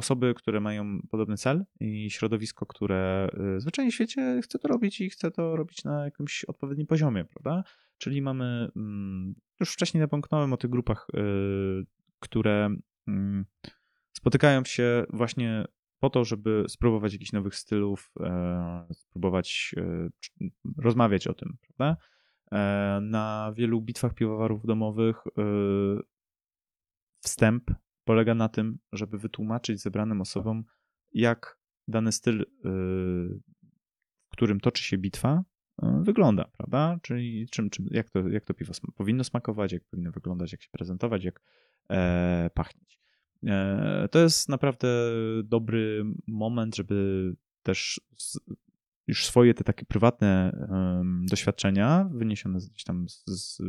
osoby, 0.00 0.34
które 0.34 0.60
mają 0.60 1.00
podobny 1.10 1.36
cel 1.36 1.64
i 1.80 2.10
środowisko, 2.10 2.66
które 2.66 3.28
y, 3.56 3.60
zwyczajnie 3.60 3.90
w 3.90 3.94
świecie 3.94 4.40
chce 4.42 4.58
to 4.58 4.68
robić 4.68 5.00
i 5.00 5.10
chce 5.10 5.30
to 5.30 5.56
robić 5.56 5.84
na 5.84 6.04
jakimś 6.04 6.44
odpowiednim 6.44 6.86
poziomie, 6.86 7.24
prawda? 7.24 7.64
Czyli 7.98 8.22
mamy, 8.22 8.70
mm, 8.76 9.34
już 9.60 9.72
wcześniej 9.72 10.00
napomknąłem 10.00 10.52
o 10.52 10.56
tych 10.56 10.70
grupach 10.70 11.06
y, 11.14 11.86
które 12.20 12.76
mm, 13.08 13.44
spotykają 14.12 14.64
się 14.64 15.04
właśnie 15.10 15.64
po 16.00 16.10
to, 16.10 16.24
żeby 16.24 16.64
spróbować 16.68 17.12
jakichś 17.12 17.32
nowych 17.32 17.54
stylów, 17.54 18.12
e, 18.20 18.86
spróbować 18.92 19.74
e, 19.76 20.08
rozmawiać 20.78 21.26
o 21.26 21.34
tym, 21.34 21.56
prawda? 21.60 21.96
E, 22.52 23.00
na 23.02 23.52
wielu 23.56 23.80
bitwach 23.80 24.14
piwowarów 24.14 24.66
domowych 24.66 25.16
wstęp 27.20 27.70
polega 28.10 28.34
na 28.34 28.48
tym, 28.48 28.78
żeby 28.92 29.18
wytłumaczyć 29.18 29.80
zebranym 29.80 30.20
osobom, 30.20 30.64
jak 31.12 31.58
dany 31.88 32.12
styl, 32.12 32.46
w 32.64 34.32
którym 34.32 34.60
toczy 34.60 34.82
się 34.82 34.98
bitwa, 34.98 35.44
wygląda, 36.02 36.44
prawda? 36.44 36.98
Czyli 37.02 37.48
czym, 37.50 37.70
czym, 37.70 37.86
jak, 37.90 38.10
to, 38.10 38.28
jak 38.28 38.44
to 38.44 38.54
piwo 38.54 38.72
powinno 38.96 39.24
smakować, 39.24 39.72
jak 39.72 39.84
powinno 39.84 40.10
wyglądać, 40.10 40.52
jak 40.52 40.62
się 40.62 40.68
prezentować, 40.72 41.24
jak 41.24 41.40
e, 41.90 42.50
pachnieć. 42.54 43.00
E, 43.46 44.08
to 44.10 44.18
jest 44.18 44.48
naprawdę 44.48 44.88
dobry 45.44 46.04
moment, 46.26 46.76
żeby 46.76 47.32
też 47.62 48.00
z, 48.16 48.40
już 49.06 49.26
swoje 49.26 49.54
te 49.54 49.64
takie 49.64 49.86
prywatne 49.86 50.52
um, 50.70 51.26
doświadczenia, 51.26 52.08
wyniesione 52.12 52.58
gdzieś 52.58 52.84
tam 52.84 53.08
z, 53.08 53.24
z, 53.26 53.62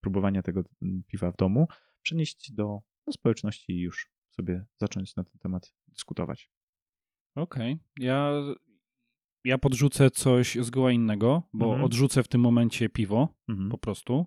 próbowania 0.00 0.42
tego 0.42 0.64
piwa 1.06 1.32
w 1.32 1.36
domu, 1.36 1.68
przenieść 2.02 2.52
do, 2.52 2.80
do 3.06 3.12
społeczności 3.12 3.72
i 3.72 3.80
już 3.80 4.10
sobie 4.30 4.64
zacząć 4.76 5.16
na 5.16 5.24
ten 5.24 5.38
temat 5.38 5.74
dyskutować. 5.88 6.50
Okej. 7.34 7.72
Okay. 7.72 8.06
Ja, 8.06 8.32
ja 9.44 9.58
podrzucę 9.58 10.10
coś 10.10 10.58
zgoła 10.60 10.92
innego, 10.92 11.42
bo 11.52 11.66
mhm. 11.66 11.84
odrzucę 11.84 12.22
w 12.22 12.28
tym 12.28 12.40
momencie 12.40 12.88
piwo 12.88 13.34
mhm. 13.48 13.70
po 13.70 13.78
prostu 13.78 14.26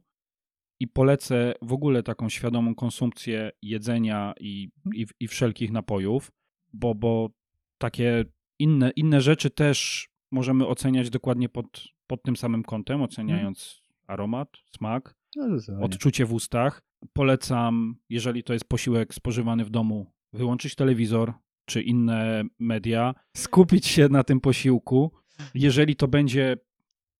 i 0.79 0.87
polecę 0.87 1.53
w 1.61 1.73
ogóle 1.73 2.03
taką 2.03 2.29
świadomą 2.29 2.75
konsumpcję 2.75 3.51
jedzenia 3.61 4.33
i, 4.39 4.71
i, 4.93 5.05
i 5.19 5.27
wszelkich 5.27 5.71
napojów, 5.71 6.31
bo, 6.73 6.95
bo 6.95 7.29
takie 7.77 8.25
inne, 8.59 8.91
inne 8.95 9.21
rzeczy 9.21 9.49
też 9.49 10.09
możemy 10.31 10.67
oceniać 10.67 11.09
dokładnie 11.09 11.49
pod, 11.49 11.83
pod 12.07 12.23
tym 12.23 12.35
samym 12.35 12.63
kątem, 12.63 13.01
oceniając 13.01 13.81
hmm. 13.81 14.05
aromat, 14.07 14.49
smak, 14.65 15.15
no, 15.35 15.45
odczucie 15.81 16.25
w 16.25 16.33
ustach. 16.33 16.81
Polecam, 17.13 17.95
jeżeli 18.09 18.43
to 18.43 18.53
jest 18.53 18.65
posiłek 18.65 19.13
spożywany 19.13 19.65
w 19.65 19.69
domu, 19.69 20.13
wyłączyć 20.33 20.75
telewizor 20.75 21.33
czy 21.65 21.81
inne 21.81 22.43
media, 22.59 23.15
skupić 23.37 23.87
się 23.87 24.09
na 24.09 24.23
tym 24.23 24.41
posiłku. 24.41 25.11
Jeżeli 25.53 25.95
to 25.95 26.07
będzie 26.07 26.57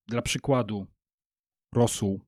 dla 0.06 0.22
przykładu 0.22 0.86
rosół, 1.74 2.20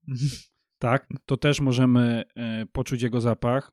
tak, 0.78 1.06
to 1.26 1.36
też 1.36 1.60
możemy 1.60 2.24
e, 2.36 2.66
poczuć 2.66 3.02
jego 3.02 3.20
zapach, 3.20 3.72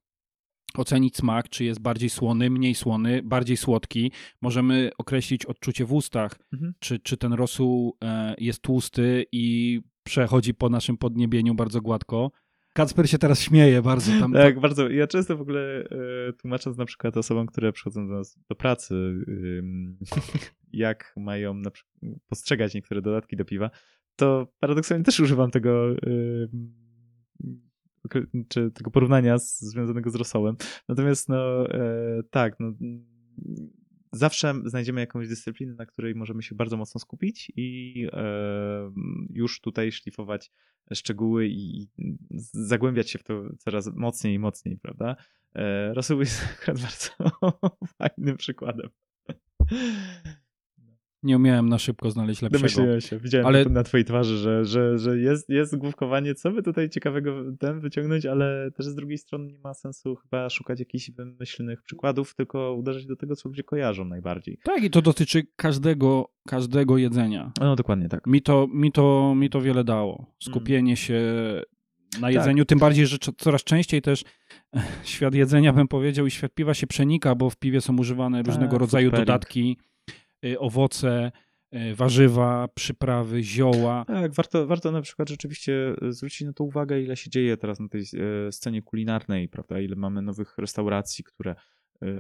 ocenić 0.76 1.18
smak, 1.18 1.50
czy 1.50 1.64
jest 1.64 1.82
bardziej 1.82 2.10
słony, 2.10 2.50
mniej 2.50 2.76
słony, 2.76 3.22
bardziej 3.24 3.58
słodki. 3.58 4.12
Możemy 4.42 4.92
określić 4.98 5.46
odczucie 5.46 5.86
w 5.86 5.94
ustach, 5.94 6.40
mhm. 6.54 6.74
czy, 6.80 7.00
czy 7.00 7.18
ten 7.18 7.34
rosół 7.34 7.98
e, 8.04 8.36
jest 8.38 8.62
tłusty 8.62 9.26
i 9.32 9.82
przechodzi 10.04 10.54
po 10.54 10.70
naszym 10.70 10.98
podniebieniu 10.98 11.56
bardzo 11.56 11.82
gładko. 11.82 12.32
Kacper 12.78 13.10
się 13.10 13.18
teraz 13.18 13.42
śmieje 13.42 13.82
bardzo. 13.82 14.12
Tam, 14.20 14.34
tak, 14.34 14.60
bardzo. 14.60 14.90
Ja 14.90 15.08
często 15.08 15.38
w 15.38 15.42
ogóle 15.42 15.84
e, 16.30 16.34
tłumacząc 16.34 16.78
na 16.78 16.86
przykład 16.86 17.18
osobom, 17.18 17.48
które 17.48 17.72
przychodzą 17.72 18.08
do 18.08 18.14
nas 18.14 18.40
do 18.50 18.56
pracy, 18.56 19.14
jak 20.74 21.14
mają 21.18 21.54
na 21.54 21.72
przykład 21.72 21.94
postrzegać 22.28 22.74
niektóre 22.74 23.02
dodatki 23.02 23.38
do 23.38 23.46
piwa, 23.46 23.70
to 24.16 24.48
paradoksalnie 24.60 25.04
też 25.04 25.20
używam 25.20 25.52
tego 25.52 25.96
czy 28.48 28.72
tego 28.72 28.92
porównania 28.92 29.38
z, 29.38 29.60
związanego 29.60 30.10
z 30.10 30.16
rosołem. 30.16 30.56
Natomiast 30.88 31.30
no 31.30 31.70
e, 31.70 32.24
tak, 32.30 32.56
no 32.60 32.74
zawsze 34.12 34.54
znajdziemy 34.66 35.02
jakąś 35.02 35.28
dyscyplinę, 35.28 35.74
na 35.74 35.86
której 35.86 36.16
możemy 36.16 36.44
się 36.44 36.56
bardzo 36.56 36.78
mocno 36.78 37.00
skupić 37.00 37.52
i 37.56 38.08
e, 38.14 38.92
już 39.30 39.62
tutaj 39.62 39.92
szlifować 39.92 40.52
szczegóły 40.94 41.48
i 41.48 41.88
zagłębiać 42.52 43.10
się 43.10 43.20
w 43.20 43.24
to 43.24 43.44
coraz 43.60 43.96
mocniej 43.96 44.34
i 44.34 44.40
mocniej, 44.40 44.78
prawda? 44.78 45.16
E, 45.56 45.94
Rosół 45.94 46.20
jest 46.20 46.44
akurat 46.54 46.82
bardzo 46.86 47.12
fajnym 47.98 48.38
przykładem. 48.38 48.90
Nie 51.28 51.36
umiałem 51.36 51.70
na 51.70 51.80
szybko 51.80 52.12
znaleźć 52.12 52.42
lepszego. 52.42 52.60
Domyśliłem 52.60 53.02
się, 53.02 53.20
widziałem 53.20 53.48
ale... 53.48 53.66
na 53.66 53.84
twojej 53.84 54.06
twarzy, 54.06 54.38
że, 54.38 54.66
że, 54.66 54.98
że 54.98 55.18
jest, 55.20 55.50
jest 55.50 55.78
główkowanie, 55.78 56.36
co 56.36 56.52
by 56.52 56.64
tutaj 56.64 56.90
ciekawego 56.90 57.44
ten 57.60 57.80
wyciągnąć, 57.80 58.26
ale 58.26 58.72
też 58.72 58.86
z 58.86 58.96
drugiej 58.96 59.18
strony 59.18 59.48
nie 59.48 59.60
ma 59.60 59.74
sensu 59.74 60.16
chyba 60.16 60.50
szukać 60.50 60.80
jakichś 60.80 61.12
wymyślnych 61.12 61.82
przykładów, 61.82 62.36
tylko 62.36 62.74
uderzać 62.74 63.06
do 63.06 63.16
tego, 63.16 63.36
co 63.36 63.50
ludzie 63.50 63.64
kojarzą 63.64 64.06
najbardziej. 64.06 64.58
Tak, 64.64 64.84
i 64.84 64.90
to 64.90 65.02
dotyczy 65.02 65.44
każdego, 65.56 66.32
każdego 66.48 66.98
jedzenia. 66.98 67.52
No 67.60 67.76
dokładnie 67.76 68.10
tak. 68.10 68.28
Mi 68.28 68.42
to, 68.42 68.68
mi 68.74 68.92
to, 68.92 69.36
mi 69.36 69.50
to 69.50 69.62
wiele 69.62 69.84
dało. 69.84 70.36
Skupienie 70.40 70.92
mm. 70.92 70.96
się 70.96 71.22
na 72.22 72.32
jedzeniu, 72.32 72.64
tak. 72.64 72.70
tym 72.70 72.80
bardziej, 72.80 73.08
że 73.08 73.18
coraz 73.38 73.64
częściej 73.64 74.02
też 74.02 74.24
świat 75.04 75.36
jedzenia, 75.36 75.74
bym 75.74 75.88
powiedział, 75.88 76.26
i 76.26 76.32
świat 76.32 76.54
piwa 76.54 76.74
się 76.74 76.88
przenika, 76.88 77.36
bo 77.36 77.50
w 77.50 77.58
piwie 77.58 77.82
są 77.82 77.98
używane 77.98 78.38
tak, 78.38 78.48
różnego 78.48 78.78
rodzaju 78.78 79.12
dodatki 79.12 79.78
owoce, 80.60 81.32
y, 81.76 81.96
warzywa, 81.96 82.68
przyprawy, 82.68 83.44
zioła. 83.44 84.06
Tak, 84.08 84.34
warto, 84.34 84.68
warto 84.68 84.92
na 84.92 85.02
przykład 85.02 85.30
rzeczywiście 85.30 85.96
zwrócić 86.10 86.42
na 86.42 86.54
to 86.54 86.64
uwagę, 86.64 87.02
ile 87.02 87.18
się 87.18 87.30
dzieje 87.30 87.58
teraz 87.58 87.80
na 87.80 87.88
tej 87.88 88.04
scenie 88.52 88.82
kulinarnej, 88.82 89.50
prawda? 89.50 89.80
Ile 89.80 89.96
mamy 89.96 90.22
nowych 90.22 90.58
restauracji, 90.58 91.24
które 91.24 91.56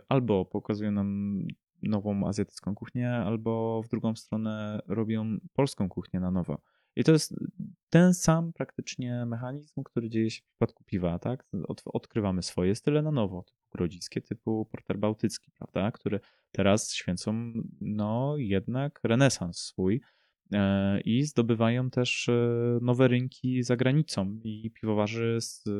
albo 0.09 0.45
pokazują 0.45 0.91
nam 0.91 1.41
nową 1.83 2.27
azjatycką 2.27 2.75
kuchnię, 2.75 3.11
albo 3.11 3.81
w 3.83 3.87
drugą 3.87 4.15
stronę 4.15 4.79
robią 4.87 5.37
polską 5.53 5.89
kuchnię 5.89 6.19
na 6.19 6.31
nowo. 6.31 6.61
I 6.95 7.03
to 7.03 7.11
jest 7.11 7.35
ten 7.89 8.13
sam 8.13 8.53
praktycznie 8.53 9.25
mechanizm, 9.25 9.83
który 9.83 10.09
dzieje 10.09 10.29
się 10.29 10.41
w 10.41 10.45
przypadku 10.45 10.83
piwa, 10.83 11.19
tak? 11.19 11.45
odkrywamy 11.85 12.43
swoje 12.43 12.75
style 12.75 13.01
na 13.01 13.11
nowo, 13.11 13.45
typu 13.67 13.77
grodziskie, 13.77 14.21
typu 14.21 14.65
porter 14.65 14.97
bałtycki, 14.97 15.51
prawda? 15.51 15.91
Które 15.91 16.19
teraz 16.51 16.93
święcą, 16.93 17.53
no 17.81 18.35
jednak 18.37 18.99
renesans 19.03 19.59
swój 19.59 20.01
e, 20.53 21.01
i 21.01 21.23
zdobywają 21.23 21.89
też 21.89 22.29
e, 22.29 22.79
nowe 22.81 23.07
rynki 23.07 23.63
za 23.63 23.75
granicą 23.75 24.39
i 24.43 24.71
piwowarzy 24.71 25.37
z 25.41 25.67
e, 25.67 25.71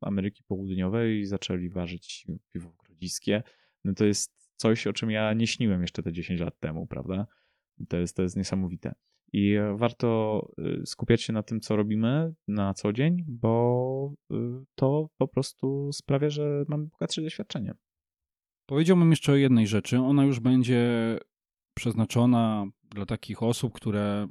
Ameryki 0.00 0.42
Południowej 0.44 1.26
zaczęli 1.26 1.68
ważyć 1.68 2.26
piwo 2.52 2.74
grodziskie. 2.86 3.42
No 3.84 3.94
to 3.94 4.04
jest 4.04 4.52
coś, 4.56 4.86
o 4.86 4.92
czym 4.92 5.10
ja 5.10 5.32
nie 5.32 5.46
śniłem 5.46 5.80
jeszcze 5.80 6.02
te 6.02 6.12
10 6.12 6.40
lat 6.40 6.60
temu, 6.60 6.86
prawda? 6.86 7.26
To 7.88 7.96
jest, 7.96 8.16
to 8.16 8.22
jest 8.22 8.36
niesamowite. 8.36 8.94
I 9.36 9.56
warto 9.74 10.40
y, 10.58 10.86
skupiać 10.86 11.22
się 11.22 11.32
na 11.32 11.42
tym, 11.42 11.60
co 11.60 11.76
robimy 11.76 12.34
na 12.48 12.74
co 12.74 12.92
dzień, 12.92 13.24
bo 13.28 14.14
y, 14.32 14.36
to 14.74 15.08
po 15.18 15.28
prostu 15.28 15.90
sprawia, 15.92 16.30
że 16.30 16.64
mamy 16.68 16.86
bogatsze 16.86 17.22
doświadczenie. 17.22 17.74
Powiedziałbym 18.66 19.10
jeszcze 19.10 19.32
o 19.32 19.36
jednej 19.36 19.66
rzeczy. 19.66 19.98
Ona 19.98 20.24
już 20.24 20.40
będzie 20.40 21.18
przeznaczona 21.74 22.66
dla 22.82 23.06
takich 23.06 23.42
osób, 23.42 23.72
które 23.72 24.28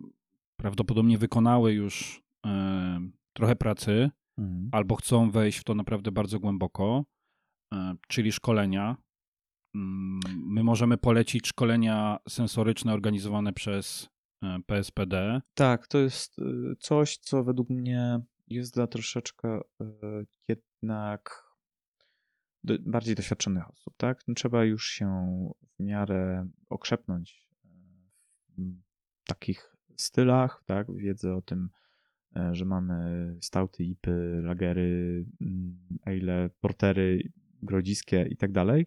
prawdopodobnie 0.58 1.18
wykonały 1.18 1.74
już 1.74 2.24
e, 2.46 3.00
trochę 3.34 3.56
pracy 3.56 4.10
mhm. 4.38 4.70
albo 4.72 4.96
chcą 4.96 5.32
wejść 5.32 5.60
w 5.60 5.64
to 5.64 5.76
naprawdę 5.76 6.12
bardzo 6.12 6.40
głęboko, 6.40 7.06
e, 7.74 7.96
czyli 8.08 8.32
szkolenia. 8.32 8.98
Mm, 9.76 10.20
my 10.46 10.64
możemy 10.64 10.98
polecić 10.98 11.48
szkolenia 11.48 12.18
sensoryczne 12.30 12.94
organizowane 12.94 13.54
przez 13.54 14.13
PSPD. 14.66 15.42
Tak, 15.54 15.88
to 15.88 15.98
jest 15.98 16.40
y, 16.40 16.76
coś, 16.80 17.18
co 17.18 17.44
według 17.44 17.70
mnie 17.70 18.20
jest 18.48 18.74
dla 18.74 18.88
troszeczkę 18.88 19.60
y, 19.60 20.26
jednak 20.48 21.44
bardziej 22.80 23.16
doświadczonych 23.16 23.70
osób, 23.70 23.94
tak? 23.98 24.20
No, 24.28 24.34
trzeba 24.34 24.64
już 24.64 24.88
się 24.88 25.38
w 25.80 25.84
miarę 25.84 26.50
okrzepnąć 26.70 27.50
e, 27.66 27.70
w 29.24 29.28
takich 29.28 29.76
stylach, 29.98 30.64
tak? 30.66 30.88
Wiedzę 30.96 31.36
o 31.36 31.42
tym, 31.42 31.70
e, 32.36 32.56
że 32.56 32.66
mamy 32.66 33.38
stauty, 33.42 33.84
ipy, 33.84 34.42
lagery, 34.44 35.26
mm, 35.42 35.78
ale, 36.06 36.50
portery, 36.62 37.32
grodziskie 37.62 38.28
i 38.30 38.38
tak 38.38 38.52
dalej 38.52 38.86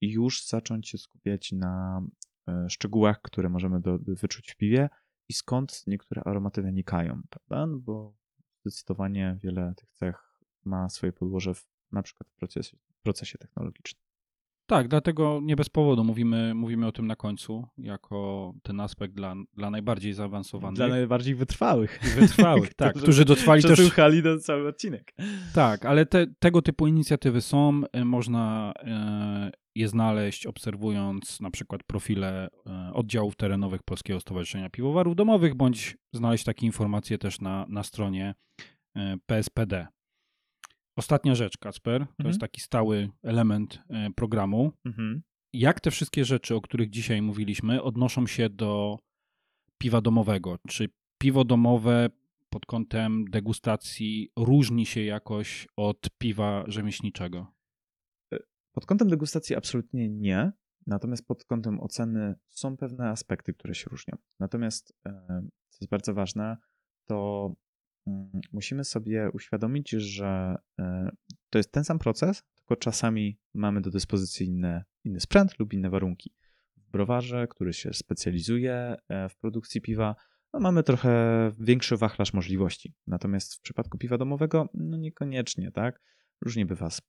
i 0.00 0.10
już 0.10 0.46
zacząć 0.46 0.88
się 0.88 0.98
skupiać 0.98 1.52
na 1.52 2.02
E, 2.02 2.29
szczegółach, 2.68 3.22
które 3.22 3.48
możemy 3.48 3.80
do, 3.80 3.98
wyczuć 3.98 4.52
w 4.52 4.56
piwie 4.56 4.88
i 5.28 5.32
skąd 5.32 5.82
niektóre 5.86 6.22
aromaty 6.24 6.62
wynikają, 6.62 7.22
prawda? 7.30 7.66
No 7.66 7.78
bo 7.78 8.14
zdecydowanie 8.64 9.38
wiele 9.42 9.74
tych 9.76 9.92
cech 9.92 10.38
ma 10.64 10.88
swoje 10.88 11.12
podłoże 11.12 11.54
w, 11.54 11.66
na 11.92 12.02
przykład 12.02 12.28
w 12.28 12.34
procesie, 12.34 12.76
procesie 13.02 13.38
technologicznym. 13.38 14.09
Tak, 14.70 14.88
dlatego 14.88 15.40
nie 15.42 15.56
bez 15.56 15.68
powodu 15.68 16.04
mówimy, 16.04 16.54
mówimy 16.54 16.86
o 16.86 16.92
tym 16.92 17.06
na 17.06 17.16
końcu, 17.16 17.66
jako 17.78 18.52
ten 18.62 18.80
aspekt 18.80 19.14
dla, 19.14 19.34
dla 19.54 19.70
najbardziej 19.70 20.12
zaawansowanych. 20.12 20.76
Dla 20.76 20.88
najbardziej 20.88 21.34
wytrwałych. 21.34 22.00
Wytrwałych, 22.20 22.74
tak, 22.82 22.96
którzy 22.96 23.24
dotrwali 23.24 23.62
też... 23.62 23.72
Przesłuchali 23.72 24.22
do 24.22 24.38
cały 24.38 24.68
odcinek. 24.68 25.14
Tak, 25.54 25.84
ale 25.84 26.06
te, 26.06 26.26
tego 26.38 26.62
typu 26.62 26.86
inicjatywy 26.86 27.40
są, 27.40 27.80
e, 27.92 28.04
można 28.04 28.72
e, 28.76 29.50
je 29.74 29.88
znaleźć 29.88 30.46
obserwując 30.46 31.40
na 31.40 31.50
przykład 31.50 31.82
profile 31.82 32.48
e, 32.66 32.92
oddziałów 32.94 33.36
terenowych 33.36 33.82
Polskiego 33.82 34.20
Stowarzyszenia 34.20 34.70
Piwowarów 34.70 35.16
Domowych, 35.16 35.54
bądź 35.54 35.96
znaleźć 36.12 36.44
takie 36.44 36.66
informacje 36.66 37.18
też 37.18 37.40
na, 37.40 37.66
na 37.68 37.82
stronie 37.82 38.34
PSPD. 39.26 39.86
Ostatnia 41.00 41.34
rzecz, 41.34 41.58
Kasper, 41.58 42.00
to 42.00 42.10
mhm. 42.10 42.28
jest 42.28 42.40
taki 42.40 42.60
stały 42.60 43.08
element 43.22 43.78
e, 43.88 44.10
programu. 44.10 44.72
Mhm. 44.84 45.22
Jak 45.52 45.80
te 45.80 45.90
wszystkie 45.90 46.24
rzeczy, 46.24 46.54
o 46.54 46.60
których 46.60 46.90
dzisiaj 46.90 47.22
mówiliśmy, 47.22 47.82
odnoszą 47.82 48.26
się 48.26 48.50
do 48.50 48.98
piwa 49.78 50.00
domowego? 50.00 50.58
Czy 50.68 50.88
piwo 51.18 51.44
domowe 51.44 52.08
pod 52.50 52.66
kątem 52.66 53.24
degustacji 53.24 54.32
różni 54.36 54.86
się 54.86 55.02
jakoś 55.04 55.68
od 55.76 56.10
piwa 56.18 56.64
rzemieślniczego? 56.66 57.46
E, 58.32 58.38
pod 58.72 58.86
kątem 58.86 59.08
degustacji 59.08 59.56
absolutnie 59.56 60.08
nie. 60.08 60.52
Natomiast 60.86 61.26
pod 61.26 61.44
kątem 61.44 61.80
oceny 61.80 62.34
są 62.48 62.76
pewne 62.76 63.08
aspekty, 63.08 63.54
które 63.54 63.74
się 63.74 63.90
różnią. 63.90 64.16
Natomiast, 64.40 64.92
e, 65.06 65.12
co 65.68 65.78
jest 65.80 65.90
bardzo 65.90 66.14
ważne, 66.14 66.56
to 67.06 67.50
musimy 68.52 68.84
sobie 68.84 69.30
uświadomić, 69.32 69.90
że 69.90 70.56
e, 70.78 71.10
to 71.50 71.58
jest 71.58 71.72
ten 71.72 71.84
sam 71.84 71.98
proces, 71.98 72.42
tylko 72.54 72.76
czasami 72.76 73.38
mamy 73.54 73.80
do 73.80 73.90
dyspozycji 73.90 74.46
inne, 74.46 74.84
inny 75.04 75.20
sprzęt 75.20 75.58
lub 75.58 75.72
inne 75.72 75.90
warunki. 75.90 76.34
W 76.76 76.90
browarze, 76.90 77.46
który 77.50 77.72
się 77.72 77.92
specjalizuje 77.92 78.96
e, 79.08 79.28
w 79.28 79.36
produkcji 79.36 79.80
piwa, 79.80 80.16
no 80.52 80.60
mamy 80.60 80.82
trochę 80.82 81.52
większy 81.60 81.96
wachlarz 81.96 82.32
możliwości. 82.32 82.94
Natomiast 83.06 83.54
w 83.54 83.60
przypadku 83.60 83.98
piwa 83.98 84.18
domowego, 84.18 84.68
no 84.74 84.96
niekoniecznie, 84.96 85.70
tak? 85.72 86.00
Różnie 86.40 86.66
bywa 86.66 86.90
z 86.90 87.02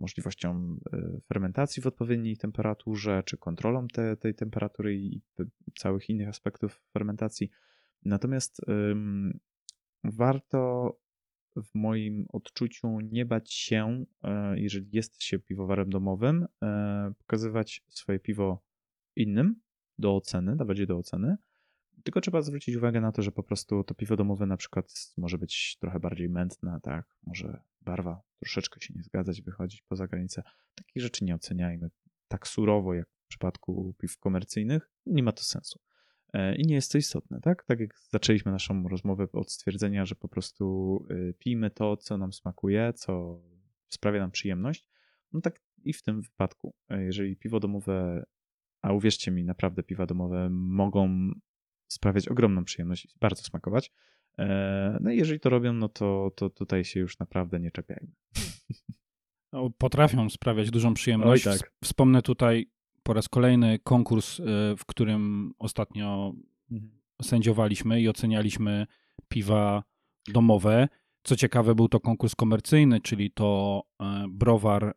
możliwością 0.00 0.78
e, 0.92 1.20
fermentacji 1.28 1.82
w 1.82 1.86
odpowiedniej 1.86 2.36
temperaturze, 2.36 3.22
czy 3.26 3.36
kontrolą 3.36 3.88
te, 3.88 4.16
tej 4.16 4.34
temperatury 4.34 4.96
i 4.96 5.22
całych 5.78 6.10
innych 6.10 6.28
aspektów 6.28 6.82
fermentacji. 6.92 7.50
Natomiast 8.04 8.60
warto 10.04 10.92
w 11.56 11.74
moim 11.74 12.26
odczuciu 12.32 13.00
nie 13.00 13.26
bać 13.26 13.52
się, 13.52 14.04
e, 14.22 14.60
jeżeli 14.60 14.88
jest 14.92 15.22
się 15.22 15.38
piwowarem 15.38 15.90
domowym, 15.90 16.46
e, 16.62 17.12
pokazywać 17.18 17.84
swoje 17.88 18.18
piwo 18.18 18.62
innym 19.16 19.60
do 19.98 20.16
oceny, 20.16 20.56
dawać 20.56 20.78
je 20.78 20.86
do 20.86 20.96
oceny. 20.96 21.36
Tylko 22.04 22.20
trzeba 22.20 22.42
zwrócić 22.42 22.76
uwagę 22.76 23.00
na 23.00 23.12
to, 23.12 23.22
że 23.22 23.32
po 23.32 23.42
prostu 23.42 23.84
to 23.84 23.94
piwo 23.94 24.16
domowe 24.16 24.46
na 24.46 24.56
przykład 24.56 25.12
może 25.16 25.38
być 25.38 25.76
trochę 25.80 26.00
bardziej 26.00 26.28
mętne, 26.28 26.78
tak? 26.82 27.16
Może 27.26 27.60
barwa 27.80 28.22
troszeczkę 28.38 28.80
się 28.80 28.94
nie 28.96 29.02
zgadzać, 29.02 29.42
wychodzić 29.42 29.82
poza 29.82 30.06
granicę. 30.06 30.42
Takich 30.74 31.02
rzeczy 31.02 31.24
nie 31.24 31.34
oceniajmy 31.34 31.90
tak 32.28 32.48
surowo 32.48 32.94
jak 32.94 33.08
w 33.08 33.28
przypadku 33.28 33.94
piw 33.98 34.18
komercyjnych. 34.18 34.90
Nie 35.06 35.22
ma 35.22 35.32
to 35.32 35.42
sensu. 35.42 35.80
E, 36.32 36.56
I 36.56 36.66
nie 36.66 36.74
jest 36.74 36.92
to 36.92 36.98
istotne, 36.98 37.40
tak? 37.40 37.64
Tak 37.64 37.80
jak 37.80 37.98
zaczęliśmy 38.10 38.52
naszą 38.52 38.88
rozmowę 38.88 39.26
od 39.32 39.52
stwierdzenia, 39.52 40.06
że 40.06 40.14
po 40.14 40.28
prostu 40.28 41.06
y, 41.10 41.34
pijmy 41.38 41.70
to, 41.70 41.96
co 41.96 42.18
nam 42.18 42.32
smakuje, 42.32 42.92
co 42.92 43.40
sprawia 43.88 44.20
nam 44.20 44.30
przyjemność, 44.30 44.86
no 45.32 45.40
tak 45.40 45.60
i 45.84 45.92
w 45.92 46.02
tym 46.02 46.20
wypadku. 46.20 46.74
E, 46.88 47.04
jeżeli 47.04 47.36
piwo 47.36 47.60
domowe, 47.60 48.26
a 48.82 48.92
uwierzcie 48.92 49.30
mi, 49.30 49.44
naprawdę 49.44 49.82
piwa 49.82 50.06
domowe 50.06 50.48
mogą 50.50 51.30
sprawiać 51.88 52.28
ogromną 52.28 52.64
przyjemność 52.64 53.04
i 53.04 53.08
bardzo 53.20 53.42
smakować, 53.42 53.92
e, 54.38 54.98
no 55.00 55.10
i 55.10 55.16
jeżeli 55.16 55.40
to 55.40 55.50
robią, 55.50 55.72
no 55.72 55.88
to, 55.88 56.30
to 56.36 56.50
tutaj 56.50 56.84
się 56.84 57.00
już 57.00 57.18
naprawdę 57.18 57.60
nie 57.60 57.70
czepiajmy. 57.70 58.12
No, 59.52 59.70
potrafią 59.70 60.30
sprawiać 60.30 60.70
dużą 60.70 60.94
przyjemność. 60.94 61.46
Oj, 61.46 61.58
tak. 61.58 61.72
Wspomnę 61.84 62.22
tutaj 62.22 62.70
po 63.08 63.14
raz 63.14 63.28
kolejny 63.28 63.78
konkurs, 63.78 64.40
y, 64.40 64.44
w 64.78 64.84
którym 64.86 65.52
ostatnio 65.58 66.32
Mhm. 66.70 66.90
sędziowaliśmy 67.22 68.00
i 68.00 68.08
ocenialiśmy 68.08 68.86
piwa 69.28 69.82
domowe. 70.32 70.88
Co 71.22 71.36
ciekawe, 71.36 71.74
był 71.74 71.88
to 71.88 72.00
konkurs 72.00 72.34
komercyjny, 72.34 73.00
czyli 73.00 73.30
to 73.30 73.82
e, 74.02 74.24
browar 74.30 74.94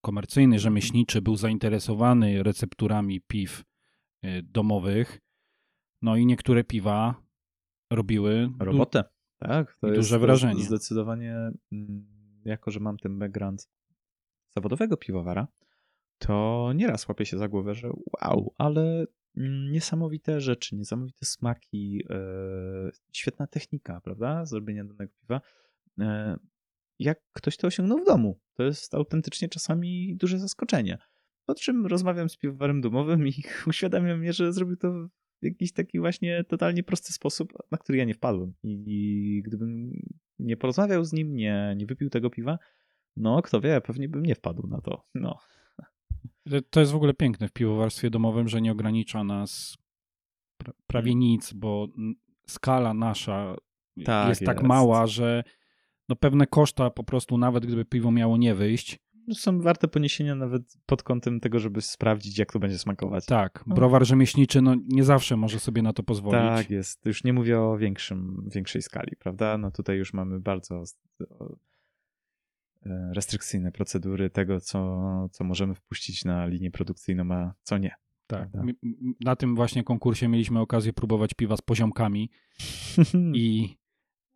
komercyjny, 0.00 0.58
rzemieślniczy 0.58 1.22
był 1.22 1.36
zainteresowany 1.36 2.42
recepturami 2.42 3.20
piw 3.20 3.64
y, 4.24 4.42
domowych. 4.42 5.20
No 6.02 6.16
i 6.16 6.26
niektóre 6.26 6.64
piwa 6.64 7.22
robiły 7.90 8.48
du- 8.58 8.64
Robotę. 8.64 9.04
Tak, 9.38 9.76
to 9.80 9.86
duże 9.86 9.98
jest 10.14 10.24
wrażenie. 10.24 10.62
Zdecydowanie, 10.62 11.34
mm, 11.72 12.06
jako 12.44 12.70
że 12.70 12.80
mam 12.80 12.96
ten 12.98 13.18
background 13.18 13.68
zawodowego 14.56 14.96
piwowara, 14.96 15.46
to 16.26 16.70
nieraz 16.74 17.08
łapię 17.08 17.26
się 17.26 17.38
za 17.38 17.48
głowę, 17.48 17.74
że 17.74 17.90
wow, 18.22 18.54
ale 18.58 19.06
niesamowite 19.70 20.40
rzeczy, 20.40 20.76
niesamowite 20.76 21.26
smaki, 21.26 22.04
e, 22.10 22.90
świetna 23.12 23.46
technika, 23.46 24.00
prawda, 24.00 24.44
zrobienia 24.44 24.84
danego 24.84 25.12
piwa. 25.20 25.40
E, 26.00 26.36
jak 26.98 27.20
ktoś 27.32 27.56
to 27.56 27.66
osiągnął 27.66 27.98
w 27.98 28.04
domu, 28.04 28.40
to 28.54 28.62
jest 28.62 28.94
autentycznie 28.94 29.48
czasami 29.48 30.16
duże 30.16 30.38
zaskoczenie. 30.38 30.98
Po 31.46 31.54
czym 31.54 31.86
rozmawiam 31.86 32.28
z 32.28 32.36
piwowarem 32.36 32.80
domowym 32.80 33.28
i 33.28 33.32
uświadamiam 33.66 34.18
mnie, 34.18 34.32
że 34.32 34.52
zrobił 34.52 34.76
to 34.76 34.92
w 35.42 35.44
jakiś 35.44 35.72
taki 35.72 36.00
właśnie 36.00 36.44
totalnie 36.44 36.82
prosty 36.82 37.12
sposób, 37.12 37.52
na 37.70 37.78
który 37.78 37.98
ja 37.98 38.04
nie 38.04 38.14
wpadłem. 38.14 38.54
I, 38.62 38.84
i 38.86 39.42
gdybym 39.42 39.92
nie 40.38 40.56
porozmawiał 40.56 41.04
z 41.04 41.12
nim, 41.12 41.36
nie, 41.36 41.74
nie 41.76 41.86
wypił 41.86 42.10
tego 42.10 42.30
piwa, 42.30 42.58
no 43.16 43.42
kto 43.42 43.60
wie, 43.60 43.80
pewnie 43.80 44.08
bym 44.08 44.22
nie 44.22 44.34
wpadł 44.34 44.66
na 44.66 44.80
to. 44.80 45.04
No. 45.14 45.38
To 46.70 46.80
jest 46.80 46.92
w 46.92 46.96
ogóle 46.96 47.14
piękne 47.14 47.48
w 47.48 47.52
piwowarstwie 47.52 48.10
domowym, 48.10 48.48
że 48.48 48.60
nie 48.60 48.72
ogranicza 48.72 49.24
nas 49.24 49.76
pra- 50.64 50.72
prawie 50.86 51.14
nic, 51.14 51.52
bo 51.52 51.88
skala 52.46 52.94
nasza 52.94 53.56
Tak 54.04 54.28
jest 54.28 54.44
tak 54.44 54.56
jest. 54.56 54.66
mała, 54.68 55.06
że 55.06 55.42
no 56.08 56.16
pewne 56.16 56.46
koszta 56.46 56.90
po 56.90 57.04
prostu, 57.04 57.38
nawet 57.38 57.66
gdyby 57.66 57.84
piwo 57.84 58.10
miało 58.10 58.36
nie 58.36 58.54
wyjść, 58.54 58.98
Są 59.32 59.60
warte 59.60 59.88
poniesienia 59.88 60.34
nawet 60.34 60.62
pod 60.86 61.02
kątem 61.02 61.40
tego, 61.40 61.58
żeby 61.58 61.80
sprawdzić, 61.82 62.38
jak 62.38 62.52
to 62.52 62.58
będzie 62.58 62.78
smakować. 62.78 63.26
tak, 63.26 63.64
No. 63.66 63.74
browar 63.74 64.06
rzemieślniczy 64.06 64.62
no 64.62 64.74
nie 64.88 65.04
zawsze 65.04 65.36
może 65.36 65.60
sobie 65.60 65.82
na 65.82 65.92
to 65.92 66.02
pozwolić. 66.02 66.40
Tak 66.40 66.70
jest. 66.70 67.06
Już 67.06 67.24
nie 67.24 67.32
mówię 67.32 67.60
o 67.60 67.76
większym, 67.78 68.48
większej 68.54 68.82
skali, 68.82 69.16
prawda? 69.18 69.58
No 69.58 69.70
tutaj 69.70 69.96
już 69.96 70.12
mamy 70.12 70.40
bardzo 70.40 70.82
restrykcyjne 73.12 73.72
procedury 73.72 74.30
tego, 74.30 74.60
co, 74.60 75.28
co 75.32 75.44
możemy 75.44 75.74
wpuścić 75.74 76.24
na 76.24 76.46
linię 76.46 76.70
produkcyjną, 76.70 77.34
a 77.34 77.54
co 77.62 77.78
nie. 77.78 77.94
tak. 78.26 78.50
prawda? 78.50 78.72
Na 79.20 79.36
tym 79.36 79.56
właśnie 79.56 79.84
konkursie 79.84 80.28
mieliśmy 80.28 80.60
okazję 80.60 80.92
próbować 80.92 81.34
piwa 81.34 81.56
z 81.56 81.62
poziomkami 81.62 82.30
i 83.34 83.76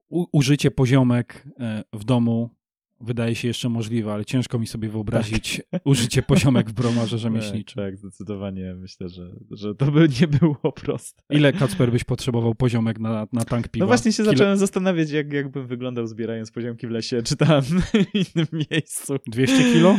u- 0.09 0.27
użycie 0.33 0.71
poziomek 0.71 1.47
e, 1.61 1.85
w 1.93 2.05
domu 2.05 2.56
wydaje 3.01 3.35
się 3.35 3.49
jeszcze 3.49 3.69
możliwe, 3.69 4.13
ale 4.13 4.25
ciężko 4.25 4.59
mi 4.59 4.67
sobie 4.67 4.89
wyobrazić 4.89 5.63
użycie 5.85 6.23
poziomek 6.23 6.71
w 6.71 6.73
browarze 6.73 7.19
rzemieślniczym. 7.27 7.83
Tak, 7.83 7.93
tak, 7.93 7.97
zdecydowanie 7.97 8.75
myślę, 8.75 9.09
że, 9.09 9.37
że 9.51 9.75
to 9.75 9.91
by 9.93 10.09
nie 10.21 10.27
było 10.27 10.73
proste. 10.73 11.23
Ile, 11.31 11.53
Kacper, 11.59 11.93
byś 11.93 12.05
potrzebował 12.05 12.55
poziomek 12.55 12.99
na, 12.99 13.27
na 13.33 13.45
tank 13.45 13.69
piwa? 13.69 13.83
No 13.83 13.87
właśnie 13.87 14.13
się 14.13 14.23
Kilo- 14.23 14.33
zacząłem 14.33 14.57
zastanawiać, 14.57 15.11
jak, 15.11 15.33
jakbym 15.33 15.67
wyglądał 15.67 16.07
zbierając 16.07 16.51
poziomki 16.51 16.87
w 16.87 16.91
lesie, 16.91 17.23
czy 17.23 17.37
tam 17.37 17.63
w 17.63 17.93
innym 18.15 18.47
miejscu. 18.71 19.17
200 19.27 19.73
kilo? 19.73 19.97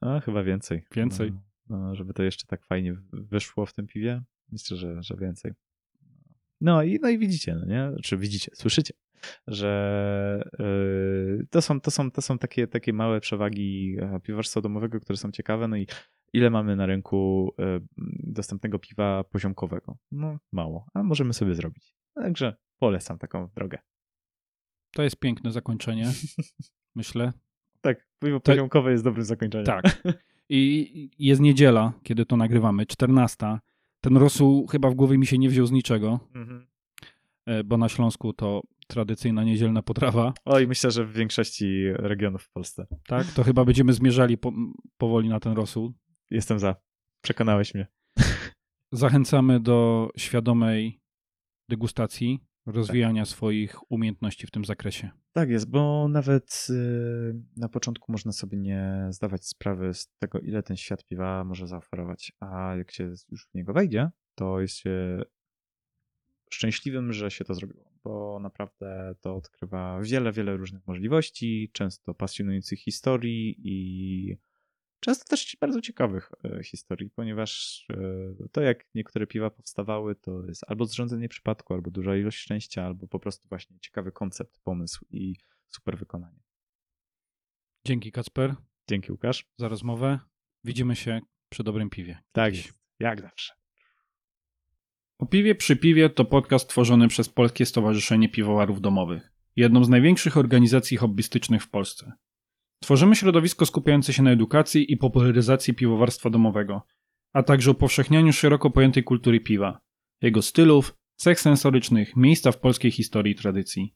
A, 0.00 0.20
chyba 0.20 0.42
więcej. 0.42 0.82
Więcej. 0.96 1.32
No, 1.68 1.78
no, 1.78 1.94
żeby 1.94 2.14
to 2.14 2.22
jeszcze 2.22 2.46
tak 2.46 2.66
fajnie 2.66 2.96
wyszło 3.12 3.66
w 3.66 3.72
tym 3.72 3.86
piwie, 3.86 4.22
myślę, 4.52 4.76
że, 4.76 5.02
że 5.02 5.16
więcej. 5.16 5.52
No 6.60 6.82
i, 6.82 6.98
no 7.02 7.08
i 7.08 7.18
widzicie, 7.18 7.54
no 7.54 7.66
nie? 7.66 8.02
Czy 8.02 8.16
widzicie, 8.16 8.50
słyszycie, 8.54 8.94
że 9.46 10.50
yy, 10.58 11.46
to, 11.50 11.62
są, 11.62 11.80
to, 11.80 11.90
są, 11.90 12.10
to 12.10 12.22
są 12.22 12.38
takie, 12.38 12.66
takie 12.66 12.92
małe 12.92 13.20
przewagi 13.20 13.96
e, 14.00 14.20
piwowarstwa 14.20 14.60
domowego, 14.60 15.00
które 15.00 15.16
są 15.16 15.32
ciekawe, 15.32 15.68
no 15.68 15.76
i 15.76 15.86
ile 16.32 16.50
mamy 16.50 16.76
na 16.76 16.86
rynku 16.86 17.52
e, 17.58 17.80
dostępnego 18.24 18.78
piwa 18.78 19.24
poziomkowego? 19.24 19.96
No 20.12 20.38
mało, 20.52 20.86
a 20.94 21.02
możemy 21.02 21.32
sobie 21.32 21.54
zrobić. 21.54 21.94
Także 22.14 22.56
polecam 22.78 23.18
taką 23.18 23.48
drogę. 23.54 23.78
To 24.92 25.02
jest 25.02 25.16
piękne 25.20 25.52
zakończenie, 25.52 26.12
myślę. 26.94 27.32
Tak, 27.80 28.06
piwo 28.18 28.40
poziomkowe 28.40 28.92
jest 28.92 29.04
dobrym 29.04 29.24
zakończeniem. 29.24 29.66
Tak. 29.66 30.02
I 30.48 31.10
jest 31.18 31.40
niedziela, 31.40 31.92
kiedy 32.02 32.26
to 32.26 32.36
nagrywamy, 32.36 32.86
14. 32.86 33.58
Ten 34.00 34.16
rosół 34.16 34.66
chyba 34.66 34.90
w 34.90 34.94
głowie 34.94 35.18
mi 35.18 35.26
się 35.26 35.38
nie 35.38 35.48
wziął 35.48 35.66
z 35.66 35.72
niczego, 35.72 36.20
Mhm. 36.34 36.66
e, 37.46 37.64
bo 37.64 37.76
na 37.76 37.88
Śląsku 37.88 38.32
to 38.32 38.62
tradycyjna 38.86 39.44
niedzielna 39.44 39.82
potrawa. 39.82 40.34
Oj, 40.44 40.66
myślę, 40.66 40.90
że 40.90 41.04
w 41.04 41.12
większości 41.12 41.84
regionów 41.92 42.42
w 42.42 42.50
Polsce. 42.50 42.86
Tak, 43.06 43.26
to 43.26 43.42
chyba 43.44 43.64
będziemy 43.64 43.92
zmierzali 43.92 44.38
po, 44.38 44.52
powoli 44.96 45.28
na 45.28 45.40
ten 45.40 45.52
rosół. 45.52 45.94
Jestem 46.30 46.58
za. 46.58 46.76
Przekonałeś 47.24 47.74
mnie. 47.74 47.86
Zachęcamy 48.92 49.60
do 49.60 50.08
świadomej 50.16 51.00
degustacji, 51.68 52.46
rozwijania 52.66 53.24
swoich 53.24 53.92
umiejętności 53.92 54.46
w 54.46 54.50
tym 54.50 54.64
zakresie. 54.64 55.10
Tak 55.32 55.50
jest, 55.50 55.70
bo 55.70 56.08
nawet 56.08 56.66
y, 56.70 57.34
na 57.56 57.68
początku 57.68 58.12
można 58.12 58.32
sobie 58.32 58.58
nie 58.58 59.06
zdawać 59.10 59.46
sprawy 59.46 59.94
z 59.94 60.08
tego, 60.18 60.38
ile 60.38 60.62
ten 60.62 60.76
świat 60.76 61.04
piwa 61.04 61.44
może 61.44 61.66
zaoferować, 61.66 62.32
a 62.40 62.76
jak 62.76 62.90
się 62.90 63.04
już 63.04 63.46
w 63.46 63.54
niego 63.54 63.72
wejdzie, 63.72 64.10
to 64.34 64.60
jest 64.60 64.76
się 64.76 65.22
szczęśliwym, 66.50 67.12
że 67.12 67.30
się 67.30 67.44
to 67.44 67.54
zrobiło, 67.54 67.95
bo 68.06 68.38
naprawdę 68.40 69.14
to 69.20 69.36
odkrywa 69.36 70.00
wiele, 70.02 70.32
wiele 70.32 70.56
różnych 70.56 70.86
możliwości, 70.86 71.70
często 71.72 72.14
pasjonujących 72.14 72.80
historii 72.80 73.56
i 73.58 74.36
często 75.00 75.24
też 75.24 75.56
bardzo 75.60 75.80
ciekawych 75.80 76.30
e, 76.44 76.62
historii, 76.62 77.10
ponieważ 77.10 77.84
e, 77.90 78.48
to 78.52 78.60
jak 78.60 78.84
niektóre 78.94 79.26
piwa 79.26 79.50
powstawały, 79.50 80.14
to 80.14 80.46
jest 80.46 80.64
albo 80.66 80.84
zrządzenie 80.84 81.28
przypadku, 81.28 81.74
albo 81.74 81.90
duża 81.90 82.16
ilość 82.16 82.38
szczęścia, 82.38 82.84
albo 82.84 83.08
po 83.08 83.18
prostu 83.18 83.48
właśnie 83.48 83.78
ciekawy 83.80 84.12
koncept, 84.12 84.60
pomysł 84.64 85.04
i 85.10 85.34
super 85.68 85.98
wykonanie. 85.98 86.40
Dzięki 87.86 88.12
Kacper 88.12 88.54
Dzięki 88.88 89.12
Łukasz. 89.12 89.46
za 89.58 89.68
rozmowę. 89.68 90.18
Widzimy 90.64 90.96
się 90.96 91.20
przy 91.48 91.64
dobrym 91.64 91.90
piwie. 91.90 92.18
Tak 92.32 92.54
jak 93.00 93.20
zawsze. 93.20 93.65
O 95.18 95.26
piwie 95.26 95.54
przy 95.54 95.76
piwie 95.76 96.10
to 96.10 96.24
podcast 96.24 96.68
tworzony 96.68 97.08
przez 97.08 97.28
Polskie 97.28 97.66
Stowarzyszenie 97.66 98.28
Piwowarów 98.28 98.80
Domowych, 98.80 99.32
jedną 99.56 99.84
z 99.84 99.88
największych 99.88 100.36
organizacji 100.36 100.96
hobbystycznych 100.96 101.62
w 101.62 101.70
Polsce. 101.70 102.12
Tworzymy 102.82 103.16
środowisko 103.16 103.66
skupiające 103.66 104.12
się 104.12 104.22
na 104.22 104.30
edukacji 104.30 104.92
i 104.92 104.96
popularyzacji 104.96 105.74
piwowarstwa 105.74 106.30
domowego, 106.30 106.82
a 107.32 107.42
także 107.42 107.70
upowszechnianiu 107.70 108.32
szeroko 108.32 108.70
pojętej 108.70 109.04
kultury 109.04 109.40
piwa, 109.40 109.80
jego 110.22 110.42
stylów, 110.42 110.94
cech 111.16 111.40
sensorycznych, 111.40 112.16
miejsca 112.16 112.52
w 112.52 112.60
polskiej 112.60 112.90
historii 112.90 113.32
i 113.32 113.36
tradycji. 113.36 113.94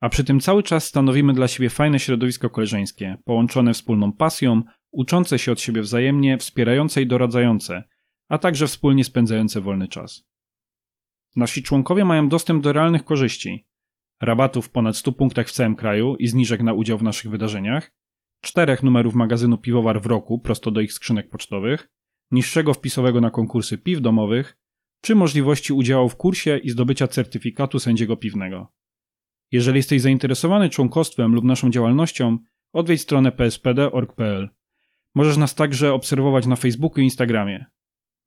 A 0.00 0.08
przy 0.08 0.24
tym 0.24 0.40
cały 0.40 0.62
czas 0.62 0.84
stanowimy 0.84 1.32
dla 1.32 1.48
siebie 1.48 1.70
fajne 1.70 1.98
środowisko 1.98 2.50
koleżeńskie, 2.50 3.16
połączone 3.24 3.74
wspólną 3.74 4.12
pasją, 4.12 4.62
uczące 4.90 5.38
się 5.38 5.52
od 5.52 5.60
siebie 5.60 5.82
wzajemnie, 5.82 6.38
wspierające 6.38 7.02
i 7.02 7.06
doradzające, 7.06 7.84
a 8.28 8.38
także 8.38 8.66
wspólnie 8.66 9.04
spędzające 9.04 9.60
wolny 9.60 9.88
czas. 9.88 10.29
Nasi 11.36 11.62
członkowie 11.62 12.04
mają 12.04 12.28
dostęp 12.28 12.62
do 12.62 12.72
realnych 12.72 13.04
korzyści. 13.04 13.66
Rabatów 14.20 14.66
w 14.66 14.70
ponad 14.70 14.96
100 14.96 15.12
punktach 15.12 15.48
w 15.48 15.52
całym 15.52 15.76
kraju 15.76 16.16
i 16.16 16.26
zniżek 16.26 16.62
na 16.62 16.72
udział 16.72 16.98
w 16.98 17.02
naszych 17.02 17.30
wydarzeniach, 17.30 17.92
czterech 18.40 18.82
numerów 18.82 19.14
magazynu 19.14 19.58
Piwowar 19.58 20.02
w 20.02 20.06
roku 20.06 20.38
prosto 20.38 20.70
do 20.70 20.80
ich 20.80 20.92
skrzynek 20.92 21.30
pocztowych, 21.30 21.90
niższego 22.30 22.74
wpisowego 22.74 23.20
na 23.20 23.30
konkursy 23.30 23.78
piw 23.78 24.00
domowych, 24.00 24.56
czy 25.00 25.14
możliwości 25.14 25.72
udziału 25.72 26.08
w 26.08 26.16
kursie 26.16 26.58
i 26.58 26.70
zdobycia 26.70 27.08
certyfikatu 27.08 27.78
sędziego 27.78 28.16
piwnego. 28.16 28.72
Jeżeli 29.52 29.76
jesteś 29.76 30.00
zainteresowany 30.00 30.68
członkostwem 30.68 31.34
lub 31.34 31.44
naszą 31.44 31.70
działalnością, 31.70 32.38
odwiedź 32.72 33.00
stronę 33.00 33.32
pspd.org.pl. 33.32 34.48
Możesz 35.14 35.36
nas 35.36 35.54
także 35.54 35.92
obserwować 35.92 36.46
na 36.46 36.56
Facebooku 36.56 37.00
i 37.00 37.04
Instagramie. 37.04 37.66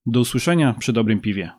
Do 0.06 0.20
usłyszenia 0.20 0.74
przy 0.80 0.94
dobrym 0.94 1.22
piwie. 1.22 1.52